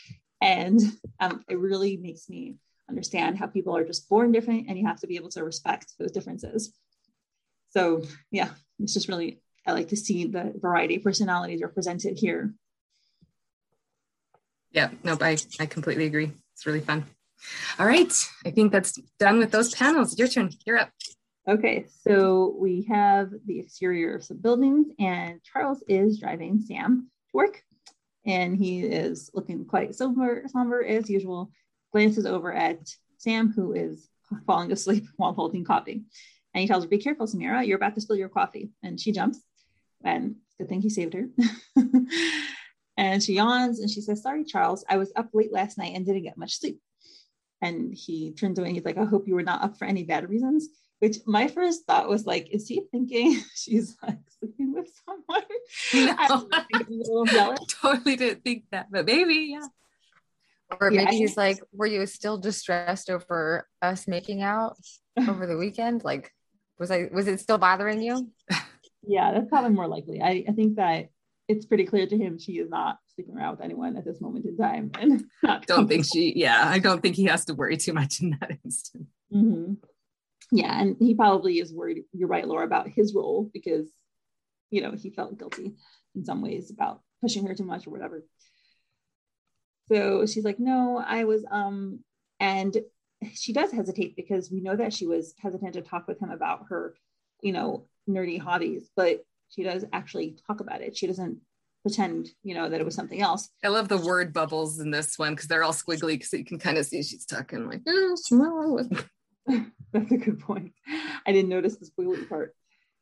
And 0.41 0.79
um, 1.19 1.43
it 1.49 1.59
really 1.59 1.97
makes 1.97 2.29
me 2.29 2.55
understand 2.87 3.37
how 3.37 3.47
people 3.47 3.75
are 3.75 3.83
just 3.83 4.07
born 4.07 4.31
different 4.31 4.69
and 4.69 4.77
you 4.77 4.87
have 4.87 5.01
to 5.01 5.07
be 5.07 5.17
able 5.17 5.31
to 5.31 5.43
respect 5.43 5.91
those 5.99 6.13
differences. 6.13 6.73
So 7.71 8.03
yeah, 8.31 8.51
it's 8.79 8.93
just 8.93 9.09
really, 9.09 9.41
I 9.67 9.73
like 9.73 9.89
to 9.89 9.97
see 9.97 10.27
the 10.27 10.53
variety 10.55 10.95
of 10.95 11.03
personalities 11.03 11.61
represented 11.61 12.17
here. 12.17 12.53
Yeah, 14.71 14.91
nope, 15.03 15.21
I, 15.21 15.35
I 15.59 15.65
completely 15.65 16.05
agree. 16.05 16.31
It's 16.57 16.65
really 16.65 16.81
fun. 16.81 17.05
All 17.77 17.85
right, 17.85 18.11
I 18.43 18.49
think 18.49 18.71
that's 18.71 18.99
done 19.19 19.37
with 19.37 19.51
those 19.51 19.75
panels. 19.75 20.17
Your 20.17 20.27
turn, 20.27 20.49
you're 20.65 20.79
up. 20.79 20.89
Okay, 21.47 21.85
so 22.01 22.55
we 22.59 22.81
have 22.89 23.29
the 23.45 23.59
exterior 23.59 24.15
of 24.15 24.23
some 24.23 24.37
buildings, 24.37 24.87
and 24.97 25.39
Charles 25.43 25.83
is 25.87 26.19
driving 26.19 26.59
Sam 26.59 27.11
to 27.29 27.37
work, 27.37 27.63
and 28.25 28.57
he 28.57 28.79
is 28.79 29.29
looking 29.35 29.65
quite 29.65 29.93
somber, 29.93 30.45
somber 30.47 30.83
as 30.83 31.11
usual 31.11 31.51
glances 31.93 32.25
over 32.25 32.51
at 32.51 32.89
Sam, 33.19 33.53
who 33.53 33.73
is 33.73 34.09
falling 34.47 34.71
asleep 34.71 35.05
while 35.17 35.33
holding 35.33 35.63
coffee. 35.63 36.05
And 36.55 36.61
he 36.63 36.67
tells 36.67 36.85
her, 36.85 36.89
Be 36.89 36.97
careful, 36.97 37.27
Samira, 37.27 37.67
you're 37.67 37.77
about 37.77 37.93
to 37.93 38.01
spill 38.01 38.15
your 38.15 38.29
coffee. 38.29 38.71
And 38.81 38.99
she 38.99 39.11
jumps. 39.11 39.39
And 40.03 40.37
good 40.57 40.69
thing 40.69 40.81
he 40.81 40.89
saved 40.89 41.13
her. 41.13 41.29
and 42.97 43.21
she 43.21 43.33
yawns 43.33 43.79
and 43.79 43.89
she 43.89 44.01
says, 44.01 44.23
Sorry, 44.23 44.43
Charles, 44.43 44.83
I 44.89 44.97
was 44.97 45.13
up 45.15 45.29
late 45.33 45.53
last 45.53 45.77
night 45.77 45.93
and 45.95 46.05
didn't 46.05 46.23
get 46.23 46.37
much 46.37 46.59
sleep. 46.59 46.79
And 47.61 47.93
he 47.93 48.33
turns 48.33 48.57
away 48.57 48.69
and 48.69 48.75
he's 48.75 48.85
like, 48.85 48.97
I 48.97 49.05
hope 49.05 49.27
you 49.27 49.35
were 49.35 49.43
not 49.43 49.63
up 49.63 49.77
for 49.77 49.85
any 49.85 50.03
bad 50.03 50.29
reasons. 50.29 50.67
Which 50.99 51.17
my 51.27 51.47
first 51.47 51.85
thought 51.85 52.09
was 52.09 52.25
like, 52.25 52.49
is 52.51 52.67
he 52.67 52.81
thinking 52.91 53.39
she's 53.55 53.95
like 54.01 54.17
sleeping 54.39 54.73
with 54.73 54.89
someone? 55.05 55.43
No. 55.93 56.47
I 57.53 57.55
totally 57.81 58.15
didn't 58.15 58.43
think 58.43 58.63
that, 58.71 58.87
but 58.91 59.05
maybe, 59.05 59.49
yeah. 59.51 59.67
Or 60.81 60.89
maybe 60.89 61.03
yeah. 61.03 61.11
he's 61.11 61.37
like, 61.37 61.59
were 61.71 61.85
you 61.85 62.05
still 62.07 62.37
distressed 62.37 63.09
over 63.09 63.67
us 63.81 64.07
making 64.07 64.41
out 64.41 64.75
over 65.17 65.45
the 65.45 65.55
weekend? 65.55 66.03
Like, 66.03 66.31
was 66.77 66.91
I 66.91 67.09
was 67.13 67.27
it 67.27 67.39
still 67.39 67.57
bothering 67.57 68.01
you? 68.01 68.29
Yeah, 69.07 69.31
that's 69.33 69.47
probably 69.47 69.69
more 69.69 69.87
likely. 69.87 70.21
I, 70.21 70.43
I 70.47 70.51
think 70.51 70.75
that 70.75 71.09
it's 71.47 71.65
pretty 71.65 71.85
clear 71.85 72.05
to 72.05 72.17
him 72.17 72.37
she 72.37 72.53
is 72.53 72.69
not 72.69 72.97
sleeping 73.15 73.35
around 73.35 73.51
with 73.51 73.61
anyone 73.61 73.95
at 73.95 74.05
this 74.05 74.19
moment 74.19 74.45
in 74.45 74.57
time. 74.57 74.91
And 74.99 75.23
don't 75.67 75.87
think 75.87 76.05
she, 76.05 76.33
yeah, 76.35 76.63
I 76.65 76.79
don't 76.79 77.01
think 77.01 77.15
he 77.15 77.25
has 77.25 77.45
to 77.45 77.53
worry 77.53 77.77
too 77.77 77.93
much 77.93 78.21
in 78.21 78.37
that 78.39 78.57
instance 78.65 79.07
Mm-hmm. 79.33 79.73
Yeah, 80.51 80.81
and 80.81 80.95
he 80.99 81.13
probably 81.13 81.59
is 81.59 81.73
worried. 81.73 82.03
You're 82.13 82.29
right, 82.29 82.47
Laura, 82.47 82.65
about 82.65 82.87
his 82.87 83.13
role 83.13 83.49
because, 83.53 83.87
you 84.69 84.81
know, 84.81 84.93
he 84.93 85.09
felt 85.09 85.37
guilty 85.37 85.75
in 86.15 86.23
some 86.23 86.41
ways 86.41 86.71
about 86.71 87.01
pushing 87.21 87.45
her 87.45 87.53
too 87.53 87.65
much 87.65 87.85
or 87.85 87.89
whatever. 87.89 88.23
So 89.89 90.25
she's 90.25 90.45
like, 90.45 90.59
no, 90.59 91.03
I 91.05 91.25
was, 91.25 91.45
um, 91.51 91.99
and 92.39 92.77
she 93.33 93.51
does 93.51 93.71
hesitate 93.71 94.15
because 94.15 94.51
we 94.51 94.61
know 94.61 94.75
that 94.75 94.93
she 94.93 95.05
was 95.05 95.33
hesitant 95.39 95.73
to 95.73 95.81
talk 95.81 96.07
with 96.07 96.21
him 96.21 96.29
about 96.29 96.67
her, 96.69 96.95
you 97.41 97.51
know, 97.51 97.87
nerdy 98.07 98.39
hobbies, 98.39 98.89
but 98.95 99.25
she 99.49 99.63
does 99.63 99.85
actually 99.93 100.37
talk 100.47 100.59
about 100.59 100.81
it. 100.81 100.97
She 100.97 101.07
doesn't 101.07 101.39
pretend, 101.83 102.29
you 102.43 102.53
know, 102.53 102.69
that 102.69 102.81
it 102.81 102.85
was 102.85 102.95
something 102.95 103.21
else. 103.21 103.49
I 103.63 103.69
love 103.69 103.87
the 103.87 103.97
word 103.97 104.33
bubbles 104.33 104.79
in 104.79 104.91
this 104.91 105.17
one 105.17 105.33
because 105.33 105.47
they're 105.47 105.63
all 105.63 105.73
squiggly 105.73 106.13
because 106.13 106.33
you 106.33 106.45
can 106.45 106.59
kind 106.59 106.77
of 106.77 106.85
see 106.85 107.03
she's 107.03 107.25
talking 107.25 107.67
like, 107.67 107.81
oh, 107.87 108.83
That's 109.93 110.11
a 110.11 110.17
good 110.17 110.39
point. 110.39 110.73
I 111.25 111.31
didn't 111.31 111.49
notice 111.49 111.77
the 111.77 111.85
squiggly 111.85 112.27
part. 112.27 112.53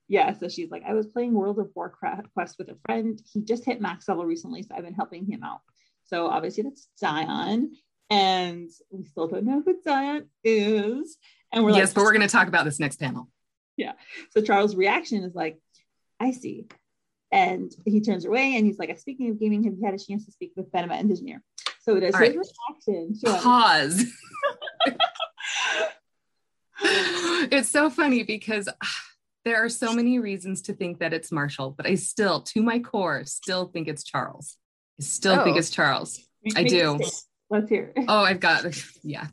Yeah, 0.07 0.37
so 0.37 0.47
she's 0.47 0.69
like, 0.69 0.83
I 0.87 0.93
was 0.93 1.07
playing 1.07 1.33
World 1.33 1.57
of 1.57 1.71
Warcraft 1.73 2.31
Quest 2.33 2.57
with 2.59 2.69
a 2.69 2.77
friend. 2.85 3.19
He 3.33 3.41
just 3.41 3.65
hit 3.65 3.81
max 3.81 4.07
level 4.07 4.25
recently, 4.25 4.61
so 4.61 4.75
I've 4.75 4.83
been 4.83 4.93
helping 4.93 5.25
him 5.25 5.43
out. 5.43 5.61
So 6.05 6.27
obviously 6.27 6.63
that's 6.63 6.87
Dion, 7.01 7.71
and 8.11 8.69
we 8.91 9.05
still 9.05 9.27
don't 9.27 9.45
know 9.45 9.63
who 9.65 9.81
Dion 9.83 10.29
is. 10.43 11.17
And 11.51 11.63
we're 11.63 11.71
yes, 11.71 11.89
like, 11.89 11.95
but 11.95 12.03
we're 12.03 12.13
going 12.13 12.21
to 12.21 12.31
talk 12.31 12.47
about 12.47 12.65
this 12.65 12.79
next 12.79 12.97
panel. 12.97 13.29
Yeah. 13.77 13.93
So 14.29 14.41
Charles' 14.41 14.75
reaction 14.75 15.23
is 15.23 15.33
like, 15.33 15.57
I 16.25 16.31
see. 16.31 16.67
And 17.31 17.71
he 17.85 18.01
turns 18.01 18.25
away 18.25 18.55
and 18.55 18.65
he's 18.65 18.79
like, 18.79 18.97
Speaking 18.99 19.29
of 19.29 19.39
gaming, 19.39 19.63
have 19.65 19.73
you 19.77 19.85
had 19.85 19.93
a 19.93 19.99
chance 19.99 20.25
to 20.25 20.31
speak 20.31 20.53
with 20.55 20.71
Benema 20.71 20.93
Engineer? 20.97 21.41
So 21.81 21.95
it 21.95 22.03
is 22.03 22.15
All 22.15 22.21
his 22.21 22.35
right. 22.35 22.39
reaction 22.87 23.13
to 23.23 23.33
Pause. 23.41 24.05
it's 27.51 27.69
so 27.69 27.89
funny 27.89 28.23
because 28.23 28.67
ah, 28.67 29.01
there 29.43 29.63
are 29.63 29.69
so 29.69 29.93
many 29.93 30.19
reasons 30.19 30.63
to 30.63 30.73
think 30.73 30.99
that 30.99 31.13
it's 31.13 31.31
Marshall, 31.31 31.71
but 31.77 31.85
I 31.85 31.95
still, 31.95 32.41
to 32.41 32.61
my 32.63 32.79
core, 32.79 33.23
still 33.25 33.67
think 33.67 33.87
it's 33.87 34.03
Charles. 34.03 34.57
I 34.99 35.03
still 35.03 35.43
think 35.43 35.55
Oh. 35.55 35.59
it's 35.59 35.69
Charles. 35.69 36.19
I 36.55 36.63
do. 36.63 36.99
Let's 37.49 37.69
hear 37.69 37.93
it. 37.95 38.05
Oh, 38.07 38.23
I've 38.23 38.39
got, 38.39 38.65
yeah. 39.03 39.27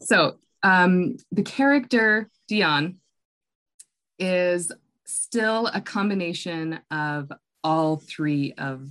so 0.00 0.36
um, 0.62 1.16
the 1.30 1.42
character 1.42 2.28
Dion 2.48 2.96
is 4.18 4.72
still 5.06 5.68
a 5.68 5.80
combination 5.80 6.80
of 6.90 7.32
all 7.64 7.96
three 7.96 8.52
of 8.58 8.88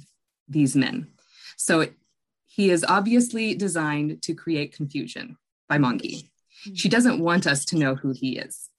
these 0.47 0.75
men. 0.75 1.07
So 1.57 1.87
he 2.45 2.71
is 2.71 2.85
obviously 2.87 3.55
designed 3.55 4.21
to 4.23 4.33
create 4.33 4.75
confusion 4.75 5.37
by 5.67 5.77
Mongie. 5.77 6.29
She 6.73 6.89
doesn't 6.89 7.19
want 7.19 7.47
us 7.47 7.65
to 7.65 7.77
know 7.77 7.95
who 7.95 8.11
he 8.11 8.37
is. 8.37 8.69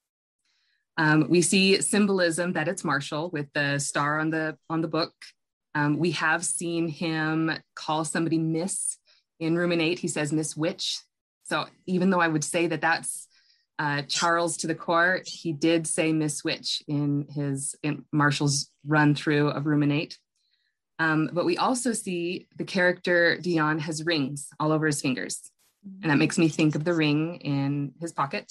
Um, 0.98 1.26
we 1.28 1.42
see 1.42 1.80
symbolism 1.82 2.54
that 2.54 2.68
it's 2.68 2.84
Marshall 2.84 3.30
with 3.30 3.52
the 3.52 3.78
star 3.78 4.18
on 4.18 4.30
the 4.30 4.56
on 4.70 4.80
the 4.80 4.88
book. 4.88 5.12
Um, 5.74 5.98
we 5.98 6.12
have 6.12 6.42
seen 6.44 6.88
him 6.88 7.52
call 7.74 8.04
somebody 8.04 8.38
Miss 8.38 8.96
in 9.38 9.56
Ruminate. 9.56 9.98
He 9.98 10.08
says 10.08 10.32
Miss 10.32 10.56
Witch. 10.56 11.00
So 11.44 11.66
even 11.86 12.10
though 12.10 12.20
I 12.20 12.28
would 12.28 12.44
say 12.44 12.66
that 12.68 12.80
that's 12.80 13.25
uh, 13.78 14.02
Charles 14.02 14.56
to 14.58 14.66
the 14.66 14.74
core, 14.74 15.22
he 15.26 15.52
did 15.52 15.86
say 15.86 16.12
Miss 16.12 16.42
Witch 16.42 16.82
in 16.88 17.26
his 17.30 17.74
in 17.82 18.04
Marshall's 18.12 18.70
run 18.86 19.14
through 19.14 19.48
of 19.48 19.66
Ruminate. 19.66 20.18
Um, 20.98 21.28
but 21.32 21.44
we 21.44 21.58
also 21.58 21.92
see 21.92 22.46
the 22.56 22.64
character 22.64 23.36
Dion 23.36 23.78
has 23.80 24.04
rings 24.04 24.48
all 24.58 24.72
over 24.72 24.86
his 24.86 25.02
fingers, 25.02 25.50
and 26.02 26.10
that 26.10 26.16
makes 26.16 26.38
me 26.38 26.48
think 26.48 26.74
of 26.74 26.84
the 26.84 26.94
ring 26.94 27.36
in 27.36 27.92
his 28.00 28.12
pocket. 28.12 28.50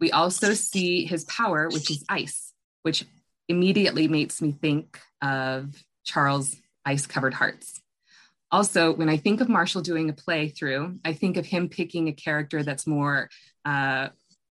We 0.00 0.10
also 0.10 0.52
see 0.52 1.04
his 1.04 1.24
power, 1.26 1.68
which 1.68 1.90
is 1.90 2.04
ice, 2.08 2.52
which 2.82 3.04
immediately 3.48 4.08
makes 4.08 4.42
me 4.42 4.50
think 4.50 4.98
of 5.22 5.74
Charles' 6.04 6.56
ice 6.84 7.06
covered 7.06 7.34
hearts. 7.34 7.80
Also, 8.50 8.92
when 8.92 9.08
I 9.08 9.16
think 9.16 9.40
of 9.40 9.48
Marshall 9.48 9.82
doing 9.82 10.10
a 10.10 10.12
playthrough, 10.12 10.98
I 11.04 11.12
think 11.12 11.36
of 11.36 11.46
him 11.46 11.68
picking 11.68 12.08
a 12.08 12.12
character 12.12 12.62
that's 12.62 12.86
more, 12.86 13.28
uh, 13.64 14.08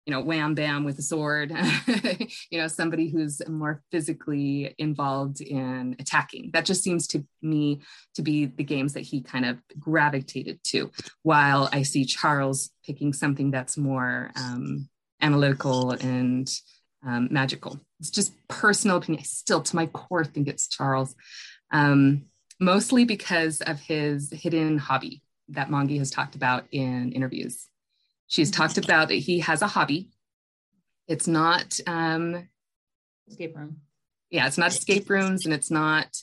you 0.09 0.15
know, 0.15 0.21
wham 0.21 0.55
bam 0.55 0.83
with 0.85 0.97
a 0.97 1.03
sword, 1.03 1.51
you 2.49 2.57
know, 2.59 2.65
somebody 2.65 3.09
who's 3.09 3.47
more 3.47 3.83
physically 3.91 4.73
involved 4.79 5.39
in 5.39 5.95
attacking. 5.99 6.49
That 6.51 6.65
just 6.65 6.81
seems 6.81 7.05
to 7.09 7.23
me 7.43 7.81
to 8.15 8.23
be 8.23 8.47
the 8.47 8.63
games 8.63 8.93
that 8.93 9.01
he 9.01 9.21
kind 9.21 9.45
of 9.45 9.59
gravitated 9.77 10.63
to, 10.69 10.89
while 11.21 11.69
I 11.71 11.83
see 11.83 12.05
Charles 12.05 12.71
picking 12.83 13.13
something 13.13 13.51
that's 13.51 13.77
more 13.77 14.31
um, 14.35 14.89
analytical 15.21 15.91
and 15.91 16.51
um, 17.05 17.27
magical. 17.29 17.79
It's 17.99 18.09
just 18.09 18.33
personal 18.47 18.97
opinion. 18.97 19.21
I 19.21 19.25
still, 19.25 19.61
to 19.61 19.75
my 19.75 19.85
core, 19.85 20.25
think 20.25 20.47
it's 20.47 20.67
Charles, 20.67 21.13
um, 21.71 22.23
mostly 22.59 23.05
because 23.05 23.61
of 23.61 23.79
his 23.79 24.31
hidden 24.31 24.79
hobby 24.79 25.21
that 25.49 25.69
Mongie 25.69 25.99
has 25.99 26.09
talked 26.09 26.33
about 26.33 26.65
in 26.71 27.11
interviews. 27.11 27.68
She's 28.29 28.49
talked 28.51 28.77
about 28.77 29.09
that 29.09 29.15
he 29.15 29.39
has 29.39 29.61
a 29.61 29.67
hobby. 29.67 30.09
It's 31.07 31.27
not, 31.27 31.77
um, 31.87 32.47
Escape 33.27 33.55
room. 33.57 33.81
yeah, 34.29 34.47
it's 34.47 34.57
not 34.57 34.69
escape 34.71 35.09
rooms 35.09 35.45
and 35.45 35.53
it's 35.53 35.69
not 35.69 36.15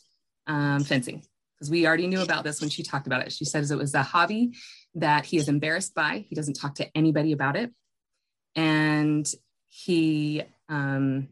um, 0.46 0.82
fencing 0.84 1.22
because 1.54 1.70
we 1.70 1.86
already 1.86 2.06
knew 2.06 2.22
about 2.22 2.42
this 2.44 2.60
when 2.60 2.70
she 2.70 2.82
talked 2.82 3.06
about 3.06 3.22
it. 3.22 3.32
She 3.32 3.44
says 3.44 3.70
it 3.70 3.78
was 3.78 3.94
a 3.94 4.02
hobby 4.02 4.52
that 4.94 5.24
he 5.26 5.36
is 5.36 5.48
embarrassed 5.48 5.94
by. 5.94 6.24
He 6.28 6.34
doesn't 6.34 6.54
talk 6.54 6.76
to 6.76 6.88
anybody 6.96 7.32
about 7.32 7.56
it. 7.56 7.70
And 8.54 9.26
he 9.68 10.42
um, 10.68 11.28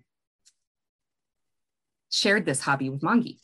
shared 2.11 2.45
this 2.45 2.61
hobby 2.61 2.91
with 2.91 3.01
Mongie. 3.01 3.39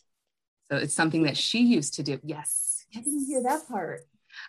So 0.70 0.76
it's 0.76 0.94
something 0.94 1.22
that 1.24 1.36
she 1.36 1.60
used 1.62 1.94
to 1.94 2.02
do. 2.02 2.20
Yes. 2.22 2.84
I 2.96 3.00
didn't 3.00 3.26
hear 3.26 3.42
that 3.44 3.68
part. 3.68 4.00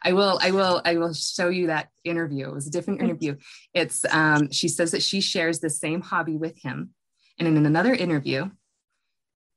I 0.04 0.14
will, 0.14 0.39
I 0.41 0.52
will, 0.52 0.82
I 0.84 0.97
will 0.97 1.14
show 1.14 1.49
you 1.49 1.68
that 1.68 1.89
interview. 2.04 2.49
It 2.49 2.54
was 2.54 2.68
a 2.68 2.72
different 2.72 3.02
interview. 3.02 3.38
It's 3.74 4.04
um, 4.12 4.52
she 4.52 4.68
says 4.68 4.91
that 4.91 5.04
she 5.04 5.22
shares 5.22 5.60
the 5.60 5.70
same 5.70 6.02
hobby 6.02 6.38
with 6.38 6.58
him. 6.62 6.91
And 7.38 7.47
in 7.47 7.66
another 7.66 7.93
interview, 7.93 8.49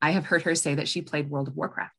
I 0.02 0.10
have 0.10 0.26
heard 0.26 0.42
her 0.42 0.54
say 0.54 0.74
that 0.74 0.88
she 0.88 1.02
played 1.02 1.30
World 1.30 1.48
of 1.48 1.56
Warcraft. 1.56 1.94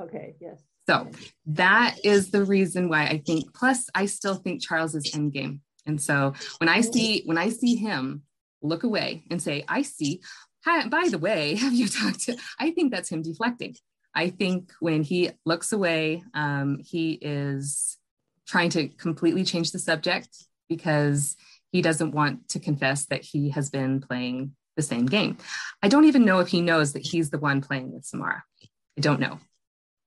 Okay, 0.00 0.34
yes. 0.40 0.62
So 0.88 1.08
that 1.46 1.96
is 2.04 2.30
the 2.30 2.44
reason 2.44 2.88
why 2.88 3.04
I 3.04 3.22
think. 3.26 3.52
Plus, 3.54 3.90
I 3.94 4.06
still 4.06 4.36
think 4.36 4.62
Charles 4.62 4.94
is 4.94 5.12
endgame. 5.12 5.60
And 5.84 6.00
so 6.00 6.34
when 6.58 6.68
I 6.68 6.80
see 6.80 7.22
when 7.24 7.38
I 7.38 7.48
see 7.48 7.74
him 7.74 8.22
look 8.62 8.84
away 8.84 9.24
and 9.30 9.42
say, 9.42 9.64
"I 9.68 9.82
see," 9.82 10.20
Hi, 10.64 10.86
by 10.88 11.08
the 11.08 11.18
way, 11.18 11.54
have 11.64 11.72
you 11.72 11.88
talked 11.88 12.20
to? 12.24 12.36
I 12.58 12.70
think 12.70 12.92
that's 12.92 13.08
him 13.08 13.22
deflecting. 13.22 13.76
I 14.18 14.30
think 14.30 14.72
when 14.80 15.04
he 15.04 15.30
looks 15.46 15.72
away, 15.72 16.24
um, 16.34 16.80
he 16.84 17.12
is 17.12 17.98
trying 18.48 18.68
to 18.70 18.88
completely 18.88 19.44
change 19.44 19.70
the 19.70 19.78
subject 19.78 20.28
because 20.68 21.36
he 21.70 21.82
doesn't 21.82 22.10
want 22.10 22.48
to 22.48 22.58
confess 22.58 23.06
that 23.06 23.22
he 23.22 23.50
has 23.50 23.70
been 23.70 24.00
playing 24.00 24.56
the 24.74 24.82
same 24.82 25.06
game. 25.06 25.38
I 25.84 25.88
don't 25.88 26.06
even 26.06 26.24
know 26.24 26.40
if 26.40 26.48
he 26.48 26.60
knows 26.60 26.94
that 26.94 27.06
he's 27.06 27.30
the 27.30 27.38
one 27.38 27.60
playing 27.60 27.92
with 27.92 28.06
Samara. 28.06 28.42
I 28.98 29.00
don't 29.00 29.20
know. 29.20 29.38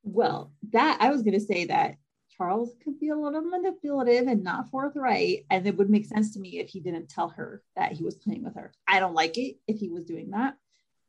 Well, 0.04 0.52
that 0.74 0.98
I 1.00 1.10
was 1.10 1.22
going 1.22 1.40
to 1.40 1.46
say 1.46 1.64
that 1.68 1.96
Charles 2.38 2.74
could 2.84 3.00
be 3.00 3.10
a 3.10 3.16
little 3.16 3.44
manipulative 3.44 4.28
and 4.28 4.44
not 4.44 4.70
forthright. 4.70 5.46
And 5.50 5.66
it 5.66 5.78
would 5.78 5.90
make 5.90 6.06
sense 6.06 6.34
to 6.34 6.40
me 6.42 6.60
if 6.60 6.68
he 6.68 6.82
didn't 6.82 7.08
tell 7.08 7.30
her 7.30 7.64
that 7.78 7.94
he 7.94 8.04
was 8.04 8.16
playing 8.16 8.44
with 8.44 8.56
her. 8.56 8.74
I 8.86 9.00
don't 9.00 9.14
like 9.14 9.38
it 9.38 9.56
if 9.70 9.78
he 9.78 9.88
was 9.88 10.04
doing 10.04 10.32
that, 10.32 10.56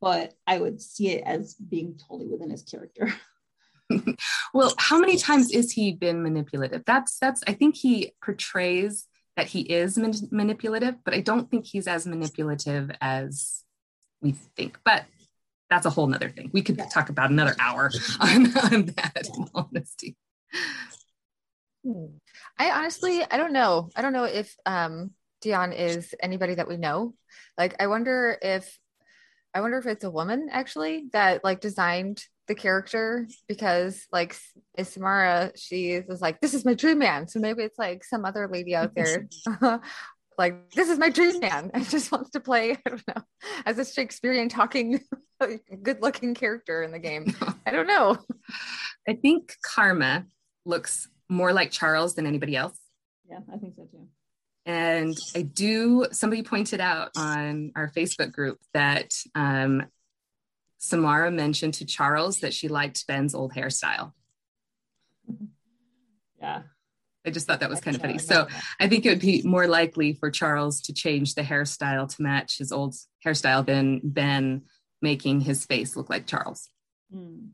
but 0.02 0.34
I 0.46 0.58
would 0.58 0.82
see 0.82 1.10
it 1.10 1.22
as 1.24 1.54
being 1.54 1.96
totally 1.96 2.28
within 2.28 2.50
his 2.50 2.62
character. 2.62 3.14
Well, 4.54 4.72
how 4.78 4.98
many 4.98 5.18
times 5.18 5.50
is 5.50 5.72
he 5.72 5.92
been 5.92 6.22
manipulative? 6.22 6.82
That's 6.86 7.18
that's 7.18 7.42
I 7.46 7.52
think 7.52 7.76
he 7.76 8.12
portrays 8.24 9.06
that 9.36 9.46
he 9.48 9.60
is 9.62 9.98
man- 9.98 10.28
manipulative, 10.30 10.96
but 11.04 11.12
I 11.12 11.20
don't 11.20 11.50
think 11.50 11.66
he's 11.66 11.86
as 11.86 12.06
manipulative 12.06 12.90
as 13.02 13.64
we 14.22 14.32
think. 14.56 14.78
But 14.84 15.04
that's 15.68 15.84
a 15.84 15.90
whole 15.90 16.06
nother 16.06 16.30
thing. 16.30 16.50
We 16.54 16.62
could 16.62 16.78
Yeah. 16.78 16.86
talk 16.86 17.10
about 17.10 17.30
another 17.30 17.54
hour 17.58 17.90
on, 18.20 18.46
on 18.58 18.86
that 18.96 19.28
in 19.36 19.48
honesty. 19.54 20.16
Hmm. 21.84 22.06
I 22.58 22.70
honestly, 22.70 23.22
I 23.30 23.36
don't 23.36 23.52
know. 23.52 23.90
I 23.96 24.00
don't 24.00 24.12
know 24.14 24.24
if 24.24 24.54
um, 24.64 25.10
Dion 25.42 25.72
is 25.72 26.14
anybody 26.22 26.54
that 26.54 26.68
we 26.68 26.76
know. 26.78 27.14
Like, 27.58 27.74
I 27.80 27.88
wonder 27.88 28.38
if, 28.40 28.78
I 29.54 29.60
wonder 29.60 29.78
if 29.78 29.86
it's 29.86 30.04
a 30.04 30.10
woman 30.10 30.48
actually 30.50 31.04
that 31.12 31.44
like 31.44 31.60
designed 31.60 32.24
the 32.48 32.54
character 32.54 33.28
because 33.48 34.06
like 34.12 34.36
is 34.76 34.88
Samara, 34.88 35.52
she 35.56 36.00
was 36.08 36.20
like, 36.20 36.40
this 36.40 36.54
is 36.54 36.64
my 36.64 36.74
dream 36.74 36.98
man. 36.98 37.28
So 37.28 37.38
maybe 37.38 37.62
it's 37.62 37.78
like 37.78 38.04
some 38.04 38.24
other 38.24 38.48
lady 38.48 38.74
out 38.74 38.94
there. 38.94 39.28
like 40.38 40.70
this 40.70 40.88
is 40.88 40.98
my 40.98 41.10
dream 41.10 41.38
man 41.40 41.70
I 41.74 41.84
just 41.84 42.10
wants 42.10 42.30
to 42.30 42.40
play 42.40 42.72
i 42.72 42.88
don't 42.88 43.06
know 43.06 43.22
as 43.66 43.78
a 43.78 43.84
shakespearean 43.84 44.48
talking 44.48 44.98
good 45.82 46.00
looking 46.00 46.32
character 46.32 46.82
in 46.82 46.90
the 46.90 46.98
game 46.98 47.36
i 47.66 47.70
don't 47.70 47.86
know 47.86 48.16
I 49.08 49.14
think 49.14 49.56
Karma 49.62 50.26
looks 50.64 51.08
more 51.28 51.52
like 51.52 51.70
Charles 51.70 52.14
than 52.14 52.26
anybody 52.26 52.56
else. 52.56 52.78
Yeah, 53.28 53.40
I 53.52 53.56
think 53.56 53.74
so 53.74 53.84
too. 53.84 54.08
And 54.64 55.16
I 55.34 55.42
do, 55.42 56.06
somebody 56.12 56.42
pointed 56.42 56.80
out 56.80 57.10
on 57.16 57.72
our 57.74 57.90
Facebook 57.90 58.32
group 58.32 58.58
that 58.74 59.14
um, 59.34 59.86
Samara 60.78 61.30
mentioned 61.30 61.74
to 61.74 61.84
Charles 61.84 62.40
that 62.40 62.54
she 62.54 62.68
liked 62.68 63.06
Ben's 63.06 63.34
old 63.34 63.52
hairstyle. 63.54 64.12
Yeah. 66.40 66.62
I 67.24 67.30
just 67.30 67.46
thought 67.46 67.60
that 67.60 67.70
was 67.70 67.80
kind 67.80 67.94
of 67.94 68.00
funny. 68.00 68.18
So 68.18 68.48
I 68.80 68.88
think 68.88 69.06
it 69.06 69.10
would 69.10 69.20
be 69.20 69.42
more 69.42 69.68
likely 69.68 70.12
for 70.14 70.30
Charles 70.30 70.80
to 70.82 70.92
change 70.92 71.34
the 71.34 71.42
hairstyle 71.42 72.12
to 72.16 72.22
match 72.22 72.58
his 72.58 72.72
old 72.72 72.94
hairstyle 73.24 73.64
than 73.64 74.00
Ben 74.02 74.62
making 75.00 75.40
his 75.40 75.64
face 75.64 75.96
look 75.96 76.10
like 76.10 76.26
Charles. 76.26 76.68
Hmm. 77.12 77.46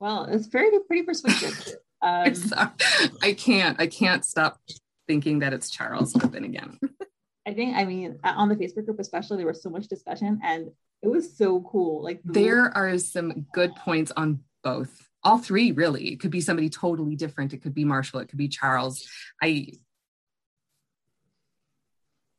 Well, 0.00 0.24
it's 0.24 0.46
very 0.46 0.70
pretty 0.86 1.02
persuasive. 1.02 1.76
Um, 2.04 2.34
I 3.22 3.32
can't. 3.32 3.80
I 3.80 3.86
can't 3.86 4.24
stop 4.24 4.58
thinking 5.12 5.40
that 5.40 5.52
it's 5.52 5.68
Charles. 5.68 6.14
But 6.14 6.32
then 6.32 6.44
again, 6.44 6.78
I 7.46 7.52
think. 7.52 7.76
I 7.76 7.84
mean, 7.84 8.18
on 8.24 8.48
the 8.48 8.56
Facebook 8.56 8.86
group, 8.86 8.98
especially, 8.98 9.36
there 9.36 9.46
was 9.46 9.62
so 9.62 9.68
much 9.68 9.86
discussion, 9.88 10.40
and 10.42 10.70
it 11.02 11.08
was 11.08 11.36
so 11.36 11.60
cool. 11.70 12.02
Like 12.02 12.20
there 12.24 12.74
are 12.74 12.96
some 12.96 13.46
good 13.52 13.76
points 13.76 14.10
on 14.16 14.40
both. 14.64 15.08
All 15.22 15.38
three, 15.38 15.70
really. 15.72 16.08
It 16.12 16.20
could 16.20 16.30
be 16.30 16.40
somebody 16.40 16.70
totally 16.70 17.14
different. 17.14 17.52
It 17.52 17.62
could 17.62 17.74
be 17.74 17.84
Marshall. 17.84 18.20
It 18.20 18.28
could 18.28 18.38
be 18.38 18.48
Charles. 18.48 19.06
I. 19.42 19.72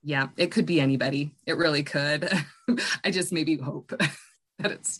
Yeah, 0.01 0.30
it 0.36 0.51
could 0.51 0.65
be 0.65 0.82
anybody. 0.82 1.32
It 1.45 1.55
really 1.57 1.84
could. 1.84 2.30
I 3.05 3.11
just 3.11 3.32
maybe 3.32 3.55
hope 3.55 3.93
that 4.59 4.71
it's 4.71 4.99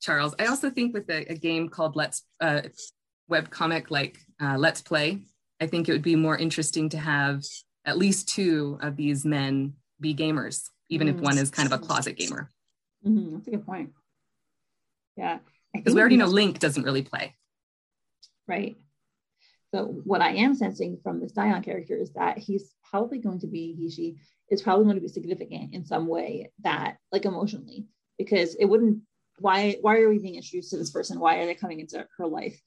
Charles. 0.00 0.34
I 0.38 0.46
also 0.46 0.70
think 0.70 0.94
with 0.94 1.08
a, 1.10 1.30
a 1.30 1.34
game 1.34 1.68
called 1.68 1.94
Let's 1.94 2.24
uh, 2.40 2.62
web 3.28 3.50
comic 3.50 3.90
like 3.90 4.18
uh, 4.40 4.56
Let's 4.58 4.80
Play, 4.80 5.20
I 5.60 5.66
think 5.66 5.88
it 5.88 5.92
would 5.92 6.02
be 6.02 6.16
more 6.16 6.36
interesting 6.36 6.88
to 6.90 6.98
have 6.98 7.44
at 7.84 7.98
least 7.98 8.28
two 8.28 8.78
of 8.80 8.96
these 8.96 9.24
men 9.24 9.74
be 10.00 10.14
gamers, 10.14 10.68
even 10.88 11.08
mm-hmm. 11.08 11.18
if 11.18 11.22
one 11.22 11.38
is 11.38 11.50
kind 11.50 11.70
of 11.70 11.78
a 11.78 11.84
closet 11.84 12.16
gamer. 12.16 12.48
Mm-hmm. 13.06 13.34
That's 13.34 13.48
a 13.48 13.50
good 13.50 13.66
point. 13.66 13.90
Yeah. 15.16 15.38
Because 15.74 15.94
we 15.94 16.00
already 16.00 16.16
know 16.16 16.26
Link 16.26 16.58
doesn't 16.58 16.82
really 16.82 17.02
play. 17.02 17.34
Right. 18.48 18.76
So 19.72 19.84
what 20.04 20.20
I 20.20 20.34
am 20.36 20.54
sensing 20.54 20.98
from 21.02 21.20
this 21.20 21.32
Dion 21.32 21.62
character 21.62 21.96
is 21.96 22.12
that 22.14 22.38
he's 22.38 22.74
probably 22.90 23.18
going 23.18 23.40
to 23.40 23.46
be, 23.46 23.74
he, 23.74 23.90
she 23.90 24.16
is 24.50 24.62
probably 24.62 24.84
going 24.84 24.96
to 24.96 25.02
be 25.02 25.08
significant 25.08 25.74
in 25.74 25.84
some 25.84 26.08
way 26.08 26.50
that 26.64 26.96
like 27.12 27.24
emotionally, 27.24 27.86
because 28.18 28.56
it 28.56 28.64
wouldn't 28.64 29.02
why 29.40 29.76
why 29.80 29.98
are 29.98 30.08
we 30.08 30.18
being 30.18 30.36
introduced 30.36 30.70
to 30.70 30.76
this 30.76 30.90
person 30.90 31.18
why 31.18 31.38
are 31.38 31.46
they 31.46 31.54
coming 31.54 31.80
into 31.80 32.06
her 32.16 32.26
life 32.26 32.60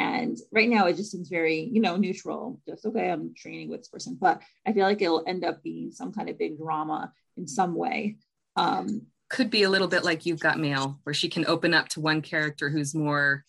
and 0.00 0.38
right 0.50 0.70
now 0.70 0.86
it 0.86 0.96
just 0.96 1.12
seems 1.12 1.28
very 1.28 1.68
you 1.72 1.80
know 1.80 1.96
neutral 1.96 2.58
just 2.66 2.86
okay 2.86 3.10
i'm 3.10 3.34
training 3.36 3.68
with 3.68 3.80
this 3.80 3.88
person 3.88 4.16
but 4.18 4.40
i 4.66 4.72
feel 4.72 4.84
like 4.84 5.02
it'll 5.02 5.22
end 5.26 5.44
up 5.44 5.62
being 5.62 5.92
some 5.92 6.10
kind 6.10 6.28
of 6.28 6.38
big 6.38 6.58
drama 6.58 7.12
in 7.36 7.46
some 7.46 7.74
way 7.74 8.16
um 8.56 9.02
could 9.28 9.50
be 9.50 9.62
a 9.62 9.70
little 9.70 9.86
bit 9.86 10.02
like 10.02 10.26
you've 10.26 10.40
got 10.40 10.58
mail 10.58 10.98
where 11.04 11.14
she 11.14 11.28
can 11.28 11.46
open 11.46 11.74
up 11.74 11.86
to 11.88 12.00
one 12.00 12.22
character 12.22 12.70
who's 12.70 12.94
more 12.94 13.44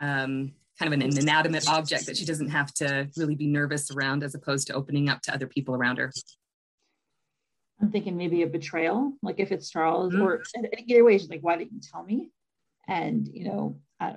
um 0.00 0.52
kind 0.78 0.92
of 0.92 1.00
an 1.00 1.02
inanimate 1.02 1.68
object 1.68 2.06
that 2.06 2.16
she 2.16 2.24
doesn't 2.24 2.50
have 2.50 2.72
to 2.74 3.08
really 3.16 3.34
be 3.34 3.46
nervous 3.46 3.90
around 3.90 4.22
as 4.22 4.34
opposed 4.34 4.66
to 4.66 4.74
opening 4.74 5.08
up 5.08 5.22
to 5.22 5.32
other 5.32 5.46
people 5.46 5.74
around 5.74 5.98
her 5.98 6.12
I'm 7.80 7.92
thinking 7.92 8.16
maybe 8.16 8.42
a 8.42 8.48
betrayal, 8.48 9.12
like 9.22 9.38
if 9.38 9.52
it's 9.52 9.70
Charles, 9.70 10.12
mm-hmm. 10.12 10.20
or 10.20 10.42
either 10.88 11.04
way, 11.04 11.16
she's 11.16 11.30
like, 11.30 11.42
why 11.42 11.56
didn't 11.56 11.74
you 11.74 11.80
tell 11.80 12.02
me? 12.02 12.32
And 12.88 13.28
you 13.28 13.44
know, 13.44 13.78
I, 14.00 14.16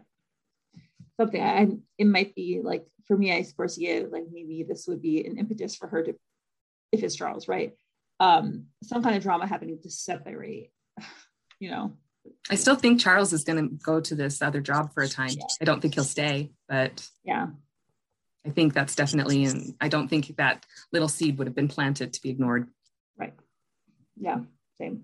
something 1.21 1.41
I 1.41 1.67
it 1.97 2.05
might 2.05 2.35
be 2.35 2.61
like 2.63 2.85
for 3.07 3.17
me, 3.17 3.33
I 3.33 3.43
foresee 3.43 3.87
it 3.87 4.11
like 4.11 4.25
maybe 4.31 4.65
this 4.67 4.87
would 4.87 5.01
be 5.01 5.25
an 5.25 5.37
impetus 5.37 5.75
for 5.75 5.87
her 5.87 6.03
to, 6.03 6.13
if 6.91 7.03
it's 7.03 7.15
Charles, 7.15 7.47
right? 7.47 7.73
Um, 8.19 8.67
some 8.83 9.03
kind 9.03 9.15
of 9.15 9.23
drama 9.23 9.47
happening 9.47 9.79
to 9.83 9.89
separate, 9.89 10.71
you 11.59 11.71
know. 11.71 11.93
I 12.49 12.55
still 12.55 12.75
think 12.75 12.99
Charles 12.99 13.33
is 13.33 13.43
going 13.43 13.57
to 13.57 13.75
go 13.83 13.99
to 13.99 14.13
this 14.13 14.41
other 14.41 14.61
job 14.61 14.93
for 14.93 15.01
a 15.01 15.07
time. 15.07 15.31
Yeah. 15.31 15.45
I 15.59 15.65
don't 15.65 15.81
think 15.81 15.95
he'll 15.95 16.03
stay, 16.03 16.51
but 16.69 17.07
yeah, 17.23 17.47
I 18.45 18.51
think 18.51 18.73
that's 18.73 18.95
definitely, 18.95 19.45
and 19.45 19.73
I 19.81 19.87
don't 19.87 20.07
think 20.07 20.35
that 20.37 20.65
little 20.93 21.07
seed 21.07 21.39
would 21.39 21.47
have 21.47 21.55
been 21.55 21.67
planted 21.67 22.13
to 22.13 22.21
be 22.21 22.29
ignored. 22.29 22.69
Right 23.17 23.33
yeah, 24.21 24.39
same. 24.77 25.01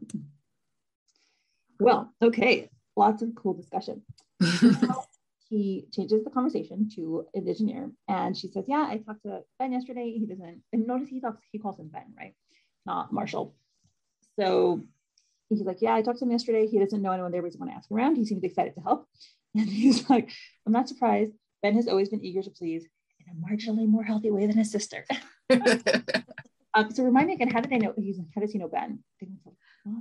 Well, 1.80 2.13
okay, 2.22 2.70
lots 2.95 3.22
of 3.22 3.36
cool 3.36 3.53
discussion. 3.53 4.03
he 5.49 5.87
changes 5.93 6.23
the 6.23 6.29
conversation 6.29 6.89
to 6.95 7.25
Indigineer, 7.35 7.91
and 8.07 8.35
she 8.37 8.47
says, 8.47 8.65
"Yeah, 8.67 8.85
I 8.89 8.97
talked 8.97 9.23
to 9.23 9.41
Ben 9.59 9.71
yesterday. 9.71 10.11
He 10.11 10.25
doesn't. 10.25 10.61
And 10.73 10.87
notice 10.87 11.09
he 11.09 11.21
talks. 11.21 11.41
He 11.51 11.59
calls 11.59 11.79
him 11.79 11.87
Ben, 11.87 12.13
right? 12.17 12.35
Not 12.85 13.13
Marshall. 13.13 13.55
So 14.39 14.83
he's 15.49 15.61
like, 15.61 15.81
"Yeah, 15.81 15.95
I 15.95 16.01
talked 16.01 16.19
to 16.19 16.25
him 16.25 16.31
yesterday. 16.31 16.67
He 16.67 16.79
doesn't 16.79 17.01
know 17.01 17.11
anyone 17.11 17.31
there, 17.31 17.41
but 17.41 17.47
he's 17.47 17.55
going 17.55 17.71
to 17.71 17.77
ask 17.77 17.91
around. 17.91 18.15
He 18.15 18.25
seems 18.25 18.43
excited 18.43 18.75
to 18.75 18.81
help." 18.81 19.07
And 19.55 19.67
he's 19.67 20.07
like, 20.09 20.29
"I'm 20.65 20.73
not 20.73 20.87
surprised. 20.87 21.33
Ben 21.63 21.75
has 21.75 21.87
always 21.87 22.09
been 22.09 22.23
eager 22.23 22.43
to 22.43 22.51
please 22.51 22.85
in 23.19 23.25
a 23.31 23.35
marginally 23.47 23.87
more 23.87 24.03
healthy 24.03 24.29
way 24.29 24.45
than 24.45 24.57
his 24.57 24.71
sister." 24.71 25.05
Um, 26.77 26.91
so 26.91 27.03
remind 27.03 27.27
me 27.27 27.33
again, 27.33 27.49
how 27.49 27.59
did 27.59 27.71
they 27.71 27.79
know 27.79 27.93
he's 27.97 28.19
how 28.35 28.41
does 28.41 28.51
he 28.51 28.59
know 28.59 28.67
Ben? 28.67 28.99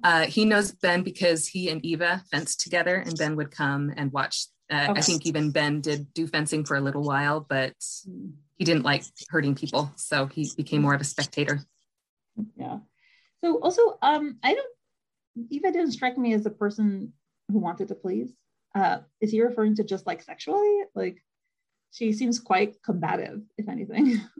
Uh, 0.02 0.26
he 0.26 0.44
knows 0.44 0.72
Ben 0.72 1.02
because 1.02 1.48
he 1.48 1.70
and 1.70 1.82
Eva 1.84 2.22
fenced 2.30 2.60
together, 2.60 2.96
and 2.96 3.16
Ben 3.16 3.34
would 3.36 3.50
come 3.50 3.92
and 3.96 4.12
watch. 4.12 4.46
Uh, 4.70 4.88
okay. 4.90 4.98
I 4.98 5.00
think 5.00 5.26
even 5.26 5.50
Ben 5.50 5.80
did 5.80 6.12
do 6.12 6.26
fencing 6.26 6.64
for 6.64 6.76
a 6.76 6.80
little 6.80 7.02
while, 7.02 7.40
but 7.40 7.74
he 8.56 8.64
didn't 8.64 8.82
like 8.82 9.04
hurting 9.28 9.54
people, 9.54 9.92
so 9.96 10.26
he 10.26 10.50
became 10.56 10.82
more 10.82 10.94
of 10.94 11.00
a 11.00 11.04
spectator. 11.04 11.60
Yeah. 12.56 12.78
So 13.44 13.60
also, 13.60 13.98
um, 14.02 14.38
I 14.42 14.54
don't. 14.54 14.72
Eva 15.50 15.70
didn't 15.70 15.92
strike 15.92 16.16
me 16.16 16.32
as 16.32 16.46
a 16.46 16.50
person 16.50 17.12
who 17.50 17.58
wanted 17.58 17.88
to 17.88 17.94
please. 17.94 18.32
Uh, 18.74 18.98
is 19.20 19.30
he 19.30 19.40
referring 19.40 19.76
to 19.76 19.84
just 19.84 20.06
like 20.06 20.22
sexually? 20.22 20.80
Like, 20.94 21.22
she 21.92 22.12
seems 22.12 22.40
quite 22.40 22.82
combative, 22.82 23.42
if 23.56 23.68
anything. 23.68 24.20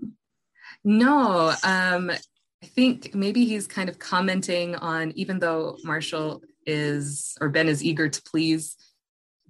No, 0.85 1.53
um, 1.62 2.11
I 2.11 2.66
think 2.66 3.14
maybe 3.14 3.45
he's 3.45 3.66
kind 3.66 3.89
of 3.89 3.99
commenting 3.99 4.74
on 4.77 5.12
even 5.12 5.39
though 5.39 5.77
Marshall 5.85 6.43
is 6.66 7.37
or 7.41 7.49
Ben 7.49 7.68
is 7.68 7.85
eager 7.85 8.09
to 8.09 8.22
please, 8.22 8.77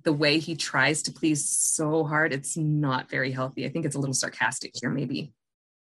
the 0.07 0.13
way 0.13 0.39
he 0.39 0.55
tries 0.55 1.03
to 1.03 1.13
please 1.13 1.47
so 1.47 2.05
hard, 2.05 2.33
it's 2.33 2.57
not 2.57 3.11
very 3.11 3.33
healthy. 3.33 3.67
I 3.67 3.69
think 3.69 3.85
it's 3.85 3.97
a 3.97 3.99
little 3.99 4.15
sarcastic 4.15 4.71
here, 4.81 4.89
maybe. 4.89 5.33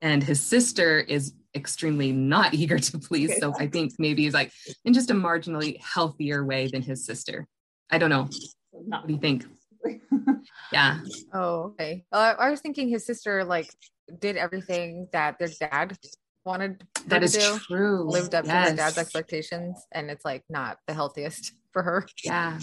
And 0.00 0.22
his 0.22 0.40
sister 0.40 1.00
is 1.00 1.34
extremely 1.54 2.12
not 2.12 2.54
eager 2.62 2.78
to 2.78 2.98
please. 2.98 3.36
So 3.38 3.52
I 3.58 3.66
think 3.66 3.92
maybe 3.98 4.22
he's 4.22 4.32
like 4.32 4.52
in 4.84 4.94
just 4.94 5.10
a 5.10 5.14
marginally 5.14 5.78
healthier 5.82 6.44
way 6.44 6.68
than 6.68 6.82
his 6.82 7.04
sister. 7.04 7.48
I 7.90 7.98
don't 7.98 8.10
know. 8.10 8.28
What 8.70 9.08
do 9.08 9.12
you 9.12 9.18
think? 9.18 9.44
yeah. 10.72 11.00
Oh, 11.34 11.72
okay. 11.72 12.04
Uh, 12.12 12.34
I 12.38 12.50
was 12.50 12.60
thinking 12.60 12.88
his 12.88 13.04
sister 13.04 13.44
like 13.44 13.74
did 14.20 14.36
everything 14.36 15.08
that 15.12 15.38
their 15.40 15.50
dad 15.60 15.98
wanted 16.44 16.86
that 17.06 17.22
is 17.22 17.32
do, 17.34 17.58
true 17.66 18.02
lived 18.02 18.34
up 18.34 18.44
yes. 18.44 18.70
to 18.70 18.74
their 18.74 18.84
dad's 18.84 18.98
expectations 18.98 19.86
and 19.92 20.10
it's 20.10 20.24
like 20.24 20.42
not 20.48 20.78
the 20.88 20.94
healthiest 20.94 21.52
for 21.72 21.84
her 21.84 22.04
yeah 22.24 22.58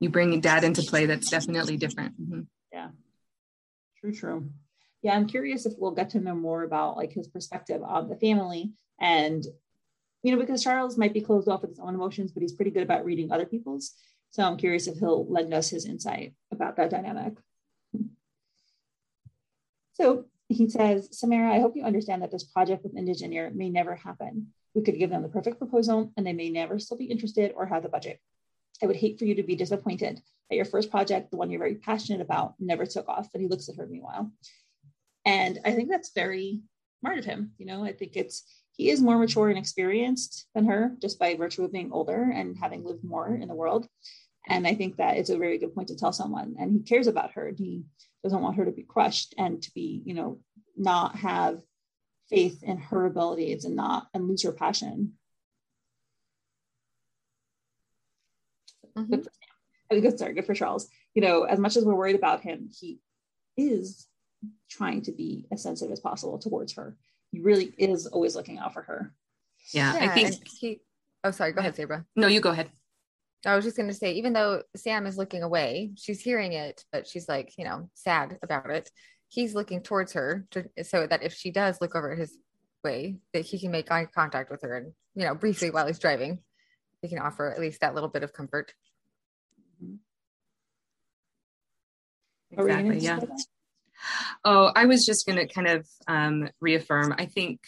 you 0.00 0.08
bring 0.08 0.40
dad 0.40 0.64
into 0.64 0.82
play 0.82 1.06
that's 1.06 1.30
definitely 1.30 1.76
different 1.76 2.20
mm-hmm. 2.20 2.40
yeah 2.72 2.88
true 4.00 4.12
true 4.12 4.48
yeah 5.02 5.14
i'm 5.14 5.26
curious 5.26 5.66
if 5.66 5.74
we'll 5.78 5.92
get 5.92 6.10
to 6.10 6.20
know 6.20 6.34
more 6.34 6.62
about 6.62 6.96
like 6.96 7.12
his 7.12 7.28
perspective 7.28 7.82
on 7.82 8.08
the 8.08 8.16
family 8.16 8.72
and 9.00 9.44
you 10.22 10.32
know 10.32 10.40
because 10.40 10.62
charles 10.62 10.98
might 10.98 11.14
be 11.14 11.20
closed 11.20 11.48
off 11.48 11.62
with 11.62 11.70
his 11.70 11.80
own 11.80 11.94
emotions 11.94 12.32
but 12.32 12.42
he's 12.42 12.52
pretty 12.52 12.70
good 12.70 12.82
about 12.82 13.04
reading 13.04 13.30
other 13.30 13.46
people's 13.46 13.94
so 14.30 14.42
i'm 14.42 14.56
curious 14.56 14.86
if 14.86 14.98
he'll 14.98 15.30
lend 15.30 15.52
us 15.54 15.70
his 15.70 15.86
insight 15.86 16.34
about 16.52 16.76
that 16.76 16.90
dynamic 16.90 17.34
so 19.96 20.26
he 20.48 20.68
says, 20.68 21.08
Samara, 21.18 21.54
I 21.54 21.60
hope 21.60 21.74
you 21.74 21.84
understand 21.84 22.22
that 22.22 22.30
this 22.30 22.44
project 22.44 22.84
with 22.84 22.94
Indigineer 22.94 23.52
may 23.54 23.70
never 23.70 23.96
happen. 23.96 24.48
We 24.74 24.82
could 24.82 24.98
give 24.98 25.10
them 25.10 25.22
the 25.22 25.28
perfect 25.28 25.58
proposal 25.58 26.12
and 26.16 26.26
they 26.26 26.34
may 26.34 26.50
never 26.50 26.78
still 26.78 26.98
be 26.98 27.06
interested 27.06 27.52
or 27.56 27.66
have 27.66 27.82
the 27.82 27.88
budget. 27.88 28.20
I 28.82 28.86
would 28.86 28.96
hate 28.96 29.18
for 29.18 29.24
you 29.24 29.34
to 29.36 29.42
be 29.42 29.56
disappointed 29.56 30.20
that 30.50 30.56
your 30.56 30.64
first 30.64 30.90
project, 30.90 31.30
the 31.30 31.36
one 31.36 31.50
you're 31.50 31.60
very 31.60 31.76
passionate 31.76 32.20
about, 32.20 32.54
never 32.58 32.86
took 32.86 33.08
off. 33.08 33.28
And 33.32 33.42
he 33.42 33.48
looks 33.48 33.68
at 33.68 33.76
her 33.76 33.86
meanwhile. 33.86 34.30
And 35.24 35.58
I 35.64 35.72
think 35.72 35.90
that's 35.90 36.12
very 36.14 36.60
smart 37.00 37.18
of 37.18 37.24
him. 37.24 37.52
You 37.58 37.66
know, 37.66 37.84
I 37.84 37.92
think 37.92 38.16
it's, 38.16 38.44
he 38.72 38.90
is 38.90 39.00
more 39.00 39.18
mature 39.18 39.48
and 39.48 39.58
experienced 39.58 40.46
than 40.54 40.66
her 40.66 40.94
just 41.00 41.18
by 41.18 41.34
virtue 41.34 41.64
of 41.64 41.72
being 41.72 41.92
older 41.92 42.30
and 42.32 42.56
having 42.58 42.84
lived 42.84 43.02
more 43.02 43.34
in 43.34 43.48
the 43.48 43.54
world. 43.54 43.88
And 44.48 44.66
I 44.66 44.74
think 44.74 44.96
that 44.96 45.16
it's 45.16 45.30
a 45.30 45.38
very 45.38 45.58
good 45.58 45.74
point 45.74 45.88
to 45.88 45.96
tell 45.96 46.12
someone. 46.12 46.56
And 46.58 46.72
he 46.72 46.80
cares 46.80 47.06
about 47.06 47.32
her. 47.32 47.52
He 47.56 47.82
doesn't 48.22 48.40
want 48.40 48.56
her 48.56 48.64
to 48.64 48.72
be 48.72 48.82
crushed 48.82 49.34
and 49.38 49.60
to 49.62 49.72
be, 49.74 50.02
you 50.04 50.14
know, 50.14 50.38
not 50.76 51.16
have 51.16 51.60
faith 52.28 52.62
in 52.62 52.76
her 52.78 53.06
abilities 53.06 53.64
and 53.64 53.76
not 53.76 54.08
and 54.14 54.28
lose 54.28 54.42
her 54.42 54.52
passion. 54.52 55.14
Mm-hmm. 58.96 59.10
Good 59.10 59.24
for 59.24 59.30
Good, 59.88 60.18
sorry, 60.18 60.34
good 60.34 60.46
for 60.46 60.54
Charles. 60.54 60.88
You 61.14 61.22
know, 61.22 61.44
as 61.44 61.58
much 61.58 61.76
as 61.76 61.84
we're 61.84 61.94
worried 61.94 62.16
about 62.16 62.40
him, 62.40 62.70
he 62.78 62.98
is 63.56 64.08
trying 64.68 65.02
to 65.02 65.12
be 65.12 65.46
as 65.52 65.62
sensitive 65.62 65.92
as 65.92 66.00
possible 66.00 66.38
towards 66.38 66.72
her. 66.74 66.96
He 67.30 67.40
really 67.40 67.72
is 67.78 68.06
always 68.06 68.34
looking 68.34 68.58
out 68.58 68.72
for 68.72 68.82
her. 68.82 69.12
Yeah, 69.72 69.94
yeah 69.94 70.10
I 70.10 70.14
think 70.14 70.48
he. 70.48 70.80
Oh, 71.22 71.30
sorry. 71.30 71.52
Go 71.52 71.60
ahead, 71.60 71.76
Sabra. 71.76 72.04
No, 72.16 72.26
you 72.26 72.40
go 72.40 72.50
ahead. 72.50 72.70
I 73.44 73.54
was 73.54 73.64
just 73.64 73.76
going 73.76 73.88
to 73.88 73.94
say, 73.94 74.14
even 74.14 74.32
though 74.32 74.62
Sam 74.74 75.06
is 75.06 75.16
looking 75.16 75.42
away, 75.42 75.92
she's 75.96 76.20
hearing 76.20 76.52
it, 76.52 76.84
but 76.90 77.06
she's 77.06 77.28
like, 77.28 77.52
you 77.56 77.64
know, 77.64 77.88
sad 77.94 78.38
about 78.42 78.70
it. 78.70 78.90
He's 79.28 79.54
looking 79.54 79.82
towards 79.82 80.14
her 80.14 80.46
to, 80.52 80.64
so 80.82 81.06
that 81.06 81.22
if 81.22 81.32
she 81.32 81.52
does 81.52 81.80
look 81.80 81.94
over 81.94 82.14
his 82.16 82.36
way, 82.82 83.18
that 83.32 83.44
he 83.44 83.58
can 83.58 83.70
make 83.70 83.90
eye 83.90 84.06
contact 84.06 84.50
with 84.50 84.62
her 84.62 84.76
and, 84.76 84.92
you 85.14 85.24
know, 85.24 85.34
briefly 85.34 85.70
while 85.70 85.86
he's 85.86 85.98
driving, 85.98 86.40
he 87.02 87.08
can 87.08 87.18
offer 87.18 87.50
at 87.50 87.60
least 87.60 87.80
that 87.80 87.94
little 87.94 88.08
bit 88.08 88.24
of 88.24 88.32
comfort. 88.32 88.72
Exactly. 92.50 92.98
Yeah. 92.98 93.20
Oh, 94.44 94.72
I 94.74 94.86
was 94.86 95.04
just 95.04 95.26
going 95.26 95.38
to 95.38 95.52
kind 95.52 95.66
of 95.66 95.86
um, 96.06 96.48
reaffirm. 96.60 97.14
I 97.18 97.26
think 97.26 97.60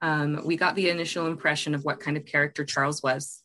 um, 0.00 0.40
we 0.44 0.56
got 0.56 0.74
the 0.74 0.90
initial 0.90 1.26
impression 1.26 1.74
of 1.74 1.84
what 1.84 2.00
kind 2.00 2.16
of 2.16 2.26
character 2.26 2.64
Charles 2.64 3.02
was. 3.02 3.42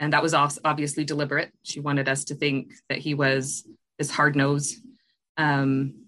And 0.00 0.12
that 0.12 0.22
was 0.22 0.34
obviously 0.34 1.04
deliberate. 1.04 1.52
She 1.62 1.80
wanted 1.80 2.08
us 2.08 2.24
to 2.24 2.34
think 2.34 2.72
that 2.88 2.98
he 2.98 3.14
was 3.14 3.66
this 3.98 4.10
hard 4.10 4.36
nose. 4.36 4.76
Um, 5.36 6.06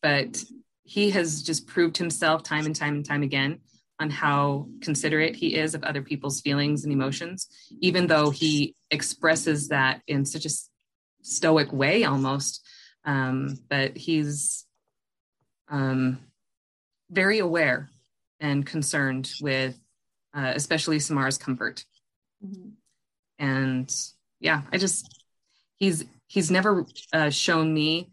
but 0.00 0.42
he 0.84 1.10
has 1.10 1.42
just 1.42 1.66
proved 1.66 1.96
himself 1.96 2.42
time 2.42 2.66
and 2.66 2.76
time 2.76 2.94
and 2.94 3.04
time 3.04 3.22
again 3.22 3.60
on 4.00 4.10
how 4.10 4.68
considerate 4.80 5.36
he 5.36 5.54
is 5.54 5.74
of 5.74 5.84
other 5.84 6.02
people's 6.02 6.40
feelings 6.40 6.84
and 6.84 6.92
emotions, 6.92 7.48
even 7.80 8.06
though 8.06 8.30
he 8.30 8.74
expresses 8.90 9.68
that 9.68 10.02
in 10.06 10.24
such 10.24 10.46
a 10.46 10.50
stoic 11.22 11.72
way 11.72 12.04
almost. 12.04 12.66
Um, 13.04 13.58
but 13.68 13.96
he's 13.96 14.66
um, 15.68 16.18
very 17.10 17.38
aware 17.38 17.90
and 18.40 18.66
concerned 18.66 19.30
with, 19.40 19.78
uh, 20.34 20.52
especially 20.54 20.98
Samara's 20.98 21.38
comfort. 21.38 21.84
Mm-hmm. 22.44 22.70
And 23.38 23.94
yeah, 24.40 24.62
I 24.72 24.78
just 24.78 25.22
he's 25.76 26.04
he's 26.26 26.50
never 26.50 26.86
uh, 27.12 27.30
shown 27.30 27.72
me 27.72 28.10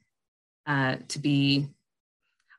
uh, 0.65 0.97
to 1.09 1.19
be 1.19 1.67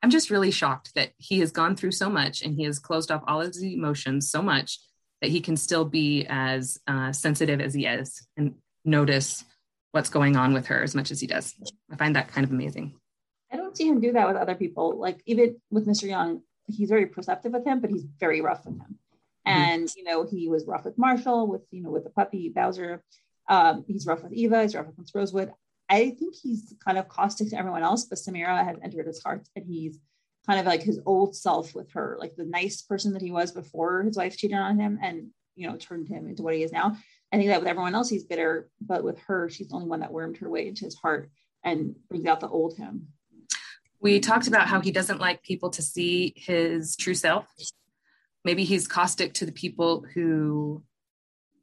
I'm 0.02 0.10
just 0.10 0.30
really 0.30 0.50
shocked 0.50 0.94
that 0.94 1.10
he 1.16 1.40
has 1.40 1.52
gone 1.52 1.76
through 1.76 1.92
so 1.92 2.10
much 2.10 2.42
and 2.42 2.54
he 2.54 2.64
has 2.64 2.78
closed 2.78 3.10
off 3.10 3.22
all 3.26 3.40
of 3.40 3.48
his 3.48 3.62
emotions 3.62 4.30
so 4.30 4.42
much 4.42 4.80
that 5.20 5.30
he 5.30 5.40
can 5.40 5.56
still 5.56 5.84
be 5.84 6.26
as 6.28 6.78
uh, 6.88 7.12
sensitive 7.12 7.60
as 7.60 7.72
he 7.72 7.86
is 7.86 8.26
and 8.36 8.54
notice 8.84 9.44
what's 9.92 10.10
going 10.10 10.36
on 10.36 10.52
with 10.52 10.66
her 10.66 10.82
as 10.82 10.94
much 10.94 11.10
as 11.10 11.20
he 11.20 11.26
does. 11.26 11.54
I 11.90 11.96
find 11.96 12.16
that 12.16 12.28
kind 12.28 12.44
of 12.44 12.50
amazing. 12.50 12.94
I 13.52 13.56
don't 13.56 13.76
see 13.76 13.86
him 13.86 14.00
do 14.00 14.12
that 14.12 14.26
with 14.26 14.36
other 14.36 14.54
people. 14.54 14.98
Like 14.98 15.20
even 15.26 15.60
with 15.70 15.86
Mr. 15.86 16.08
Young, 16.08 16.42
he's 16.66 16.88
very 16.88 17.06
perceptive 17.06 17.52
with 17.52 17.64
him, 17.64 17.80
but 17.80 17.90
he's 17.90 18.04
very 18.18 18.40
rough 18.40 18.64
with 18.64 18.74
him. 18.74 18.98
Mm-hmm. 19.46 19.50
And 19.50 19.84
mm-hmm. 19.84 19.98
you 19.98 20.04
know, 20.04 20.24
he 20.24 20.48
was 20.48 20.66
rough 20.66 20.84
with 20.84 20.98
Marshall, 20.98 21.46
with 21.46 21.62
you 21.70 21.82
know, 21.82 21.90
with 21.90 22.04
the 22.04 22.10
puppy 22.10 22.48
Bowser. 22.48 23.02
Um, 23.48 23.84
he's 23.86 24.06
rough 24.06 24.22
with 24.22 24.32
Eva. 24.32 24.62
He's 24.62 24.74
rough 24.74 24.86
with 24.86 24.98
Miss 24.98 25.14
Rosewood. 25.14 25.52
I 25.88 26.10
think 26.10 26.34
he's 26.34 26.74
kind 26.84 26.98
of 26.98 27.08
caustic 27.08 27.50
to 27.50 27.58
everyone 27.58 27.82
else, 27.82 28.04
but 28.06 28.18
Samira 28.18 28.64
has 28.64 28.76
entered 28.82 29.06
his 29.06 29.22
heart 29.22 29.48
and 29.56 29.66
he's 29.66 29.98
kind 30.46 30.58
of 30.58 30.66
like 30.66 30.82
his 30.82 31.00
old 31.06 31.36
self 31.36 31.74
with 31.74 31.90
her, 31.92 32.16
like 32.18 32.34
the 32.36 32.44
nice 32.44 32.82
person 32.82 33.12
that 33.12 33.22
he 33.22 33.30
was 33.30 33.52
before 33.52 34.02
his 34.02 34.16
wife 34.16 34.36
cheated 34.36 34.58
on 34.58 34.78
him 34.78 34.98
and, 35.02 35.28
you 35.54 35.68
know, 35.68 35.76
turned 35.76 36.08
him 36.08 36.28
into 36.28 36.42
what 36.42 36.54
he 36.54 36.62
is 36.62 36.72
now. 36.72 36.96
I 37.32 37.36
think 37.36 37.48
that 37.48 37.60
with 37.60 37.68
everyone 37.68 37.94
else, 37.94 38.08
he's 38.08 38.24
bitter, 38.24 38.68
but 38.80 39.04
with 39.04 39.18
her, 39.20 39.48
she's 39.48 39.68
the 39.68 39.76
only 39.76 39.88
one 39.88 40.00
that 40.00 40.12
wormed 40.12 40.38
her 40.38 40.50
way 40.50 40.68
into 40.68 40.84
his 40.84 40.96
heart 40.96 41.30
and 41.64 41.94
brings 42.08 42.26
out 42.26 42.40
the 42.40 42.48
old 42.48 42.76
him. 42.76 43.08
We 44.00 44.18
talked 44.18 44.48
about 44.48 44.66
how 44.66 44.80
he 44.80 44.90
doesn't 44.90 45.20
like 45.20 45.42
people 45.42 45.70
to 45.70 45.82
see 45.82 46.34
his 46.36 46.96
true 46.96 47.14
self. 47.14 47.46
Maybe 48.44 48.64
he's 48.64 48.88
caustic 48.88 49.32
to 49.34 49.46
the 49.46 49.52
people 49.52 50.04
who 50.12 50.82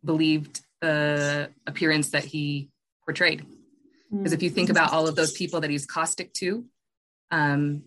believed 0.06 0.62
the 0.82 1.50
appearance 1.68 2.12
that 2.12 2.24
he 2.24 2.70
portrayed. 3.04 3.46
Because 4.12 4.34
if 4.34 4.42
you 4.42 4.50
think 4.50 4.70
about 4.70 4.92
all 4.92 5.08
of 5.08 5.16
those 5.16 5.32
people 5.34 5.62
that 5.62 5.70
he's 5.70 5.86
caustic 5.86 6.34
to, 6.36 6.66
um, 7.30 7.84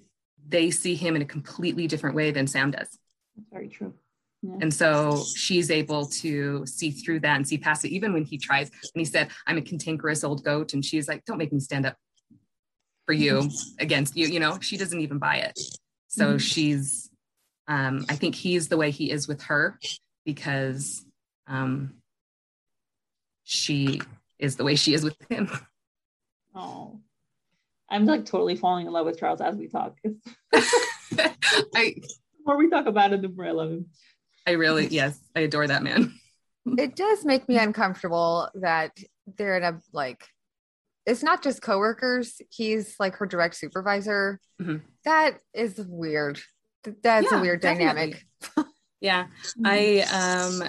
they 0.47 0.71
see 0.71 0.95
him 0.95 1.17
in 1.17 1.23
a 1.23 1.27
completely 1.27 1.87
different 1.87 2.15
way 2.15 2.31
than 2.31 2.47
Sam 2.47 2.71
does. 2.71 2.89
That's 3.37 3.49
very 3.51 3.69
true. 3.69 3.95
Yeah. 4.43 4.57
And 4.61 4.75
so 4.75 5.25
she's 5.37 5.71
able 5.71 6.07
to 6.07 6.67
see 6.67 6.91
through 6.91 7.21
that 7.21 7.37
and 7.37 7.47
see 7.47 7.59
past 7.59 7.85
it. 7.85 7.91
Even 7.91 8.13
when 8.13 8.25
he 8.25 8.39
tries, 8.39 8.71
And 8.71 8.91
he 8.95 9.05
said, 9.05 9.31
I'm 9.47 9.59
a 9.59 9.63
cantankerous 9.63 10.25
old 10.25 10.45
goat, 10.45 10.75
and 10.75 10.85
she's 10.85 11.09
like, 11.09 11.25
Don't 11.25 11.39
make 11.39 11.53
me 11.53 11.61
stand 11.61 11.87
up 11.87 11.97
for 13.07 13.13
you 13.13 13.51
against 13.79 14.17
you, 14.17 14.27
you 14.27 14.41
know, 14.41 14.59
she 14.61 14.77
doesn't 14.77 15.01
even 15.01 15.19
buy 15.19 15.37
it. 15.37 15.59
So 16.09 16.29
mm-hmm. 16.29 16.39
she's, 16.39 17.11
um, 17.69 18.05
I 18.09 18.17
think 18.17 18.35
he's 18.35 18.69
the 18.69 18.77
way 18.77 18.91
he 18.91 19.11
is 19.11 19.29
with 19.29 19.43
her 19.43 19.79
because 20.25 21.05
um, 21.47 21.95
she 23.45 24.01
is 24.39 24.57
the 24.57 24.65
way 24.65 24.77
she 24.77 24.95
is 24.95 25.05
with 25.05 25.17
him. 25.29 25.51
Oh, 26.55 27.01
I'm 27.91 28.07
like 28.07 28.25
totally 28.25 28.57
falling 28.57 28.87
in 28.87 28.93
love 28.93 29.07
with 29.07 29.19
Charles 29.19 29.41
as 29.41 29.55
we 29.55 29.69
talk. 29.69 29.99
I, 30.55 31.95
the 31.95 32.03
more 32.47 32.57
we 32.57 32.71
talk 32.71 32.87
about 32.87 33.13
it, 33.13 33.23
the 33.23 33.29
more 33.29 33.47
I 33.47 33.51
love 33.51 33.71
him. 33.71 33.87
I 34.47 34.53
really, 34.53 34.87
yes, 34.87 35.21
I 35.37 35.41
adore 35.41 35.67
that 35.67 35.83
man. 35.83 36.15
it 36.79 36.97
does 36.97 37.25
make 37.25 37.49
me 37.49 37.59
uncomfortable 37.59 38.49
that 38.55 38.97
they're 39.37 39.57
in 39.57 39.63
a 39.63 39.81
like, 39.93 40.25
it's 41.05 41.23
not 41.23 41.43
just 41.43 41.61
coworkers. 41.61 42.41
He's 42.51 42.97
like 42.99 43.17
her 43.17 43.27
direct 43.27 43.57
supervisor. 43.57 44.41
Mm-hmm. 44.61 44.77
That 45.05 45.39
is 45.53 45.85
weird. 45.87 46.41
That's 47.03 47.31
yeah, 47.31 47.39
a 47.39 47.41
weird 47.41 47.61
dynamic. 47.61 48.25
yeah, 49.01 49.27
I 49.65 50.01
um 50.13 50.69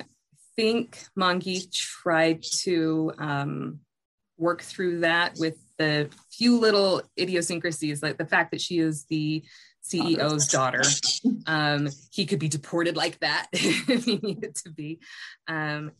think 0.55 1.03
Mongie 1.17 1.71
tried 1.71 2.43
to 2.61 3.13
um 3.17 3.79
work 4.38 4.61
through 4.61 5.01
that 5.01 5.38
with 5.39 5.57
the 5.78 6.09
few 6.32 6.59
little 6.59 7.01
idiosyncrasies, 7.19 8.03
like 8.03 8.17
the 8.17 8.26
fact 8.26 8.51
that 8.51 8.61
she 8.61 8.80
is 8.80 9.05
the 9.05 9.43
CEO's 9.84 10.47
daughter. 10.47 10.84
Um, 11.45 11.89
he 12.11 12.26
could 12.26 12.39
be 12.39 12.47
deported 12.47 12.95
like 12.95 13.19
that 13.19 13.47
if 13.53 14.05
he 14.05 14.17
needed 14.17 14.55
to 14.63 14.69
be. 14.69 14.99
Um, 15.47 15.91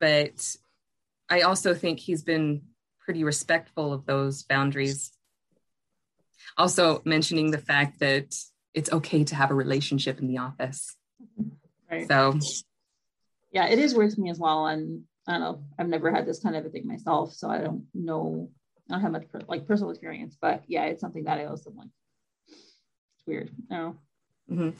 but 0.00 0.56
I 1.28 1.42
also 1.42 1.74
think 1.74 2.00
he's 2.00 2.24
been 2.24 2.62
pretty 2.98 3.22
respectful 3.22 3.92
of 3.92 4.04
those 4.04 4.42
boundaries. 4.42 5.12
Also, 6.56 7.02
mentioning 7.04 7.52
the 7.52 7.58
fact 7.58 8.00
that 8.00 8.34
it's 8.74 8.92
okay 8.92 9.22
to 9.24 9.34
have 9.36 9.50
a 9.50 9.54
relationship 9.54 10.18
in 10.18 10.26
the 10.26 10.38
office. 10.38 10.96
Right. 11.90 12.08
So, 12.08 12.38
yeah, 13.52 13.68
it 13.68 13.78
is 13.78 13.94
weird 13.94 14.10
to 14.12 14.20
me 14.20 14.30
as 14.30 14.38
well. 14.38 14.66
And 14.66 15.04
I 15.26 15.32
don't 15.32 15.40
know, 15.40 15.64
I've 15.78 15.88
never 15.88 16.10
had 16.10 16.26
this 16.26 16.40
kind 16.40 16.56
of 16.56 16.66
a 16.66 16.70
thing 16.70 16.86
myself, 16.86 17.32
so 17.32 17.48
I 17.48 17.58
don't 17.58 17.84
know 17.94 18.50
Don't 18.90 19.00
have 19.00 19.12
much 19.12 19.28
per, 19.28 19.40
like 19.46 19.68
personal 19.68 19.90
experience, 19.90 20.36
but 20.40 20.64
yeah, 20.66 20.84
it's 20.86 21.00
something 21.00 21.24
that 21.24 21.38
I 21.38 21.44
also 21.44 21.70
like. 21.76 21.88
It's 22.48 23.26
weird. 23.26 23.50
No. 23.70 23.96
Mm-hmm. 24.50 24.70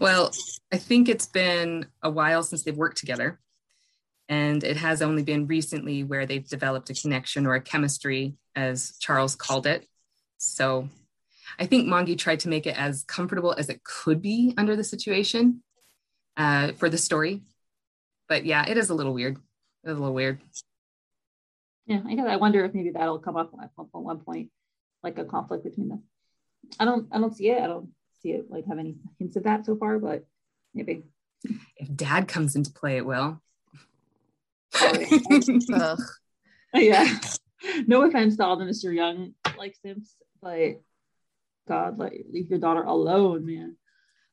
Well, 0.00 0.32
I 0.72 0.76
think 0.76 1.08
it's 1.08 1.26
been 1.26 1.86
a 2.02 2.10
while 2.10 2.42
since 2.42 2.64
they've 2.64 2.76
worked 2.76 2.98
together. 2.98 3.38
And 4.28 4.64
it 4.64 4.76
has 4.76 5.02
only 5.02 5.22
been 5.22 5.46
recently 5.46 6.02
where 6.02 6.26
they've 6.26 6.46
developed 6.46 6.90
a 6.90 6.94
connection 6.94 7.46
or 7.46 7.54
a 7.54 7.60
chemistry, 7.60 8.34
as 8.56 8.96
Charles 8.98 9.36
called 9.36 9.66
it. 9.66 9.86
So 10.38 10.88
I 11.58 11.66
think 11.66 11.86
Mongie 11.86 12.18
tried 12.18 12.40
to 12.40 12.48
make 12.48 12.66
it 12.66 12.76
as 12.76 13.04
comfortable 13.04 13.54
as 13.56 13.68
it 13.68 13.84
could 13.84 14.20
be 14.20 14.52
under 14.56 14.74
the 14.74 14.84
situation 14.84 15.62
uh, 16.36 16.72
for 16.72 16.88
the 16.88 16.98
story. 16.98 17.42
But 18.28 18.44
yeah, 18.44 18.68
it 18.68 18.76
is 18.76 18.90
a 18.90 18.94
little 18.94 19.14
weird. 19.14 19.36
It's 19.84 19.92
a 19.92 19.94
little 19.94 20.14
weird 20.14 20.40
yeah, 21.90 22.02
I 22.06 22.14
guess 22.14 22.26
I 22.28 22.36
wonder 22.36 22.64
if 22.64 22.72
maybe 22.72 22.90
that'll 22.90 23.18
come 23.18 23.36
up 23.36 23.52
at 23.60 23.70
one 23.90 24.20
point, 24.20 24.50
like 25.02 25.18
a 25.18 25.24
conflict 25.24 25.64
between 25.64 25.88
them. 25.88 26.04
I 26.78 26.84
don't, 26.84 27.08
I 27.10 27.18
don't 27.18 27.34
see 27.36 27.50
it. 27.50 27.60
I 27.60 27.66
don't 27.66 27.88
see 28.22 28.30
it 28.30 28.48
like 28.48 28.64
have 28.66 28.78
any 28.78 28.94
hints 29.18 29.34
of 29.34 29.42
that 29.42 29.66
so 29.66 29.74
far, 29.74 29.98
but 29.98 30.24
maybe. 30.72 31.02
If 31.76 31.96
Dad 31.96 32.28
comes 32.28 32.54
into 32.54 32.70
play, 32.70 32.96
it 32.96 33.04
will. 33.04 33.42
Oh, 34.72 35.96
yeah. 36.74 37.18
No 37.88 38.04
offense 38.04 38.36
to 38.36 38.44
all 38.44 38.56
the 38.56 38.64
Mr. 38.64 38.94
Young 38.94 39.34
like 39.58 39.74
Simps, 39.82 40.14
but 40.40 40.80
God, 41.66 41.98
like 41.98 42.24
leave 42.30 42.48
your 42.48 42.60
daughter 42.60 42.84
alone, 42.84 43.44
man. 43.44 43.76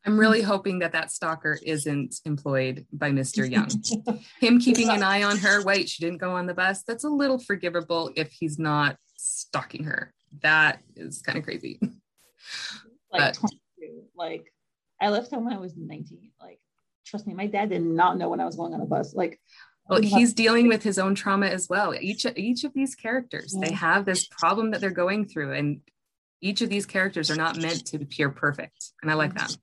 I'm 0.05 0.19
really 0.19 0.41
hoping 0.41 0.79
that 0.79 0.93
that 0.93 1.11
stalker 1.11 1.59
isn't 1.61 2.21
employed 2.23 2.85
by 2.93 3.11
Mr. 3.11 3.49
Young. 3.49 3.69
Him 4.39 4.59
keeping 4.59 4.89
an 4.89 5.03
eye 5.03 5.23
on 5.23 5.37
her, 5.39 5.63
wait, 5.63 5.89
she 5.89 6.03
didn't 6.03 6.19
go 6.19 6.31
on 6.31 6.47
the 6.47 6.53
bus. 6.53 6.83
That's 6.83 7.03
a 7.03 7.09
little 7.09 7.39
forgivable 7.39 8.11
if 8.15 8.31
he's 8.31 8.57
not 8.57 8.95
stalking 9.17 9.83
her. 9.83 10.13
That 10.41 10.79
is 10.95 11.21
kind 11.21 11.37
of 11.37 11.43
crazy. 11.43 11.79
Like, 13.09 13.37
but, 13.39 13.51
like 14.17 14.53
I 14.99 15.07
left 15.09 15.31
home 15.31 15.45
when 15.45 15.53
I 15.53 15.59
was 15.59 15.73
19. 15.77 16.31
Like, 16.41 16.59
trust 17.05 17.25
me, 17.25 17.33
my 17.33 17.47
dad 17.47 17.69
did 17.69 17.81
not 17.81 18.17
know 18.17 18.27
when 18.27 18.41
I 18.41 18.45
was 18.45 18.57
going 18.57 18.73
on 18.73 18.81
a 18.81 18.85
bus. 18.85 19.15
Like, 19.15 19.39
well, 19.89 20.01
he's 20.01 20.33
dealing 20.33 20.67
with 20.67 20.83
his 20.83 20.99
own 20.99 21.15
trauma 21.15 21.47
as 21.47 21.69
well. 21.69 21.95
Each 21.97 22.25
each 22.35 22.65
of 22.65 22.73
these 22.73 22.95
characters, 22.95 23.55
yeah. 23.55 23.67
they 23.67 23.73
have 23.73 24.03
this 24.03 24.27
problem 24.27 24.71
that 24.71 24.81
they're 24.81 24.91
going 24.91 25.25
through, 25.25 25.53
and 25.53 25.79
each 26.41 26.61
of 26.61 26.69
these 26.69 26.85
characters 26.85 27.31
are 27.31 27.37
not 27.37 27.57
meant 27.57 27.85
to 27.87 27.97
appear 27.97 28.29
perfect. 28.29 28.91
And 29.01 29.09
I 29.09 29.13
like 29.13 29.33
that 29.35 29.55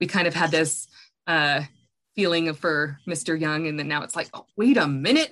we 0.00 0.06
kind 0.06 0.26
of 0.26 0.34
had 0.34 0.50
this 0.50 0.86
uh, 1.26 1.62
feeling 2.14 2.48
of 2.48 2.58
for 2.58 2.98
Mr. 3.06 3.38
Young, 3.38 3.66
and 3.66 3.78
then 3.78 3.88
now 3.88 4.02
it's 4.02 4.16
like, 4.16 4.28
oh, 4.34 4.46
wait 4.56 4.76
a 4.76 4.86
minute. 4.86 5.28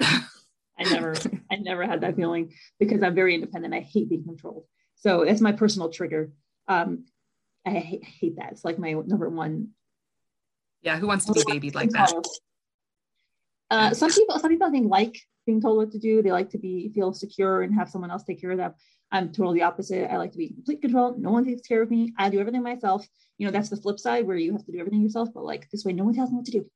I 0.79 0.85
never, 0.85 1.15
I 1.51 1.57
never 1.57 1.87
had 1.87 2.03
that 2.03 2.17
feeling 2.17 2.53
because 2.79 3.03
I'm 3.03 3.15
very 3.15 3.35
independent. 3.35 3.75
I 3.75 3.81
hate 3.81 4.09
being 4.09 4.25
controlled. 4.25 4.65
So 4.97 5.25
that's 5.25 5.41
my 5.41 5.53
personal 5.53 5.89
trigger. 5.89 6.33
Um, 6.69 7.07
I 7.67 7.71
hate, 7.71 8.05
hate 8.05 8.37
that. 8.37 8.53
It's 8.53 8.65
like 8.65 8.79
my 8.79 8.93
number 8.93 9.29
one. 9.29 9.71
Yeah, 10.83 10.99
who 10.99 11.07
wants 11.07 11.25
to 11.25 11.33
be 11.33 11.43
babied 11.47 11.75
like 11.75 11.91
that? 11.91 12.13
Uh, 13.71 13.95
some 13.95 14.11
people, 14.13 14.39
some 14.39 14.51
people 14.51 14.69
I 14.69 14.71
think 14.71 14.91
like 14.91 15.19
being 15.47 15.61
told 15.61 15.79
what 15.79 15.93
to 15.93 15.99
do. 15.99 16.23
They 16.23 16.33
like 16.33 16.51
to 16.51 16.59
be 16.59 16.91
feel 16.95 17.13
secure 17.13 17.63
and 17.63 17.75
have 17.75 17.89
someone 17.89 18.11
else 18.11 18.25
take 18.25 18.41
care 18.41 18.51
of 18.51 18.59
them. 18.59 18.75
I'm 19.13 19.31
totally 19.31 19.63
opposite. 19.63 20.13
I 20.13 20.17
like 20.17 20.33
to 20.33 20.39
be 20.39 20.47
in 20.47 20.55
complete 20.55 20.83
control. 20.83 21.15
No 21.17 21.31
one 21.31 21.45
takes 21.45 21.67
care 21.67 21.81
of 21.81 21.91
me. 21.91 22.13
I 22.19 22.29
do 22.29 22.41
everything 22.41 22.63
myself. 22.63 23.07
You 23.39 23.47
know, 23.47 23.53
that's 23.53 23.69
the 23.69 23.77
flip 23.77 24.01
side 24.01 24.27
where 24.27 24.37
you 24.37 24.53
have 24.53 24.65
to 24.65 24.73
do 24.73 24.81
everything 24.81 25.03
yourself, 25.03 25.29
but 25.33 25.45
like 25.45 25.69
this 25.71 25.85
way, 25.85 25.93
no 25.93 26.05
one 26.05 26.15
tells 26.15 26.31
me 26.31 26.37
what 26.37 26.47
to 26.47 26.51
do. 26.51 26.67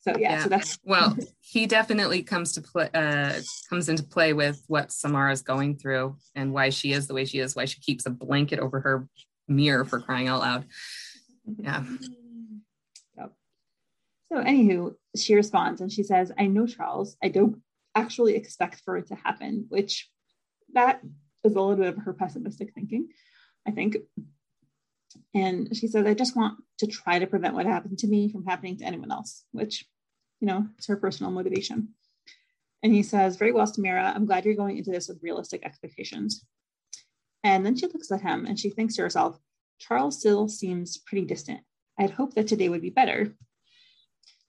So 0.00 0.12
yeah, 0.16 0.32
yeah. 0.32 0.42
so 0.44 0.48
that's 0.48 0.78
well, 0.84 1.16
he 1.40 1.66
definitely 1.66 2.22
comes 2.22 2.52
to 2.52 2.62
play 2.62 2.88
uh 2.94 3.34
comes 3.68 3.88
into 3.88 4.04
play 4.04 4.32
with 4.32 4.62
what 4.68 4.92
Samara 4.92 5.32
is 5.32 5.42
going 5.42 5.76
through 5.76 6.16
and 6.34 6.52
why 6.52 6.70
she 6.70 6.92
is 6.92 7.08
the 7.08 7.14
way 7.14 7.24
she 7.24 7.40
is, 7.40 7.56
why 7.56 7.64
she 7.64 7.80
keeps 7.80 8.06
a 8.06 8.10
blanket 8.10 8.60
over 8.60 8.80
her 8.80 9.08
mirror 9.48 9.84
for 9.84 10.00
crying 10.00 10.28
out 10.28 10.40
loud. 10.40 10.64
Yeah. 11.58 11.82
So 14.32 14.38
anywho, 14.38 14.94
she 15.16 15.34
responds 15.34 15.80
and 15.80 15.90
she 15.90 16.04
says, 16.04 16.30
I 16.38 16.46
know 16.46 16.66
Charles. 16.66 17.16
I 17.22 17.28
don't 17.28 17.60
actually 17.94 18.36
expect 18.36 18.82
for 18.84 18.96
it 18.96 19.08
to 19.08 19.14
happen, 19.14 19.66
which 19.68 20.08
that 20.74 21.00
is 21.44 21.54
a 21.54 21.60
little 21.60 21.76
bit 21.76 21.96
of 21.96 22.04
her 22.04 22.12
pessimistic 22.12 22.72
thinking, 22.74 23.08
I 23.66 23.70
think. 23.72 23.96
And 25.34 25.76
she 25.76 25.88
says, 25.88 26.06
I 26.06 26.14
just 26.14 26.36
want 26.36 26.58
to 26.78 26.86
try 26.86 27.18
to 27.18 27.26
prevent 27.26 27.54
what 27.54 27.66
happened 27.66 27.98
to 28.00 28.06
me 28.06 28.30
from 28.30 28.44
happening 28.44 28.76
to 28.78 28.84
anyone 28.84 29.10
else, 29.10 29.44
which, 29.52 29.84
you 30.40 30.46
know, 30.46 30.66
it's 30.78 30.86
her 30.86 30.96
personal 30.96 31.32
motivation. 31.32 31.88
And 32.82 32.92
he 32.92 33.02
says, 33.02 33.36
Very 33.36 33.52
well, 33.52 33.66
Samira, 33.66 34.14
I'm 34.14 34.26
glad 34.26 34.44
you're 34.44 34.54
going 34.54 34.78
into 34.78 34.90
this 34.90 35.08
with 35.08 35.22
realistic 35.22 35.64
expectations. 35.64 36.44
And 37.42 37.64
then 37.64 37.76
she 37.76 37.86
looks 37.86 38.10
at 38.12 38.20
him 38.20 38.46
and 38.46 38.58
she 38.58 38.70
thinks 38.70 38.96
to 38.96 39.02
herself, 39.02 39.38
Charles 39.78 40.18
still 40.18 40.48
seems 40.48 40.98
pretty 40.98 41.26
distant. 41.26 41.60
I'd 41.98 42.10
hoped 42.10 42.34
that 42.36 42.48
today 42.48 42.68
would 42.68 42.82
be 42.82 42.90
better. 42.90 43.34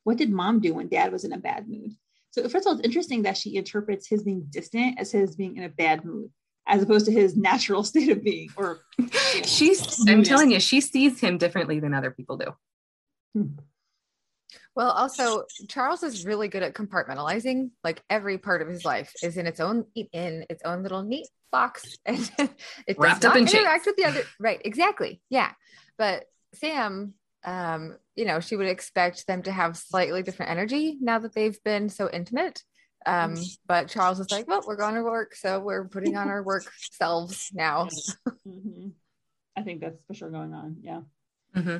What 0.03 0.17
did 0.17 0.31
mom 0.31 0.59
do 0.59 0.73
when 0.73 0.87
dad 0.87 1.11
was 1.11 1.23
in 1.23 1.31
a 1.31 1.37
bad 1.37 1.69
mood? 1.69 1.95
So, 2.31 2.47
first 2.47 2.65
of 2.65 2.71
all, 2.71 2.77
it's 2.77 2.85
interesting 2.85 3.23
that 3.23 3.37
she 3.37 3.55
interprets 3.55 4.07
his 4.07 4.23
being 4.23 4.45
distant 4.49 4.99
as 4.99 5.11
his 5.11 5.35
being 5.35 5.57
in 5.57 5.63
a 5.63 5.69
bad 5.69 6.05
mood 6.05 6.31
as 6.67 6.81
opposed 6.83 7.05
to 7.05 7.11
his 7.11 7.35
natural 7.35 7.83
state 7.91 8.09
of 8.09 8.23
being 8.23 8.49
or 8.55 8.81
you 8.97 9.09
she's 9.43 10.07
i'm 10.07 10.23
telling 10.23 10.51
you 10.51 10.59
she 10.59 10.81
sees 10.81 11.19
him 11.19 11.37
differently 11.37 11.79
than 11.79 11.93
other 11.93 12.11
people 12.11 12.37
do. 12.37 12.45
Hmm. 13.33 13.53
well 14.75 14.91
also 14.91 15.45
charles 15.67 16.03
is 16.03 16.25
really 16.25 16.47
good 16.47 16.63
at 16.63 16.73
compartmentalizing 16.73 17.71
like 17.83 18.03
every 18.09 18.37
part 18.37 18.61
of 18.61 18.67
his 18.67 18.85
life 18.85 19.13
is 19.23 19.37
in 19.37 19.47
its 19.47 19.59
own 19.59 19.85
in 19.95 20.45
its 20.49 20.61
own 20.63 20.83
little 20.83 21.01
neat 21.01 21.27
box 21.51 21.97
and 22.05 22.31
it 22.87 22.97
wrapped 22.97 23.25
up 23.25 23.35
in 23.35 23.47
interact 23.47 23.85
with 23.85 23.95
the 23.95 24.05
other 24.05 24.23
right 24.39 24.61
exactly 24.65 25.21
yeah. 25.29 25.51
But 25.97 26.25
sam 26.55 27.13
um 27.43 27.97
you 28.15 28.25
know 28.25 28.39
she 28.39 28.55
would 28.55 28.67
expect 28.67 29.25
them 29.27 29.41
to 29.41 29.51
have 29.51 29.77
slightly 29.77 30.21
different 30.21 30.51
energy 30.51 30.97
now 31.01 31.19
that 31.19 31.33
they've 31.33 31.61
been 31.63 31.89
so 31.89 32.09
intimate 32.11 32.61
um, 33.05 33.35
but 33.67 33.89
Charles 33.89 34.19
is 34.19 34.31
like, 34.31 34.47
well, 34.47 34.63
we're 34.65 34.75
going 34.75 34.95
to 34.95 35.03
work. 35.03 35.35
So 35.35 35.59
we're 35.59 35.87
putting 35.87 36.15
on 36.15 36.29
our 36.29 36.43
work 36.43 36.71
selves 36.91 37.49
now. 37.53 37.87
mm-hmm. 38.47 38.89
I 39.57 39.63
think 39.63 39.81
that's 39.81 40.01
for 40.07 40.13
sure 40.13 40.29
going 40.29 40.53
on. 40.53 40.77
Yeah. 40.81 41.01
Mm-hmm. 41.55 41.77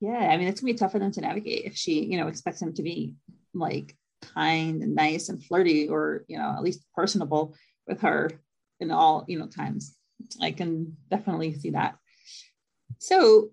Yeah. 0.00 0.18
I 0.18 0.36
mean, 0.36 0.48
it's 0.48 0.60
gonna 0.60 0.72
be 0.72 0.78
tough 0.78 0.92
for 0.92 0.98
them 0.98 1.12
to 1.12 1.20
navigate 1.20 1.64
if 1.64 1.76
she, 1.76 2.04
you 2.04 2.16
know, 2.16 2.28
expects 2.28 2.62
him 2.62 2.72
to 2.74 2.82
be 2.82 3.14
like 3.54 3.96
kind 4.34 4.82
and 4.82 4.94
nice 4.94 5.28
and 5.28 5.44
flirty 5.44 5.88
or, 5.88 6.24
you 6.26 6.38
know, 6.38 6.54
at 6.56 6.62
least 6.62 6.84
personable 6.94 7.54
with 7.86 8.00
her 8.00 8.30
in 8.80 8.90
all, 8.90 9.24
you 9.28 9.38
know, 9.38 9.46
times. 9.46 9.94
I 10.40 10.50
can 10.52 10.96
definitely 11.10 11.54
see 11.54 11.70
that. 11.70 11.96
So 12.98 13.50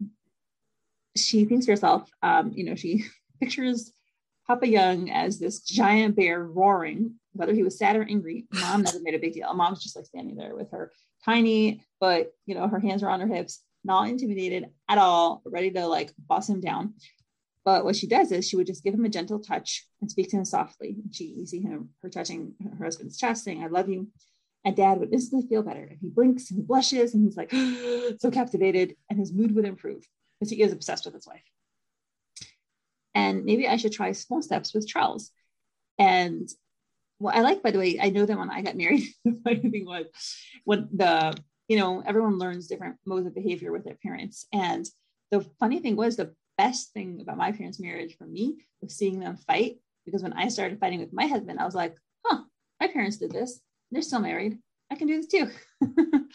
she 1.25 1.45
thinks 1.45 1.65
to 1.65 1.71
herself, 1.71 2.09
um, 2.21 2.51
you 2.53 2.63
know, 2.63 2.75
she 2.75 3.05
pictures 3.39 3.91
Papa 4.47 4.67
Young 4.67 5.09
as 5.09 5.39
this 5.39 5.59
giant 5.61 6.15
bear 6.15 6.43
roaring, 6.43 7.15
whether 7.33 7.53
he 7.53 7.63
was 7.63 7.77
sad 7.77 7.97
or 7.97 8.03
angry. 8.03 8.45
Mom 8.53 8.81
never 8.81 8.99
made 9.01 9.13
a 9.13 9.19
big 9.19 9.33
deal. 9.33 9.53
Mom's 9.53 9.83
just 9.83 9.95
like 9.95 10.05
standing 10.05 10.35
there 10.35 10.55
with 10.55 10.71
her 10.71 10.91
tiny, 11.25 11.83
but 11.99 12.31
you 12.45 12.55
know, 12.55 12.67
her 12.67 12.79
hands 12.79 13.03
are 13.03 13.09
on 13.09 13.19
her 13.19 13.27
hips, 13.27 13.61
not 13.83 14.07
intimidated 14.07 14.69
at 14.87 14.97
all, 14.97 15.41
ready 15.45 15.69
to 15.71 15.85
like 15.87 16.13
boss 16.17 16.47
him 16.49 16.61
down. 16.61 16.93
But 17.65 17.83
what 17.83 17.97
she 17.97 18.07
does 18.07 18.31
is 18.31 18.47
she 18.47 18.55
would 18.55 18.67
just 18.67 18.83
give 18.85 18.93
him 18.93 19.03
a 19.03 19.09
gentle 19.09 19.39
touch 19.39 19.85
and 19.99 20.09
speak 20.09 20.29
to 20.29 20.37
him 20.37 20.45
softly. 20.45 20.95
She, 21.11 21.25
you 21.25 21.45
see 21.45 21.59
him, 21.59 21.89
her 22.01 22.09
touching 22.09 22.53
her 22.63 22.85
husband's 22.85 23.17
chest, 23.17 23.43
saying, 23.43 23.61
"I 23.61 23.67
love 23.67 23.89
you." 23.89 24.07
And 24.63 24.75
Dad 24.75 24.99
would 24.99 25.13
instantly 25.13 25.47
feel 25.47 25.63
better. 25.63 25.83
And 25.83 25.97
he 26.01 26.07
blinks 26.09 26.49
and 26.49 26.59
he 26.59 26.65
blushes 26.65 27.13
and 27.13 27.23
he's 27.23 27.35
like 27.35 27.51
so 28.19 28.31
captivated, 28.31 28.95
and 29.09 29.19
his 29.19 29.33
mood 29.33 29.53
would 29.53 29.65
improve 29.65 30.07
because 30.39 30.51
he 30.51 30.61
is 30.61 30.71
obsessed 30.71 31.05
with 31.05 31.13
his 31.13 31.27
wife 31.27 31.43
and 33.17 33.45
maybe 33.45 33.67
I 33.67 33.77
should 33.77 33.93
try 33.93 34.11
small 34.11 34.43
steps 34.43 34.75
with 34.75 34.87
Charles. 34.87 35.31
And 35.97 36.47
what 37.17 37.35
I 37.35 37.41
like, 37.41 37.63
by 37.63 37.71
the 37.71 37.79
way, 37.79 37.97
I 37.99 38.11
know 38.11 38.27
that 38.27 38.37
when 38.37 38.51
I 38.51 38.61
got 38.61 38.77
married, 38.77 39.07
the 39.25 39.41
funny 39.43 39.71
thing 39.71 39.85
was 39.87 40.05
when 40.65 40.87
the, 40.93 41.35
you 41.67 41.79
know, 41.79 42.03
everyone 42.05 42.37
learns 42.37 42.67
different 42.67 42.97
modes 43.07 43.25
of 43.25 43.33
behavior 43.33 43.71
with 43.71 43.83
their 43.83 43.97
parents. 44.03 44.45
And 44.53 44.85
the 45.31 45.41
funny 45.59 45.79
thing 45.79 45.95
was 45.95 46.15
the 46.15 46.35
best 46.59 46.93
thing 46.93 47.19
about 47.19 47.37
my 47.37 47.51
parents' 47.51 47.79
marriage 47.79 48.15
for 48.17 48.25
me 48.27 48.57
was 48.83 48.95
seeing 48.95 49.19
them 49.19 49.37
fight. 49.37 49.77
Because 50.05 50.21
when 50.21 50.33
I 50.33 50.49
started 50.49 50.79
fighting 50.79 50.99
with 50.99 51.11
my 51.11 51.25
husband, 51.25 51.59
I 51.59 51.65
was 51.65 51.75
like, 51.75 51.97
huh, 52.23 52.43
my 52.79 52.87
parents 52.87 53.17
did 53.17 53.31
this. 53.31 53.59
They're 53.89 54.03
still 54.03 54.19
married. 54.19 54.59
I 54.91 54.95
can 54.95 55.07
do 55.07 55.19
this 55.19 55.27
too. 55.27 55.49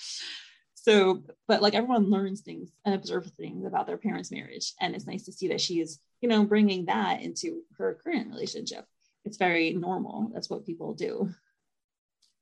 so 0.83 1.23
but 1.47 1.63
like 1.63 1.75
everyone 1.75 2.11
learns 2.11 2.41
things 2.41 2.71
and 2.85 2.95
observes 2.95 3.31
things 3.31 3.65
about 3.65 3.87
their 3.87 3.97
parents 3.97 4.33
marriage 4.33 4.75
and 4.81 4.95
it's 4.95 5.07
nice 5.07 5.25
to 5.25 5.33
see 5.33 5.49
that 5.49 5.61
she 5.61 5.81
is 5.81 6.01
you 6.21 6.29
know 6.29 6.45
bringing 6.45 6.87
that 6.87 7.21
into 7.21 7.63
her 7.77 7.99
current 8.03 8.31
relationship. 8.31 8.87
It's 9.25 9.37
very 9.37 9.73
normal. 9.73 10.31
That's 10.35 10.51
what 10.51 10.67
people 10.67 10.95
do. 10.95 11.31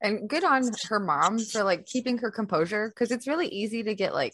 And 0.03 0.29
good 0.29 0.45
on 0.45 0.71
her 0.89 1.01
mom 1.01 1.39
for 1.39 1.63
like 1.63 1.85
keeping 1.85 2.19
her 2.19 2.31
composure 2.31 2.89
because 2.89 3.11
it's 3.11 3.27
really 3.27 3.49
easy 3.49 3.83
to 3.83 3.95
get 3.95 4.15
like 4.15 4.33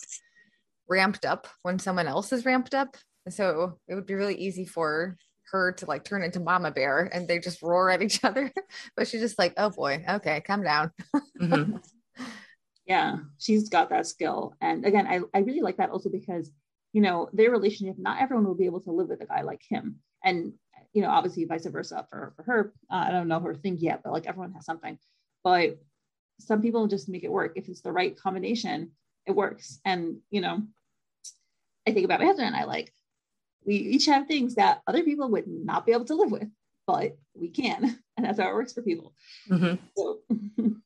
ramped 0.89 1.25
up 1.25 1.49
when 1.63 1.81
someone 1.81 2.07
else 2.07 2.33
is 2.33 2.45
ramped 2.45 2.75
up. 2.75 2.97
So 3.29 3.79
it 3.89 3.97
would 3.97 4.07
be 4.07 4.15
really 4.15 4.37
easy 4.37 4.65
for 4.65 5.17
her 5.51 5.73
to 5.73 5.87
like 5.87 6.05
turn 6.05 6.23
into 6.23 6.39
mama 6.39 6.71
bear 6.71 7.09
and 7.13 7.27
they 7.27 7.41
just 7.41 7.63
roar 7.63 7.91
at 7.91 8.03
each 8.03 8.23
other. 8.25 8.53
But 8.97 9.09
she's 9.09 9.21
just 9.21 9.39
like 9.39 9.55
oh 9.57 9.71
boy. 9.71 10.05
Okay 10.09 10.41
calm 10.43 10.63
down. 10.63 10.93
Mm-hmm 11.41 11.77
yeah 12.87 13.19
she's 13.39 13.69
got 13.69 13.91
that 13.91 14.07
skill. 14.07 14.55
And 14.61 14.85
again 14.85 15.07
I, 15.07 15.21
I 15.35 15.41
really 15.41 15.61
like 15.61 15.77
that 15.79 15.91
also 15.91 16.09
because 16.09 16.51
you 16.93 17.01
know 17.01 17.29
their 17.33 17.51
relationship 17.51 17.97
not 17.99 18.21
everyone 18.21 18.47
will 18.47 18.55
be 18.55 18.67
able 18.67 18.81
to 18.83 18.93
live 18.93 19.09
with 19.09 19.21
a 19.23 19.27
guy 19.27 19.43
like 19.43 19.63
him. 19.69 19.97
And 20.25 20.55
you 20.93 21.03
know 21.03 21.11
obviously 21.11 21.45
vice 21.45 21.67
versa 21.67 22.07
for, 22.11 22.33
for 22.37 22.43
her. 22.45 22.73
Uh, 22.91 23.05
i 23.09 23.11
don't 23.11 23.29
know 23.29 23.41
her 23.41 23.55
thing 23.55 23.77
yet 23.79 24.01
but 24.03 24.13
like 24.13 24.27
everyone 24.27 24.53
has 24.53 24.65
something. 24.65 24.99
But 25.45 25.79
some 26.41 26.61
people 26.61 26.87
just 26.87 27.09
make 27.09 27.25
it 27.25 27.33
work. 27.33 27.53
If 27.57 27.69
it's 27.69 27.83
the 27.83 27.93
right 27.93 28.19
combination 28.19 28.93
it 29.27 29.33
works. 29.33 29.81
And 29.85 30.19
you 30.31 30.41
know 30.41 30.63
i 31.87 31.93
think 31.93 32.05
about 32.05 32.21
my 32.21 32.27
husband 32.27 32.49
and 32.49 32.57
i 32.57 32.65
like 32.65 32.93
we 33.65 33.75
each 33.75 34.07
have 34.07 34.27
things 34.27 34.55
that 34.55 34.81
other 34.87 35.03
people 35.03 35.29
would 35.29 35.47
not 35.49 35.87
be 35.87 35.93
able 35.93 36.05
to 36.05 36.15
live 36.15 36.31
with 36.31 36.49
but 36.87 37.17
we 37.35 37.49
can. 37.49 37.99
And 38.19 38.25
that's 38.25 38.41
how 38.41 38.49
it 38.49 38.55
works 38.55 38.73
for 38.73 38.81
people. 38.81 39.13
Mm-hmm. 39.51 39.75
so 39.95 40.21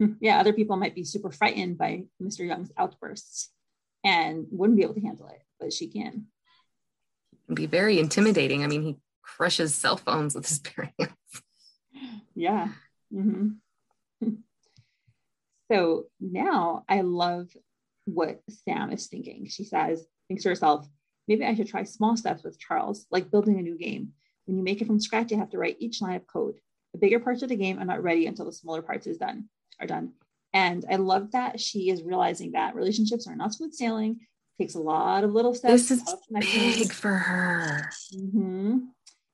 yeah, 0.20 0.38
other 0.38 0.52
people 0.52 0.76
might 0.76 0.94
be 0.94 1.04
super 1.04 1.30
frightened 1.30 1.78
by 1.78 2.04
Mr. 2.22 2.46
Young's 2.46 2.72
outbursts 2.76 3.50
and 4.04 4.46
wouldn't 4.50 4.76
be 4.76 4.84
able 4.84 4.94
to 4.94 5.00
handle 5.00 5.28
it, 5.28 5.42
but 5.58 5.72
she 5.72 5.88
can. 5.88 6.26
Be 7.52 7.66
very 7.66 7.98
intimidating. 7.98 8.62
I 8.62 8.66
mean, 8.66 8.82
he 8.82 8.96
crushes 9.22 9.74
cell 9.74 9.96
phones 9.96 10.34
with 10.34 10.46
his 10.46 10.58
bare 10.76 10.92
hands. 10.98 11.42
Yeah. 12.34 12.68
Mm-hmm. 13.12 14.28
so 15.72 16.04
now 16.20 16.84
I 16.88 17.00
love 17.00 17.48
what 18.04 18.42
Sam 18.64 18.92
is 18.92 19.06
thinking. 19.06 19.46
She 19.48 19.64
says, 19.64 20.06
thinks 20.28 20.44
to 20.44 20.50
herself, 20.50 20.86
maybe 21.26 21.44
I 21.44 21.54
should 21.54 21.68
try 21.68 21.82
small 21.82 22.16
steps 22.16 22.44
with 22.44 22.60
Charles, 22.60 23.06
like 23.10 23.30
building 23.30 23.58
a 23.58 23.62
new 23.62 23.76
game. 23.76 24.12
When 24.44 24.56
you 24.56 24.62
make 24.62 24.80
it 24.80 24.86
from 24.86 25.00
scratch, 25.00 25.30
you 25.30 25.38
have 25.38 25.50
to 25.50 25.58
write 25.58 25.76
each 25.78 26.00
line 26.00 26.16
of 26.16 26.26
code. 26.26 26.54
The 26.92 26.98
bigger 26.98 27.20
parts 27.20 27.42
of 27.42 27.48
the 27.48 27.56
game 27.56 27.78
are 27.78 27.84
not 27.84 28.02
ready 28.02 28.26
until 28.26 28.46
the 28.46 28.52
smaller 28.52 28.80
parts 28.80 29.06
is 29.06 29.18
done 29.18 29.48
are 29.80 29.86
done. 29.86 30.12
And 30.52 30.84
I 30.90 30.96
love 30.96 31.32
that 31.32 31.60
she 31.60 31.90
is 31.90 32.02
realizing 32.02 32.52
that 32.52 32.74
relationships 32.74 33.26
are 33.26 33.36
not 33.36 33.54
smooth 33.54 33.74
sailing. 33.74 34.20
It 34.58 34.62
takes 34.62 34.74
a 34.74 34.80
lot 34.80 35.24
of 35.24 35.32
little 35.32 35.54
steps. 35.54 35.88
This 35.88 35.90
is 35.90 36.14
big 36.30 36.92
for 36.92 37.12
her. 37.12 37.90
Mm-hmm. 38.14 38.78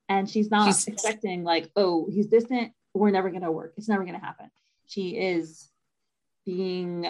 And 0.08 0.28
she's 0.28 0.50
not 0.50 0.66
she's... 0.66 0.88
expecting 0.88 1.44
like, 1.44 1.70
oh, 1.76 2.08
he's 2.12 2.26
distant. 2.26 2.72
We're 2.92 3.10
never 3.10 3.30
going 3.30 3.42
to 3.42 3.52
work. 3.52 3.74
It's 3.76 3.88
never 3.88 4.04
going 4.04 4.18
to 4.18 4.24
happen. 4.24 4.50
She 4.86 5.10
is 5.10 5.68
being 6.44 7.06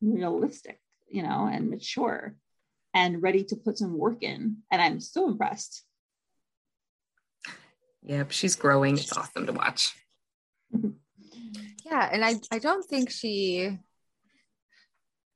realistic, 0.00 0.80
you 1.08 1.22
know, 1.22 1.48
and 1.50 1.70
mature 1.70 2.34
and 2.94 3.22
ready 3.22 3.44
to 3.44 3.56
put 3.56 3.78
some 3.78 3.98
work 3.98 4.22
in. 4.22 4.58
And 4.70 4.80
I'm 4.80 5.00
so 5.00 5.28
impressed. 5.28 5.82
Yep, 8.02 8.30
she's 8.30 8.54
growing. 8.54 8.96
It's 8.96 9.16
awesome 9.16 9.46
to 9.46 9.52
watch. 9.52 9.94
Yeah, 11.86 12.08
and 12.12 12.24
I 12.24 12.34
I 12.50 12.58
don't 12.58 12.84
think 12.84 13.10
she 13.10 13.78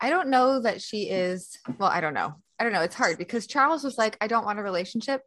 I 0.01 0.11
don't 0.11 0.29
know 0.29 0.61
that 0.61 0.83
she 0.83 1.09
is 1.09 1.57
well, 1.79 1.91
I 1.91 2.01
don't 2.01 2.15
know. 2.15 2.35
I 2.59 2.65
don't 2.65 2.73
know. 2.73 2.83
It's 2.83 2.95
hard 2.95 3.19
because 3.19 3.47
Charles 3.47 3.85
was 3.85 3.97
like, 3.97 4.17
I 4.21 4.27
don't 4.27 4.45
want 4.45 4.59
a 4.59 4.63
relationship. 4.63 5.23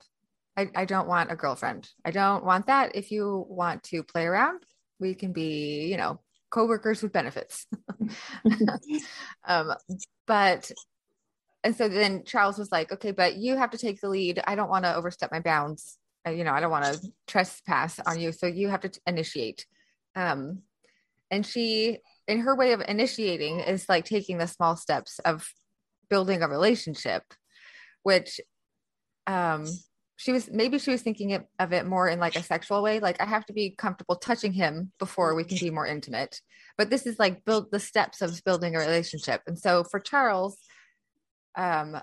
I, 0.57 0.69
I 0.75 0.85
don't 0.85 1.07
want 1.07 1.31
a 1.31 1.35
girlfriend. 1.35 1.89
I 2.05 2.11
don't 2.11 2.43
want 2.43 2.67
that. 2.67 2.95
If 2.95 3.09
you 3.09 3.45
want 3.49 3.83
to 3.83 4.03
play 4.03 4.25
around, 4.25 4.63
we 4.99 5.15
can 5.15 5.31
be, 5.31 5.85
you 5.85 5.97
know, 5.97 6.19
co-workers 6.51 7.01
with 7.01 7.13
benefits. 7.13 7.65
um, 9.47 9.73
but 10.27 10.71
and 11.63 11.75
so 11.75 11.87
then 11.87 12.25
Charles 12.25 12.57
was 12.57 12.71
like, 12.71 12.91
okay, 12.91 13.11
but 13.11 13.37
you 13.37 13.55
have 13.55 13.71
to 13.71 13.77
take 13.77 14.01
the 14.01 14.09
lead. 14.09 14.41
I 14.45 14.55
don't 14.55 14.69
want 14.69 14.83
to 14.83 14.93
overstep 14.93 15.31
my 15.31 15.39
bounds. 15.39 15.97
You 16.27 16.43
know, 16.43 16.51
I 16.51 16.59
don't 16.59 16.71
want 16.71 16.85
to 16.85 17.11
trespass 17.27 17.99
on 18.05 18.19
you. 18.19 18.33
So 18.33 18.45
you 18.45 18.67
have 18.67 18.81
to 18.81 18.89
t- 18.89 18.99
initiate. 19.07 19.65
Um, 20.15 20.63
and 21.33 21.43
she, 21.43 21.97
in 22.27 22.41
her 22.41 22.55
way 22.55 22.73
of 22.73 22.81
initiating, 22.87 23.59
is 23.59 23.89
like 23.89 24.05
taking 24.05 24.37
the 24.37 24.47
small 24.47 24.75
steps 24.75 25.17
of 25.25 25.49
building 26.11 26.43
a 26.43 26.47
relationship, 26.47 27.23
which 28.03 28.39
um, 29.25 29.65
she 30.15 30.31
was 30.31 30.47
maybe 30.51 30.77
she 30.77 30.91
was 30.91 31.01
thinking 31.01 31.43
of 31.57 31.73
it 31.73 31.87
more 31.87 32.07
in 32.07 32.19
like 32.19 32.35
a 32.35 32.43
sexual 32.43 32.83
way. 32.83 32.99
Like 32.99 33.19
i 33.19 33.25
have 33.25 33.47
to 33.47 33.53
be 33.53 33.71
comfortable 33.71 34.15
touching 34.15 34.53
him 34.53 34.91
before 34.99 35.33
we 35.33 35.43
can 35.43 35.57
be 35.57 35.71
more 35.71 35.87
intimate. 35.87 36.39
But 36.77 36.91
this 36.91 37.07
is 37.07 37.17
like 37.17 37.45
build 37.45 37.71
the 37.71 37.79
steps 37.79 38.21
of 38.21 38.39
building 38.45 38.75
a 38.75 38.79
relationship. 38.79 39.41
And 39.47 39.57
so 39.57 39.83
for 39.83 39.99
charles 39.99 40.57
um 41.57 41.99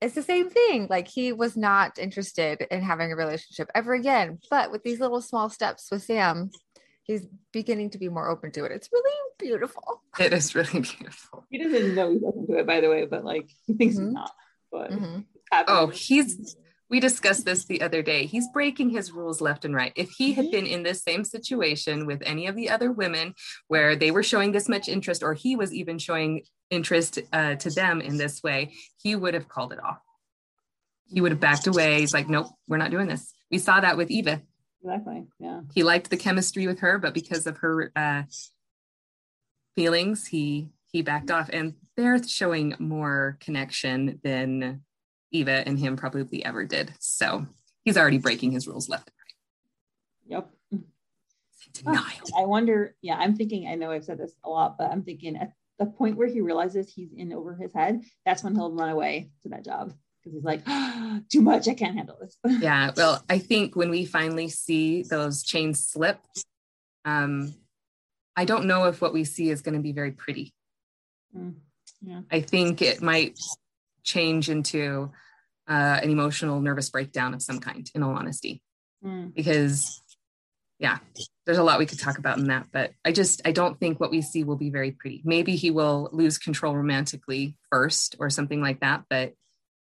it's 0.00 0.14
the 0.14 0.22
same 0.22 0.50
thing. 0.50 0.86
Like 0.88 1.08
he 1.08 1.32
was 1.32 1.56
not 1.56 1.98
interested 1.98 2.66
in 2.70 2.82
having 2.82 3.12
a 3.12 3.16
relationship 3.16 3.70
ever 3.74 3.94
again. 3.94 4.38
But 4.50 4.70
with 4.70 4.82
these 4.82 5.00
little 5.00 5.20
small 5.20 5.48
steps 5.50 5.88
with 5.90 6.02
sam 6.02 6.50
he's 7.04 7.26
beginning 7.52 7.90
to 7.90 7.98
be 7.98 8.08
more 8.08 8.28
open 8.28 8.50
to 8.50 8.64
it 8.64 8.72
it's 8.72 8.88
really 8.92 9.10
beautiful 9.38 10.02
it 10.18 10.32
is 10.32 10.54
really 10.54 10.80
beautiful 10.80 11.44
he 11.50 11.62
doesn't 11.62 11.94
know 11.94 12.10
he's 12.10 12.24
open 12.24 12.46
to 12.46 12.58
it 12.58 12.66
by 12.66 12.80
the 12.80 12.88
way 12.88 13.06
but 13.06 13.24
like 13.24 13.48
he 13.66 13.74
thinks 13.74 13.96
mm-hmm. 13.96 14.06
he's 14.06 14.14
not 14.14 14.32
but 14.72 14.90
mm-hmm. 14.90 15.20
oh 15.68 15.86
he's 15.86 16.56
we 16.90 17.00
discussed 17.00 17.44
this 17.44 17.64
the 17.64 17.82
other 17.82 18.02
day. 18.02 18.26
He's 18.26 18.48
breaking 18.52 18.90
his 18.90 19.10
rules 19.10 19.40
left 19.40 19.64
and 19.64 19.74
right. 19.74 19.92
If 19.96 20.10
he 20.10 20.32
had 20.34 20.50
been 20.50 20.66
in 20.66 20.82
this 20.82 21.02
same 21.02 21.24
situation 21.24 22.06
with 22.06 22.22
any 22.24 22.46
of 22.46 22.54
the 22.54 22.70
other 22.70 22.92
women 22.92 23.34
where 23.68 23.96
they 23.96 24.10
were 24.10 24.22
showing 24.22 24.52
this 24.52 24.68
much 24.68 24.88
interest, 24.88 25.22
or 25.22 25.34
he 25.34 25.56
was 25.56 25.72
even 25.72 25.98
showing 25.98 26.42
interest 26.70 27.18
uh, 27.32 27.54
to 27.56 27.70
them 27.70 28.00
in 28.00 28.16
this 28.16 28.42
way, 28.42 28.74
he 29.02 29.16
would 29.16 29.34
have 29.34 29.48
called 29.48 29.72
it 29.72 29.82
off. 29.82 29.98
He 31.06 31.20
would 31.20 31.32
have 31.32 31.40
backed 31.40 31.66
away. 31.66 32.00
He's 32.00 32.14
like, 32.14 32.28
nope, 32.28 32.46
we're 32.68 32.76
not 32.76 32.90
doing 32.90 33.08
this. 33.08 33.32
We 33.50 33.58
saw 33.58 33.80
that 33.80 33.96
with 33.96 34.10
Eva. 34.10 34.42
Exactly. 34.84 35.26
Yeah. 35.38 35.62
He 35.72 35.82
liked 35.82 36.10
the 36.10 36.16
chemistry 36.18 36.66
with 36.66 36.80
her, 36.80 36.98
but 36.98 37.14
because 37.14 37.46
of 37.46 37.56
her 37.58 37.90
uh, 37.96 38.24
feelings, 39.74 40.26
he 40.26 40.68
he 40.92 41.00
backed 41.00 41.30
off. 41.30 41.48
And 41.50 41.74
they're 41.96 42.22
showing 42.22 42.74
more 42.78 43.38
connection 43.40 44.20
than 44.22 44.82
Eva 45.32 45.66
and 45.66 45.78
him 45.78 45.96
probably 45.96 46.44
ever 46.44 46.66
did. 46.66 46.92
So 47.00 47.46
he's 47.84 47.96
already 47.96 48.18
breaking 48.18 48.52
his 48.52 48.68
rules 48.68 48.88
left 48.88 49.08
and 49.08 50.36
right. 50.36 50.50
Yep. 50.72 50.82
Denial. 51.72 52.38
I 52.38 52.44
wonder, 52.44 52.94
yeah, 53.00 53.16
I'm 53.16 53.34
thinking, 53.34 53.66
I 53.66 53.74
know 53.74 53.90
I've 53.90 54.04
said 54.04 54.18
this 54.18 54.36
a 54.44 54.50
lot, 54.50 54.76
but 54.78 54.92
I'm 54.92 55.02
thinking 55.02 55.36
at 55.36 55.52
the 55.78 55.86
point 55.86 56.16
where 56.16 56.28
he 56.28 56.40
realizes 56.40 56.92
he's 56.92 57.12
in 57.16 57.32
over 57.32 57.56
his 57.56 57.72
head, 57.72 58.02
that's 58.24 58.44
when 58.44 58.54
he'll 58.54 58.72
run 58.72 58.90
away 58.90 59.30
to 59.42 59.48
that 59.48 59.64
job 59.64 59.92
because 60.24 60.36
he's 60.36 60.44
like, 60.44 60.62
oh, 60.66 61.20
too 61.30 61.42
much, 61.42 61.68
I 61.68 61.74
can't 61.74 61.96
handle 61.96 62.16
this. 62.20 62.36
yeah. 62.62 62.90
Well, 62.96 63.22
I 63.28 63.38
think 63.38 63.76
when 63.76 63.90
we 63.90 64.04
finally 64.04 64.48
see 64.48 65.02
those 65.02 65.42
chains 65.42 65.86
slip, 65.86 66.18
um, 67.04 67.54
I 68.36 68.44
don't 68.44 68.66
know 68.66 68.86
if 68.86 69.00
what 69.00 69.12
we 69.12 69.24
see 69.24 69.50
is 69.50 69.60
going 69.60 69.76
to 69.76 69.82
be 69.82 69.92
very 69.92 70.12
pretty. 70.12 70.52
Mm, 71.36 71.54
yeah. 72.02 72.20
I 72.30 72.40
think 72.40 72.82
it 72.82 73.02
might 73.02 73.38
change 74.02 74.50
into 74.50 75.10
uh, 75.68 76.00
an 76.02 76.10
emotional 76.10 76.60
nervous 76.60 76.90
breakdown 76.90 77.34
of 77.34 77.42
some 77.42 77.60
kind 77.60 77.90
in 77.94 78.02
all 78.02 78.14
honesty 78.14 78.62
mm. 79.04 79.32
because 79.34 80.02
yeah 80.78 80.98
there's 81.46 81.58
a 81.58 81.62
lot 81.62 81.78
we 81.78 81.86
could 81.86 82.00
talk 82.00 82.18
about 82.18 82.36
in 82.36 82.48
that 82.48 82.66
but 82.72 82.90
i 83.04 83.12
just 83.12 83.40
i 83.44 83.52
don't 83.52 83.78
think 83.78 84.00
what 84.00 84.10
we 84.10 84.20
see 84.20 84.42
will 84.42 84.56
be 84.56 84.70
very 84.70 84.90
pretty 84.90 85.22
maybe 85.24 85.54
he 85.54 85.70
will 85.70 86.10
lose 86.12 86.36
control 86.36 86.76
romantically 86.76 87.56
first 87.70 88.16
or 88.18 88.28
something 88.28 88.60
like 88.60 88.80
that 88.80 89.04
but 89.08 89.32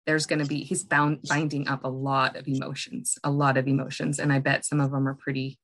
there's 0.06 0.26
going 0.26 0.38
to 0.38 0.46
be 0.46 0.62
he's 0.62 0.84
bound 0.84 1.20
binding 1.28 1.68
up 1.68 1.84
a 1.84 1.88
lot 1.88 2.36
of 2.36 2.48
emotions 2.48 3.18
a 3.24 3.30
lot 3.30 3.56
of 3.56 3.68
emotions 3.68 4.18
and 4.18 4.32
i 4.32 4.38
bet 4.38 4.64
some 4.64 4.80
of 4.80 4.90
them 4.90 5.08
are 5.08 5.14
pretty 5.14 5.58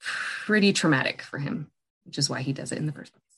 pretty 0.00 0.72
traumatic 0.72 1.22
for 1.22 1.38
him 1.38 1.70
which 2.04 2.18
is 2.18 2.30
why 2.30 2.40
he 2.40 2.52
does 2.52 2.72
it 2.72 2.78
in 2.78 2.86
the 2.86 2.92
first 2.92 3.12
place 3.12 3.28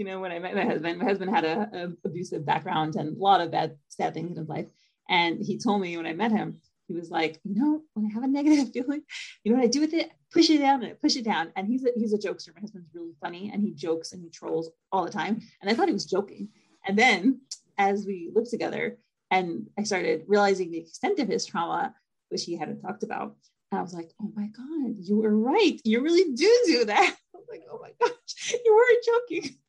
you 0.00 0.06
know, 0.06 0.18
when 0.18 0.32
I 0.32 0.38
met 0.38 0.54
my 0.54 0.64
husband, 0.64 0.98
my 0.98 1.04
husband 1.04 1.30
had 1.30 1.44
a, 1.44 1.68
a, 1.74 2.08
abusive 2.08 2.46
background 2.46 2.96
and 2.96 3.16
a 3.16 3.20
lot 3.20 3.42
of 3.42 3.50
bad, 3.50 3.76
sad 3.88 4.14
things 4.14 4.30
in 4.30 4.38
his 4.38 4.48
life. 4.48 4.64
And 5.10 5.44
he 5.44 5.58
told 5.58 5.82
me 5.82 5.94
when 5.94 6.06
I 6.06 6.14
met 6.14 6.32
him, 6.32 6.56
he 6.88 6.94
was 6.94 7.10
like, 7.10 7.38
you 7.44 7.54
know, 7.54 7.82
when 7.92 8.06
I 8.06 8.14
have 8.14 8.22
a 8.22 8.26
negative 8.26 8.70
feeling, 8.72 9.02
you 9.44 9.52
know 9.52 9.58
what 9.58 9.64
I 9.64 9.68
do 9.68 9.82
with 9.82 9.92
it? 9.92 10.10
Push 10.32 10.48
it 10.48 10.60
down 10.60 10.82
and 10.82 10.98
push 10.98 11.16
it 11.16 11.26
down. 11.26 11.52
And 11.54 11.68
he's 11.68 11.84
a, 11.84 11.90
he's 11.96 12.14
a 12.14 12.18
jokester. 12.18 12.54
My 12.54 12.62
husband's 12.62 12.88
really 12.94 13.12
funny 13.20 13.50
and 13.52 13.62
he 13.62 13.72
jokes 13.72 14.12
and 14.12 14.22
he 14.22 14.30
trolls 14.30 14.70
all 14.90 15.04
the 15.04 15.10
time. 15.10 15.42
And 15.60 15.70
I 15.70 15.74
thought 15.74 15.88
he 15.88 15.92
was 15.92 16.06
joking. 16.06 16.48
And 16.86 16.98
then 16.98 17.42
as 17.80 18.04
we 18.06 18.30
lived 18.34 18.50
together 18.50 18.98
and 19.30 19.68
I 19.78 19.84
started 19.84 20.24
realizing 20.26 20.70
the 20.70 20.78
extent 20.78 21.18
of 21.18 21.28
his 21.28 21.46
trauma, 21.46 21.94
which 22.28 22.44
he 22.44 22.56
hadn't 22.56 22.82
talked 22.82 23.02
about, 23.02 23.36
I 23.72 23.80
was 23.80 23.94
like, 23.94 24.10
oh 24.20 24.30
my 24.36 24.48
God, 24.48 24.96
you 24.98 25.16
were 25.16 25.34
right. 25.34 25.80
You 25.84 26.02
really 26.02 26.34
do 26.34 26.62
do 26.66 26.84
that. 26.84 27.16
I 27.34 27.38
was 27.38 27.46
like, 27.48 27.62
oh 27.72 27.80
my 27.80 27.92
gosh, 27.98 28.52
you 28.64 28.76
weren't 28.76 29.04
joking. 29.28 29.56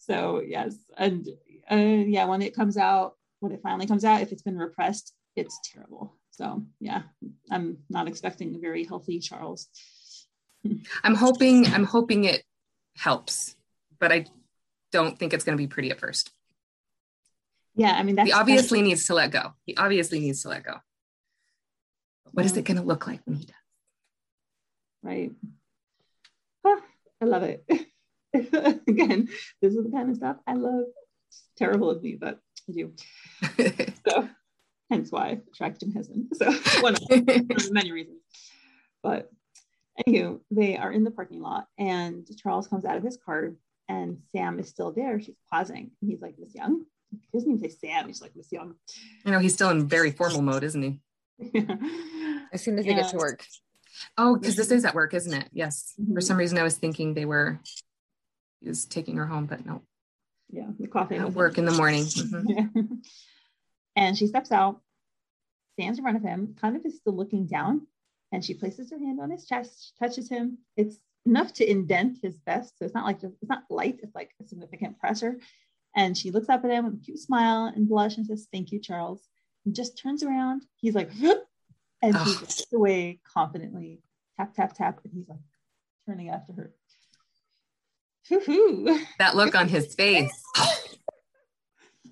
So 0.00 0.40
yes. 0.40 0.74
And 0.96 1.28
uh, 1.70 1.76
yeah, 1.76 2.24
when 2.24 2.40
it 2.40 2.54
comes 2.54 2.78
out, 2.78 3.16
when 3.40 3.52
it 3.52 3.60
finally 3.62 3.86
comes 3.86 4.06
out, 4.06 4.22
if 4.22 4.32
it's 4.32 4.40
been 4.40 4.56
repressed, 4.56 5.12
it's 5.36 5.60
terrible. 5.70 6.16
So 6.30 6.64
yeah, 6.80 7.02
I'm 7.50 7.76
not 7.90 8.08
expecting 8.08 8.54
a 8.54 8.58
very 8.58 8.84
healthy 8.84 9.18
Charles. 9.18 9.68
I'm 11.04 11.14
hoping, 11.14 11.66
I'm 11.66 11.84
hoping 11.84 12.24
it 12.24 12.42
helps, 12.96 13.54
but 13.98 14.10
I 14.10 14.24
don't 14.92 15.18
think 15.18 15.34
it's 15.34 15.44
going 15.44 15.58
to 15.58 15.62
be 15.62 15.68
pretty 15.68 15.90
at 15.90 16.00
first. 16.00 16.30
Yeah, 17.78 17.92
I 17.92 18.02
mean, 18.02 18.18
he 18.18 18.32
obviously 18.32 18.82
needs 18.82 19.06
to 19.06 19.14
let 19.14 19.30
go. 19.30 19.54
He 19.64 19.76
obviously 19.76 20.18
needs 20.18 20.42
to 20.42 20.48
let 20.48 20.64
go. 20.64 20.74
What 22.32 22.44
is 22.44 22.56
it 22.56 22.64
going 22.64 22.76
to 22.76 22.82
look 22.82 23.06
like 23.06 23.20
when 23.24 23.36
he 23.36 23.44
does? 23.44 23.54
Right. 25.02 25.30
Oh, 26.64 26.80
I 27.22 27.24
love 27.24 27.44
it. 27.44 27.64
Again, 28.34 29.28
this 29.62 29.74
is 29.74 29.84
the 29.84 29.90
kind 29.92 30.10
of 30.10 30.16
stuff 30.16 30.38
I 30.44 30.54
love. 30.54 30.86
It's 31.28 31.44
terrible 31.56 31.88
of 31.88 32.02
me, 32.02 32.18
but 32.20 32.40
I 32.68 32.72
do. 32.72 32.92
so 34.08 34.28
hence 34.90 35.12
why 35.12 35.28
I 35.28 35.40
attracted 35.52 35.94
husband. 35.94 36.32
So 36.34 36.50
one 36.80 36.96
of, 36.96 37.02
one 37.08 37.46
of 37.56 37.72
many 37.72 37.92
reasons. 37.92 38.18
But 39.04 39.30
anywho, 40.04 40.40
they 40.50 40.76
are 40.76 40.90
in 40.90 41.04
the 41.04 41.12
parking 41.12 41.42
lot 41.42 41.68
and 41.78 42.28
Charles 42.36 42.66
comes 42.66 42.84
out 42.84 42.96
of 42.96 43.04
his 43.04 43.16
car 43.24 43.52
and 43.88 44.18
Sam 44.32 44.58
is 44.58 44.68
still 44.68 44.90
there. 44.90 45.20
She's 45.20 45.36
pausing. 45.48 45.92
And 46.02 46.10
he's 46.10 46.20
like, 46.20 46.34
Miss 46.38 46.56
Young. 46.56 46.84
He 47.10 47.38
doesn't 47.38 47.50
even 47.50 47.70
say 47.70 47.76
Sam, 47.76 48.06
he's 48.06 48.20
like 48.20 48.36
Miss 48.36 48.52
Young. 48.52 48.74
You 49.24 49.32
know, 49.32 49.38
he's 49.38 49.54
still 49.54 49.70
in 49.70 49.88
very 49.88 50.10
formal 50.18 50.42
mode, 50.42 50.64
isn't 50.64 50.82
he? 50.82 51.00
as 52.52 52.62
soon 52.62 52.78
as 52.78 52.84
they 52.84 52.94
get 52.94 53.10
to 53.10 53.16
work. 53.16 53.46
Oh, 54.16 54.36
because 54.36 54.56
this 54.56 54.70
is 54.70 54.84
at 54.84 54.94
work, 54.94 55.14
isn't 55.14 55.32
it? 55.32 55.48
Yes. 55.52 55.94
Mm-hmm. 56.00 56.14
For 56.14 56.20
some 56.20 56.36
reason, 56.36 56.58
I 56.58 56.62
was 56.62 56.76
thinking 56.76 57.14
they 57.14 57.24
were 57.24 57.60
he 58.60 58.68
was 58.68 58.84
taking 58.84 59.16
her 59.16 59.26
home, 59.26 59.46
but 59.46 59.64
no. 59.64 59.82
Yeah, 60.50 60.66
the 60.78 60.86
coffee 60.86 61.16
at 61.16 61.32
work 61.32 61.58
in 61.58 61.64
the 61.64 61.72
morning. 61.72 62.04
Mm-hmm. 62.04 62.94
And 63.96 64.16
she 64.16 64.28
steps 64.28 64.52
out, 64.52 64.80
stands 65.72 65.98
in 65.98 66.04
front 66.04 66.16
of 66.16 66.22
him, 66.22 66.54
kind 66.60 66.76
of 66.76 66.86
is 66.86 66.98
still 66.98 67.16
looking 67.16 67.46
down, 67.46 67.88
and 68.30 68.44
she 68.44 68.54
places 68.54 68.92
her 68.92 68.98
hand 68.98 69.20
on 69.20 69.28
his 69.28 69.44
chest, 69.44 69.94
touches 69.98 70.28
him. 70.28 70.58
It's 70.76 70.98
enough 71.26 71.52
to 71.54 71.68
indent 71.68 72.18
his 72.22 72.38
vest, 72.46 72.78
so 72.78 72.84
it's 72.84 72.94
not 72.94 73.04
like 73.04 73.20
just, 73.20 73.34
it's 73.42 73.48
not 73.48 73.64
light. 73.68 73.98
It's 74.04 74.14
like 74.14 74.30
a 74.40 74.46
significant 74.46 75.00
pressure. 75.00 75.40
And 75.98 76.16
she 76.16 76.30
looks 76.30 76.48
up 76.48 76.64
at 76.64 76.70
him 76.70 76.84
with 76.84 76.94
a 76.94 77.04
cute 77.04 77.18
smile 77.18 77.72
and 77.74 77.88
blush 77.88 78.16
and 78.18 78.24
says, 78.24 78.46
"Thank 78.52 78.70
you, 78.70 78.78
Charles." 78.78 79.20
And 79.64 79.74
just 79.74 79.98
turns 79.98 80.22
around. 80.22 80.62
He's 80.76 80.94
like, 80.94 81.10
and 81.20 82.14
oh. 82.14 82.24
he 82.24 82.30
walks 82.36 82.64
away 82.72 83.18
confidently, 83.24 84.00
tap 84.36 84.54
tap 84.54 84.74
tap, 84.74 85.00
and 85.02 85.12
he's 85.12 85.28
like 85.28 85.40
turning 86.06 86.28
after 86.28 86.52
her. 86.52 86.72
That 89.18 89.34
look 89.34 89.56
on 89.56 89.66
his 89.66 89.92
face. 89.96 90.40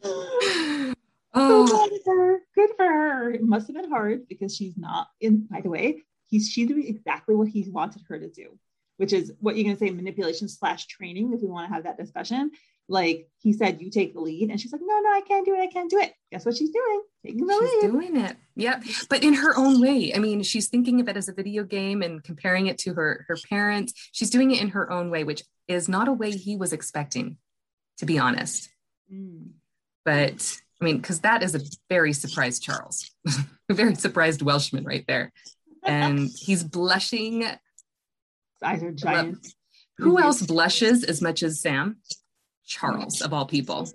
oh. 0.03 0.95
So 1.35 1.67
good 1.89 2.01
for 2.05 2.17
her. 2.17 2.41
Good 2.57 2.71
for 2.77 2.87
her. 2.87 3.31
It 3.31 3.45
must 3.45 3.69
have 3.69 3.77
been 3.77 3.89
hard 3.89 4.27
because 4.27 4.57
she's 4.57 4.77
not 4.77 5.07
in, 5.21 5.47
by 5.49 5.61
the 5.61 5.71
way, 5.71 6.03
he's 6.27 6.49
she's 6.49 6.67
doing 6.67 6.89
exactly 6.89 7.37
what 7.37 7.47
he 7.47 7.71
wanted 7.71 8.03
her 8.09 8.19
to 8.19 8.29
do, 8.29 8.59
which 8.97 9.13
is 9.13 9.33
what 9.39 9.55
you're 9.55 9.65
gonna 9.65 9.79
say 9.79 9.91
manipulation 9.91 10.49
slash 10.49 10.89
training, 10.89 11.33
if 11.33 11.41
we 11.41 11.47
want 11.47 11.69
to 11.69 11.75
have 11.75 11.85
that 11.85 11.99
discussion. 11.99 12.51
Like 12.89 13.29
he 13.41 13.53
said, 13.53 13.81
you 13.81 13.91
take 13.91 14.15
the 14.15 14.21
lead. 14.21 14.51
And 14.51 14.61
she's 14.61 14.73
like, 14.73 14.83
no, 14.85 15.01
no, 15.01 15.11
I 15.11 15.21
can't 15.27 15.45
do 15.45 15.55
it. 15.55 15.61
I 15.61 15.67
can't 15.67 15.91
do 15.91 15.99
it. 15.99 16.13
Guess 16.31 16.47
what 16.47 16.57
she's 16.57 16.71
doing? 16.71 17.03
Taking 17.25 17.47
the 17.47 17.55
she's 17.55 17.83
lead. 17.83 17.93
doing 17.93 18.17
it. 18.17 18.37
Yeah. 18.55 18.81
But 19.11 19.25
in 19.25 19.35
her 19.35 19.57
own 19.57 19.81
way. 19.81 20.13
I 20.15 20.19
mean, 20.19 20.43
she's 20.43 20.69
thinking 20.69 21.01
of 21.01 21.09
it 21.09 21.17
as 21.17 21.29
a 21.29 21.33
video 21.33 21.65
game 21.65 22.03
and 22.03 22.23
comparing 22.23 22.67
it 22.69 22.79
to 22.79 22.95
her, 22.95 23.25
her 23.29 23.37
parents. 23.49 23.93
She's 24.13 24.31
doing 24.31 24.53
it 24.53 24.61
in 24.61 24.69
her 24.69 24.91
own 24.91 25.11
way, 25.11 25.25
which 25.25 25.43
is 25.67 25.89
not 25.89 26.07
a 26.07 26.13
way 26.13 26.31
he 26.31 26.57
was 26.57 26.73
expecting, 26.73 27.39
to 27.99 28.07
be 28.07 28.19
honest. 28.19 28.69
Mm. 29.13 29.51
But 30.05 30.61
I 30.81 30.85
mean, 30.85 30.99
because 30.99 31.21
that 31.21 31.43
is 31.43 31.55
a 31.55 31.61
very 31.89 32.13
surprised 32.13 32.63
Charles, 32.63 33.11
a 33.69 33.75
very 33.75 33.95
surprised 33.95 34.43
Welshman 34.43 34.85
right 34.85 35.05
there. 35.09 35.33
And 35.83 36.29
he's 36.37 36.63
blushing. 36.63 37.43
His 37.43 37.59
eyes 38.63 38.83
are 38.83 38.93
giant. 38.93 39.47
Who 39.99 40.21
else 40.21 40.43
blushes 40.43 41.05
as 41.05 41.23
much 41.23 41.43
as 41.43 41.61
Sam? 41.61 41.97
Charles, 42.67 43.23
of 43.23 43.33
all 43.33 43.47
people. 43.47 43.89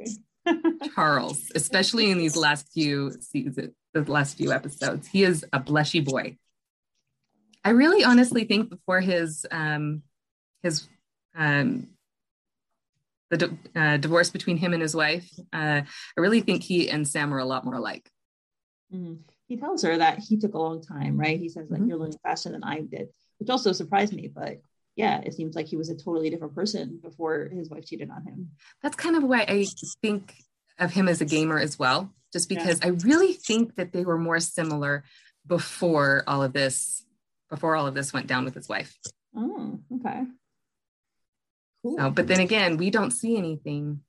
Charles, 0.96 1.52
especially 1.54 2.10
in 2.10 2.18
these 2.18 2.36
last 2.36 2.72
few 2.74 3.12
seasons, 3.20 3.74
the 3.94 4.12
last 4.12 4.38
few 4.38 4.52
episodes. 4.52 5.08
He 5.08 5.24
is 5.24 5.46
a 5.54 5.60
blushy 5.60 6.04
boy. 6.04 6.38
I 7.64 7.70
really 7.72 8.04
honestly 8.04 8.46
think 8.46 8.70
before 8.70 9.02
his 9.02 9.46
um 9.52 10.02
his 10.64 10.88
um 11.36 11.88
the 13.30 13.58
uh, 13.76 13.98
divorce 13.98 14.30
between 14.30 14.58
him 14.58 14.74
and 14.74 14.82
his 14.82 14.94
wife, 14.94 15.30
uh, 15.54 15.82
I 15.84 15.86
really 16.18 16.42
think 16.42 16.64
he 16.64 16.90
and 16.90 17.08
Sam 17.08 17.34
are 17.34 17.40
a 17.40 17.46
lot 17.46 17.64
more 17.64 17.76
alike. 17.76 18.10
Mm-hmm. 18.94 19.22
He 19.48 19.58
tells 19.58 19.84
her 19.84 19.98
that 19.98 20.20
he 20.20 20.38
took 20.38 20.54
a 20.54 20.60
long 20.60 20.82
time, 20.82 21.18
right? 21.18 21.40
He 21.40 21.48
says 21.48 21.70
like 21.70 21.80
mm-hmm. 21.80 21.90
you're 21.90 21.98
learning 21.98 22.18
faster 22.24 22.50
than 22.52 22.64
I 22.64 22.82
did, 22.82 23.08
which 23.40 23.50
also 23.50 23.72
surprised 23.72 24.14
me. 24.14 24.28
But 24.28 24.62
yeah, 24.96 25.22
it 25.22 25.34
seems 25.34 25.56
like 25.56 25.68
he 25.68 25.78
was 25.78 25.90
a 25.90 25.96
totally 25.96 26.30
different 26.30 26.56
person 26.56 27.00
before 27.02 27.50
his 27.52 27.70
wife 27.70 27.86
cheated 27.86 28.10
on 28.10 28.24
him. 28.24 28.50
That's 28.84 28.96
kind 28.96 29.16
of 29.16 29.24
why 29.24 29.46
I 29.48 29.66
think 30.02 30.36
of 30.80 30.92
him 30.92 31.08
as 31.08 31.22
a 31.22 31.26
gamer 31.26 31.60
as 31.60 31.80
well, 31.80 32.14
just 32.34 32.50
because 32.50 32.80
yeah. 32.80 32.88
I 32.88 32.90
really 33.06 33.34
think 33.34 33.76
that 33.76 33.94
they 33.94 34.04
were 34.04 34.18
more 34.18 34.40
similar 34.40 35.04
before 35.48 36.24
all 36.28 36.44
of 36.44 36.54
this, 36.54 37.06
before 37.50 37.76
all 37.76 37.88
of 37.88 37.94
this 37.94 38.14
went 38.14 38.28
down 38.28 38.46
with 38.46 38.56
his 38.56 38.68
wife. 38.68 38.98
Oh, 39.36 39.80
okay. 39.96 40.24
Cool. 41.84 41.98
So, 41.98 42.10
but 42.12 42.28
then 42.28 42.40
again, 42.40 42.78
we 42.78 42.90
don't 42.90 43.12
see 43.12 43.38
anything 43.38 44.02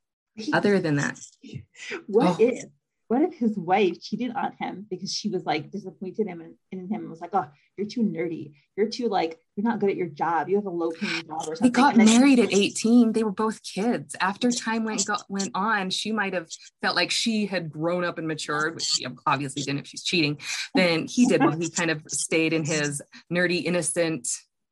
other 0.52 0.80
than 0.80 0.96
that. 0.96 1.18
what 2.06 2.26
oh. 2.26 2.36
if 2.40 2.64
what 3.12 3.20
if 3.20 3.34
his 3.34 3.58
wife 3.58 4.00
cheated 4.00 4.34
on 4.34 4.54
him 4.58 4.86
because 4.88 5.12
she 5.12 5.28
was 5.28 5.44
like 5.44 5.70
disappointed 5.70 6.26
him 6.26 6.40
in, 6.40 6.54
in 6.70 6.88
him 6.88 7.02
and 7.02 7.10
was 7.10 7.20
like, 7.20 7.34
oh, 7.34 7.44
you're 7.76 7.86
too 7.86 8.00
nerdy. 8.00 8.54
You're 8.74 8.88
too 8.88 9.08
like, 9.08 9.38
you're 9.54 9.66
not 9.66 9.80
good 9.80 9.90
at 9.90 9.96
your 9.96 10.08
job. 10.08 10.48
You 10.48 10.56
have 10.56 10.64
a 10.64 10.70
low 10.70 10.90
paying 10.92 11.26
job 11.26 11.42
or 11.42 11.54
something. 11.54 11.66
They 11.66 11.70
got 11.70 11.98
married 11.98 12.38
at 12.38 12.54
18. 12.54 13.12
They 13.12 13.22
were 13.22 13.30
both 13.30 13.62
kids. 13.62 14.16
After 14.18 14.50
time 14.50 14.84
went 14.84 15.04
got, 15.04 15.24
went 15.28 15.50
on, 15.54 15.90
she 15.90 16.10
might 16.10 16.32
have 16.32 16.48
felt 16.80 16.96
like 16.96 17.10
she 17.10 17.44
had 17.44 17.70
grown 17.70 18.02
up 18.02 18.16
and 18.16 18.26
matured, 18.26 18.76
which 18.76 18.84
she 18.84 19.06
obviously 19.26 19.62
didn't 19.62 19.80
if 19.80 19.88
she's 19.88 20.04
cheating. 20.04 20.38
Then 20.74 21.06
he 21.06 21.26
did 21.26 21.44
when 21.44 21.60
he 21.60 21.68
kind 21.68 21.90
of 21.90 22.02
stayed 22.08 22.54
in 22.54 22.64
his 22.64 23.02
nerdy, 23.30 23.62
innocent 23.62 24.26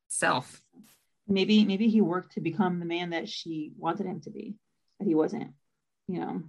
self. 0.08 0.62
Maybe, 1.28 1.66
maybe 1.66 1.90
he 1.90 2.00
worked 2.00 2.32
to 2.36 2.40
become 2.40 2.80
the 2.80 2.86
man 2.86 3.10
that 3.10 3.28
she 3.28 3.72
wanted 3.76 4.06
him 4.06 4.22
to 4.22 4.30
be, 4.30 4.54
but 4.98 5.06
he 5.06 5.14
wasn't, 5.14 5.52
you 6.08 6.20
know. 6.20 6.42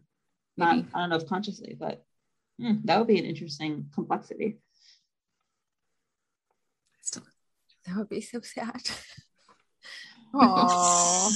Not, 0.61 0.85
I 0.93 0.99
don't 1.01 1.09
know 1.09 1.15
if 1.17 1.27
consciously, 1.27 1.75
but 1.79 2.03
hmm, 2.59 2.75
that 2.85 2.97
would 2.97 3.07
be 3.07 3.19
an 3.19 3.25
interesting 3.25 3.87
complexity. 3.93 4.57
That 7.87 7.97
would 7.97 8.09
be 8.09 8.21
so 8.21 8.41
sad. 8.41 8.81
Aww. 10.33 11.31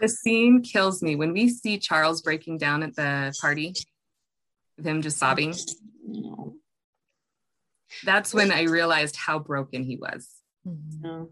the 0.00 0.08
scene 0.08 0.62
kills 0.62 1.02
me 1.02 1.14
when 1.14 1.32
we 1.32 1.48
see 1.48 1.78
Charles 1.78 2.22
breaking 2.22 2.58
down 2.58 2.82
at 2.82 2.96
the 2.96 3.32
party, 3.40 3.74
with 4.76 4.86
him 4.86 5.02
just 5.02 5.18
sobbing. 5.18 5.54
That's 8.04 8.34
when 8.34 8.50
I 8.50 8.62
realized 8.62 9.14
how 9.14 9.38
broken 9.38 9.84
he 9.84 9.96
was. 9.96 10.28
No. 10.64 11.30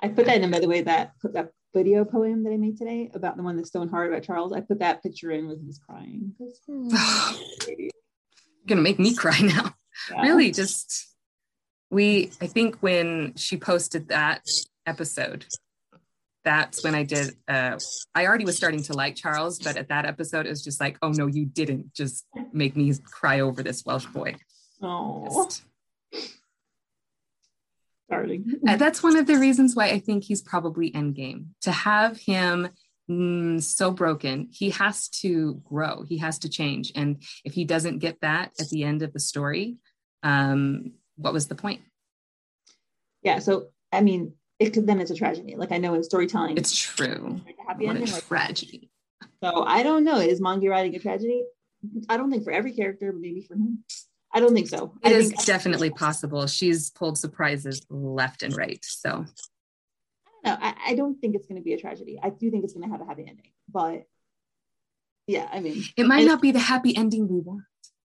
I 0.00 0.08
put 0.08 0.26
that 0.26 0.40
in 0.40 0.50
by 0.50 0.60
the 0.60 0.68
way 0.68 0.82
that 0.82 1.18
put 1.20 1.32
that 1.32 1.52
video 1.74 2.04
poem 2.04 2.44
that 2.44 2.52
I 2.52 2.56
made 2.56 2.76
today 2.76 3.10
about 3.14 3.36
the 3.36 3.42
one 3.42 3.56
that's 3.56 3.68
Stone 3.68 3.88
hard 3.88 4.12
about 4.12 4.22
Charles. 4.22 4.52
I 4.52 4.60
put 4.60 4.80
that 4.80 5.02
picture 5.02 5.30
in 5.30 5.48
with 5.48 5.64
his 5.64 5.78
crying. 5.78 6.34
You're 6.38 6.90
gonna 8.66 8.80
make 8.80 8.98
me 8.98 9.14
cry 9.14 9.38
now. 9.40 9.74
Yeah. 10.10 10.22
Really, 10.22 10.50
just 10.50 11.08
we. 11.90 12.32
I 12.40 12.46
think 12.46 12.78
when 12.80 13.34
she 13.36 13.56
posted 13.56 14.08
that 14.08 14.42
episode, 14.86 15.46
that's 16.44 16.82
when 16.82 16.94
I 16.94 17.04
did. 17.04 17.36
Uh, 17.46 17.78
I 18.14 18.26
already 18.26 18.44
was 18.44 18.56
starting 18.56 18.82
to 18.84 18.94
like 18.94 19.16
Charles, 19.16 19.58
but 19.58 19.76
at 19.76 19.88
that 19.88 20.06
episode, 20.06 20.46
it 20.46 20.50
was 20.50 20.64
just 20.64 20.80
like, 20.80 20.98
oh 21.02 21.10
no, 21.10 21.26
you 21.26 21.46
didn't 21.46 21.94
just 21.94 22.26
make 22.52 22.76
me 22.76 22.92
cry 23.04 23.40
over 23.40 23.62
this 23.62 23.84
Welsh 23.84 24.06
boy. 24.06 24.36
Oh. 24.82 25.44
Just, 25.44 25.64
starting. 28.10 28.44
Uh, 28.68 28.76
that's 28.76 29.02
one 29.02 29.16
of 29.16 29.26
the 29.26 29.38
reasons 29.38 29.74
why 29.74 29.86
I 29.86 29.98
think 29.98 30.24
he's 30.24 30.42
probably 30.42 30.90
endgame. 30.92 31.46
To 31.62 31.72
have 31.72 32.18
him 32.18 32.68
mm, 33.10 33.62
so 33.62 33.90
broken, 33.90 34.48
he 34.52 34.70
has 34.70 35.08
to 35.22 35.62
grow, 35.64 36.02
he 36.02 36.18
has 36.18 36.40
to 36.40 36.48
change. 36.48 36.92
And 36.94 37.22
if 37.44 37.54
he 37.54 37.64
doesn't 37.64 37.98
get 37.98 38.20
that 38.20 38.52
at 38.60 38.68
the 38.68 38.84
end 38.84 39.02
of 39.02 39.12
the 39.12 39.20
story, 39.20 39.76
um, 40.22 40.92
what 41.16 41.32
was 41.32 41.48
the 41.48 41.54
point? 41.54 41.80
Yeah. 43.22 43.38
So, 43.38 43.68
I 43.92 44.00
mean, 44.02 44.34
it 44.58 44.70
could, 44.70 44.86
then 44.86 45.00
it's 45.00 45.10
a 45.10 45.14
tragedy. 45.14 45.56
Like 45.56 45.72
I 45.72 45.78
know 45.78 45.94
in 45.94 46.02
storytelling, 46.02 46.58
it's 46.58 46.76
true. 46.76 47.40
Happy 47.66 47.86
what 47.86 47.96
ending, 47.96 48.14
a 48.14 48.20
tragedy. 48.20 48.90
So 49.42 49.64
I 49.64 49.82
don't 49.82 50.04
know. 50.04 50.16
Is 50.16 50.40
Mongie 50.40 50.68
writing 50.68 50.94
a 50.94 50.98
tragedy? 50.98 51.44
I 52.08 52.16
don't 52.18 52.30
think 52.30 52.44
for 52.44 52.52
every 52.52 52.72
character, 52.72 53.10
but 53.12 53.20
maybe 53.20 53.40
for 53.40 53.54
him. 53.54 53.84
I 54.32 54.40
don't 54.40 54.54
think 54.54 54.68
so. 54.68 54.92
It 55.02 55.08
I 55.08 55.16
is 55.16 55.30
definitely 55.30 55.90
possible. 55.90 56.46
She's 56.46 56.90
pulled 56.90 57.18
surprises 57.18 57.84
left 57.90 58.42
and 58.42 58.56
right. 58.56 58.84
So 58.84 59.26
i 60.44 60.48
don't 60.48 60.62
I, 60.62 60.74
I 60.88 60.94
don't 60.94 61.20
think 61.20 61.34
it's 61.34 61.46
going 61.46 61.60
to 61.60 61.64
be 61.64 61.74
a 61.74 61.78
tragedy. 61.78 62.18
I 62.22 62.30
do 62.30 62.50
think 62.50 62.64
it's 62.64 62.72
going 62.72 62.86
to 62.86 62.92
have 62.92 63.00
a 63.00 63.04
happy 63.04 63.26
ending, 63.28 63.50
but 63.68 64.04
yeah, 65.26 65.48
I 65.52 65.60
mean, 65.60 65.84
it 65.96 66.06
might 66.06 66.26
not 66.26 66.42
be 66.42 66.50
the 66.50 66.58
happy 66.58 66.96
ending 66.96 67.28
we 67.28 67.40
want. 67.40 67.62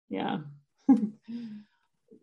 Yeah. 0.09 0.39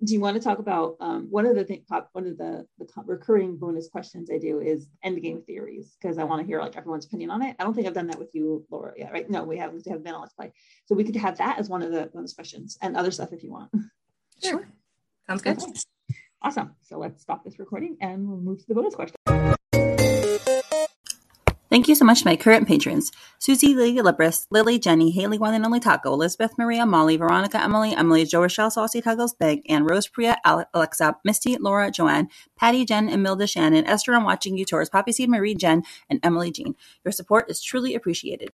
do 0.03 0.13
you 0.13 0.19
want 0.19 0.35
to 0.35 0.43
talk 0.43 0.59
about 0.59 0.95
um, 0.99 1.27
one 1.29 1.45
of 1.45 1.55
the 1.55 1.63
thing, 1.63 1.83
pop, 1.87 2.09
one 2.13 2.27
of 2.27 2.37
the, 2.37 2.65
the 2.77 2.87
recurring 3.05 3.57
bonus 3.57 3.87
questions 3.87 4.29
I 4.31 4.37
do 4.37 4.59
is 4.59 4.87
end 5.03 5.21
game 5.21 5.41
theories 5.41 5.95
because 5.99 6.17
I 6.17 6.23
want 6.23 6.41
to 6.41 6.47
hear 6.47 6.59
like 6.59 6.75
everyone's 6.75 7.05
opinion 7.05 7.29
on 7.29 7.41
it. 7.41 7.55
I 7.59 7.63
don't 7.63 7.73
think 7.73 7.87
I've 7.87 7.93
done 7.93 8.07
that 8.07 8.19
with 8.19 8.33
you, 8.33 8.65
Laura. 8.69 8.93
Yeah, 8.97 9.11
right? 9.11 9.29
No, 9.29 9.43
we 9.43 9.57
haven't. 9.57 9.83
We 9.85 9.91
have 9.91 10.03
been 10.03 10.13
on 10.13 10.21
Let's 10.21 10.33
Play, 10.33 10.51
so 10.85 10.95
we 10.95 11.03
could 11.03 11.15
have 11.15 11.37
that 11.37 11.59
as 11.59 11.69
one 11.69 11.81
of 11.81 11.91
the 11.91 12.09
bonus 12.13 12.33
questions 12.33 12.77
and 12.81 12.97
other 12.97 13.11
stuff 13.11 13.31
if 13.31 13.43
you 13.43 13.51
want. 13.51 13.71
Sure, 14.43 14.67
sounds 15.27 15.41
good. 15.41 15.61
Okay. 15.61 15.71
Awesome. 16.41 16.75
So 16.81 16.97
let's 16.97 17.21
stop 17.21 17.45
this 17.45 17.57
recording 17.57 17.95
and 18.01 18.27
we'll 18.27 18.37
move 18.37 18.59
to 18.59 18.65
the 18.67 18.75
bonus 18.75 18.95
question. 18.95 19.15
Thank 21.73 21.87
you 21.87 21.95
so 21.95 22.05
much 22.05 22.19
to 22.19 22.27
my 22.27 22.35
current 22.35 22.67
patrons 22.67 23.11
Susie 23.39 23.73
Lee 23.73 23.97
Libris, 23.97 24.45
Lily, 24.51 24.77
Jenny, 24.77 25.09
Haley 25.09 25.39
One 25.39 25.55
and 25.55 25.65
Only 25.65 25.79
Taco, 25.79 26.13
Elizabeth 26.13 26.55
Maria, 26.55 26.85
Molly, 26.85 27.17
Veronica, 27.17 27.59
Emily, 27.59 27.95
Emily, 27.95 28.25
Joe 28.25 28.41
Rochelle, 28.41 28.69
Saucy 28.69 29.01
Tuggles, 29.01 29.33
Big, 29.33 29.63
and 29.67 29.89
Rose 29.89 30.07
Priya, 30.07 30.37
Alexa, 30.45 31.17
Misty, 31.25 31.57
Laura, 31.57 31.89
Joanne, 31.89 32.29
Patty, 32.55 32.85
Jen, 32.85 33.09
and 33.09 33.25
Milda 33.25 33.49
Shannon, 33.49 33.87
Esther, 33.87 34.13
I'm 34.13 34.23
watching 34.23 34.55
you, 34.55 34.65
Taurus, 34.65 34.91
Poppy 34.91 35.13
Seed, 35.13 35.29
Marie, 35.29 35.55
Jen, 35.55 35.81
and 36.11 36.19
Emily 36.21 36.51
Jean. 36.51 36.75
Your 37.03 37.11
support 37.11 37.49
is 37.49 37.59
truly 37.59 37.95
appreciated. 37.95 38.51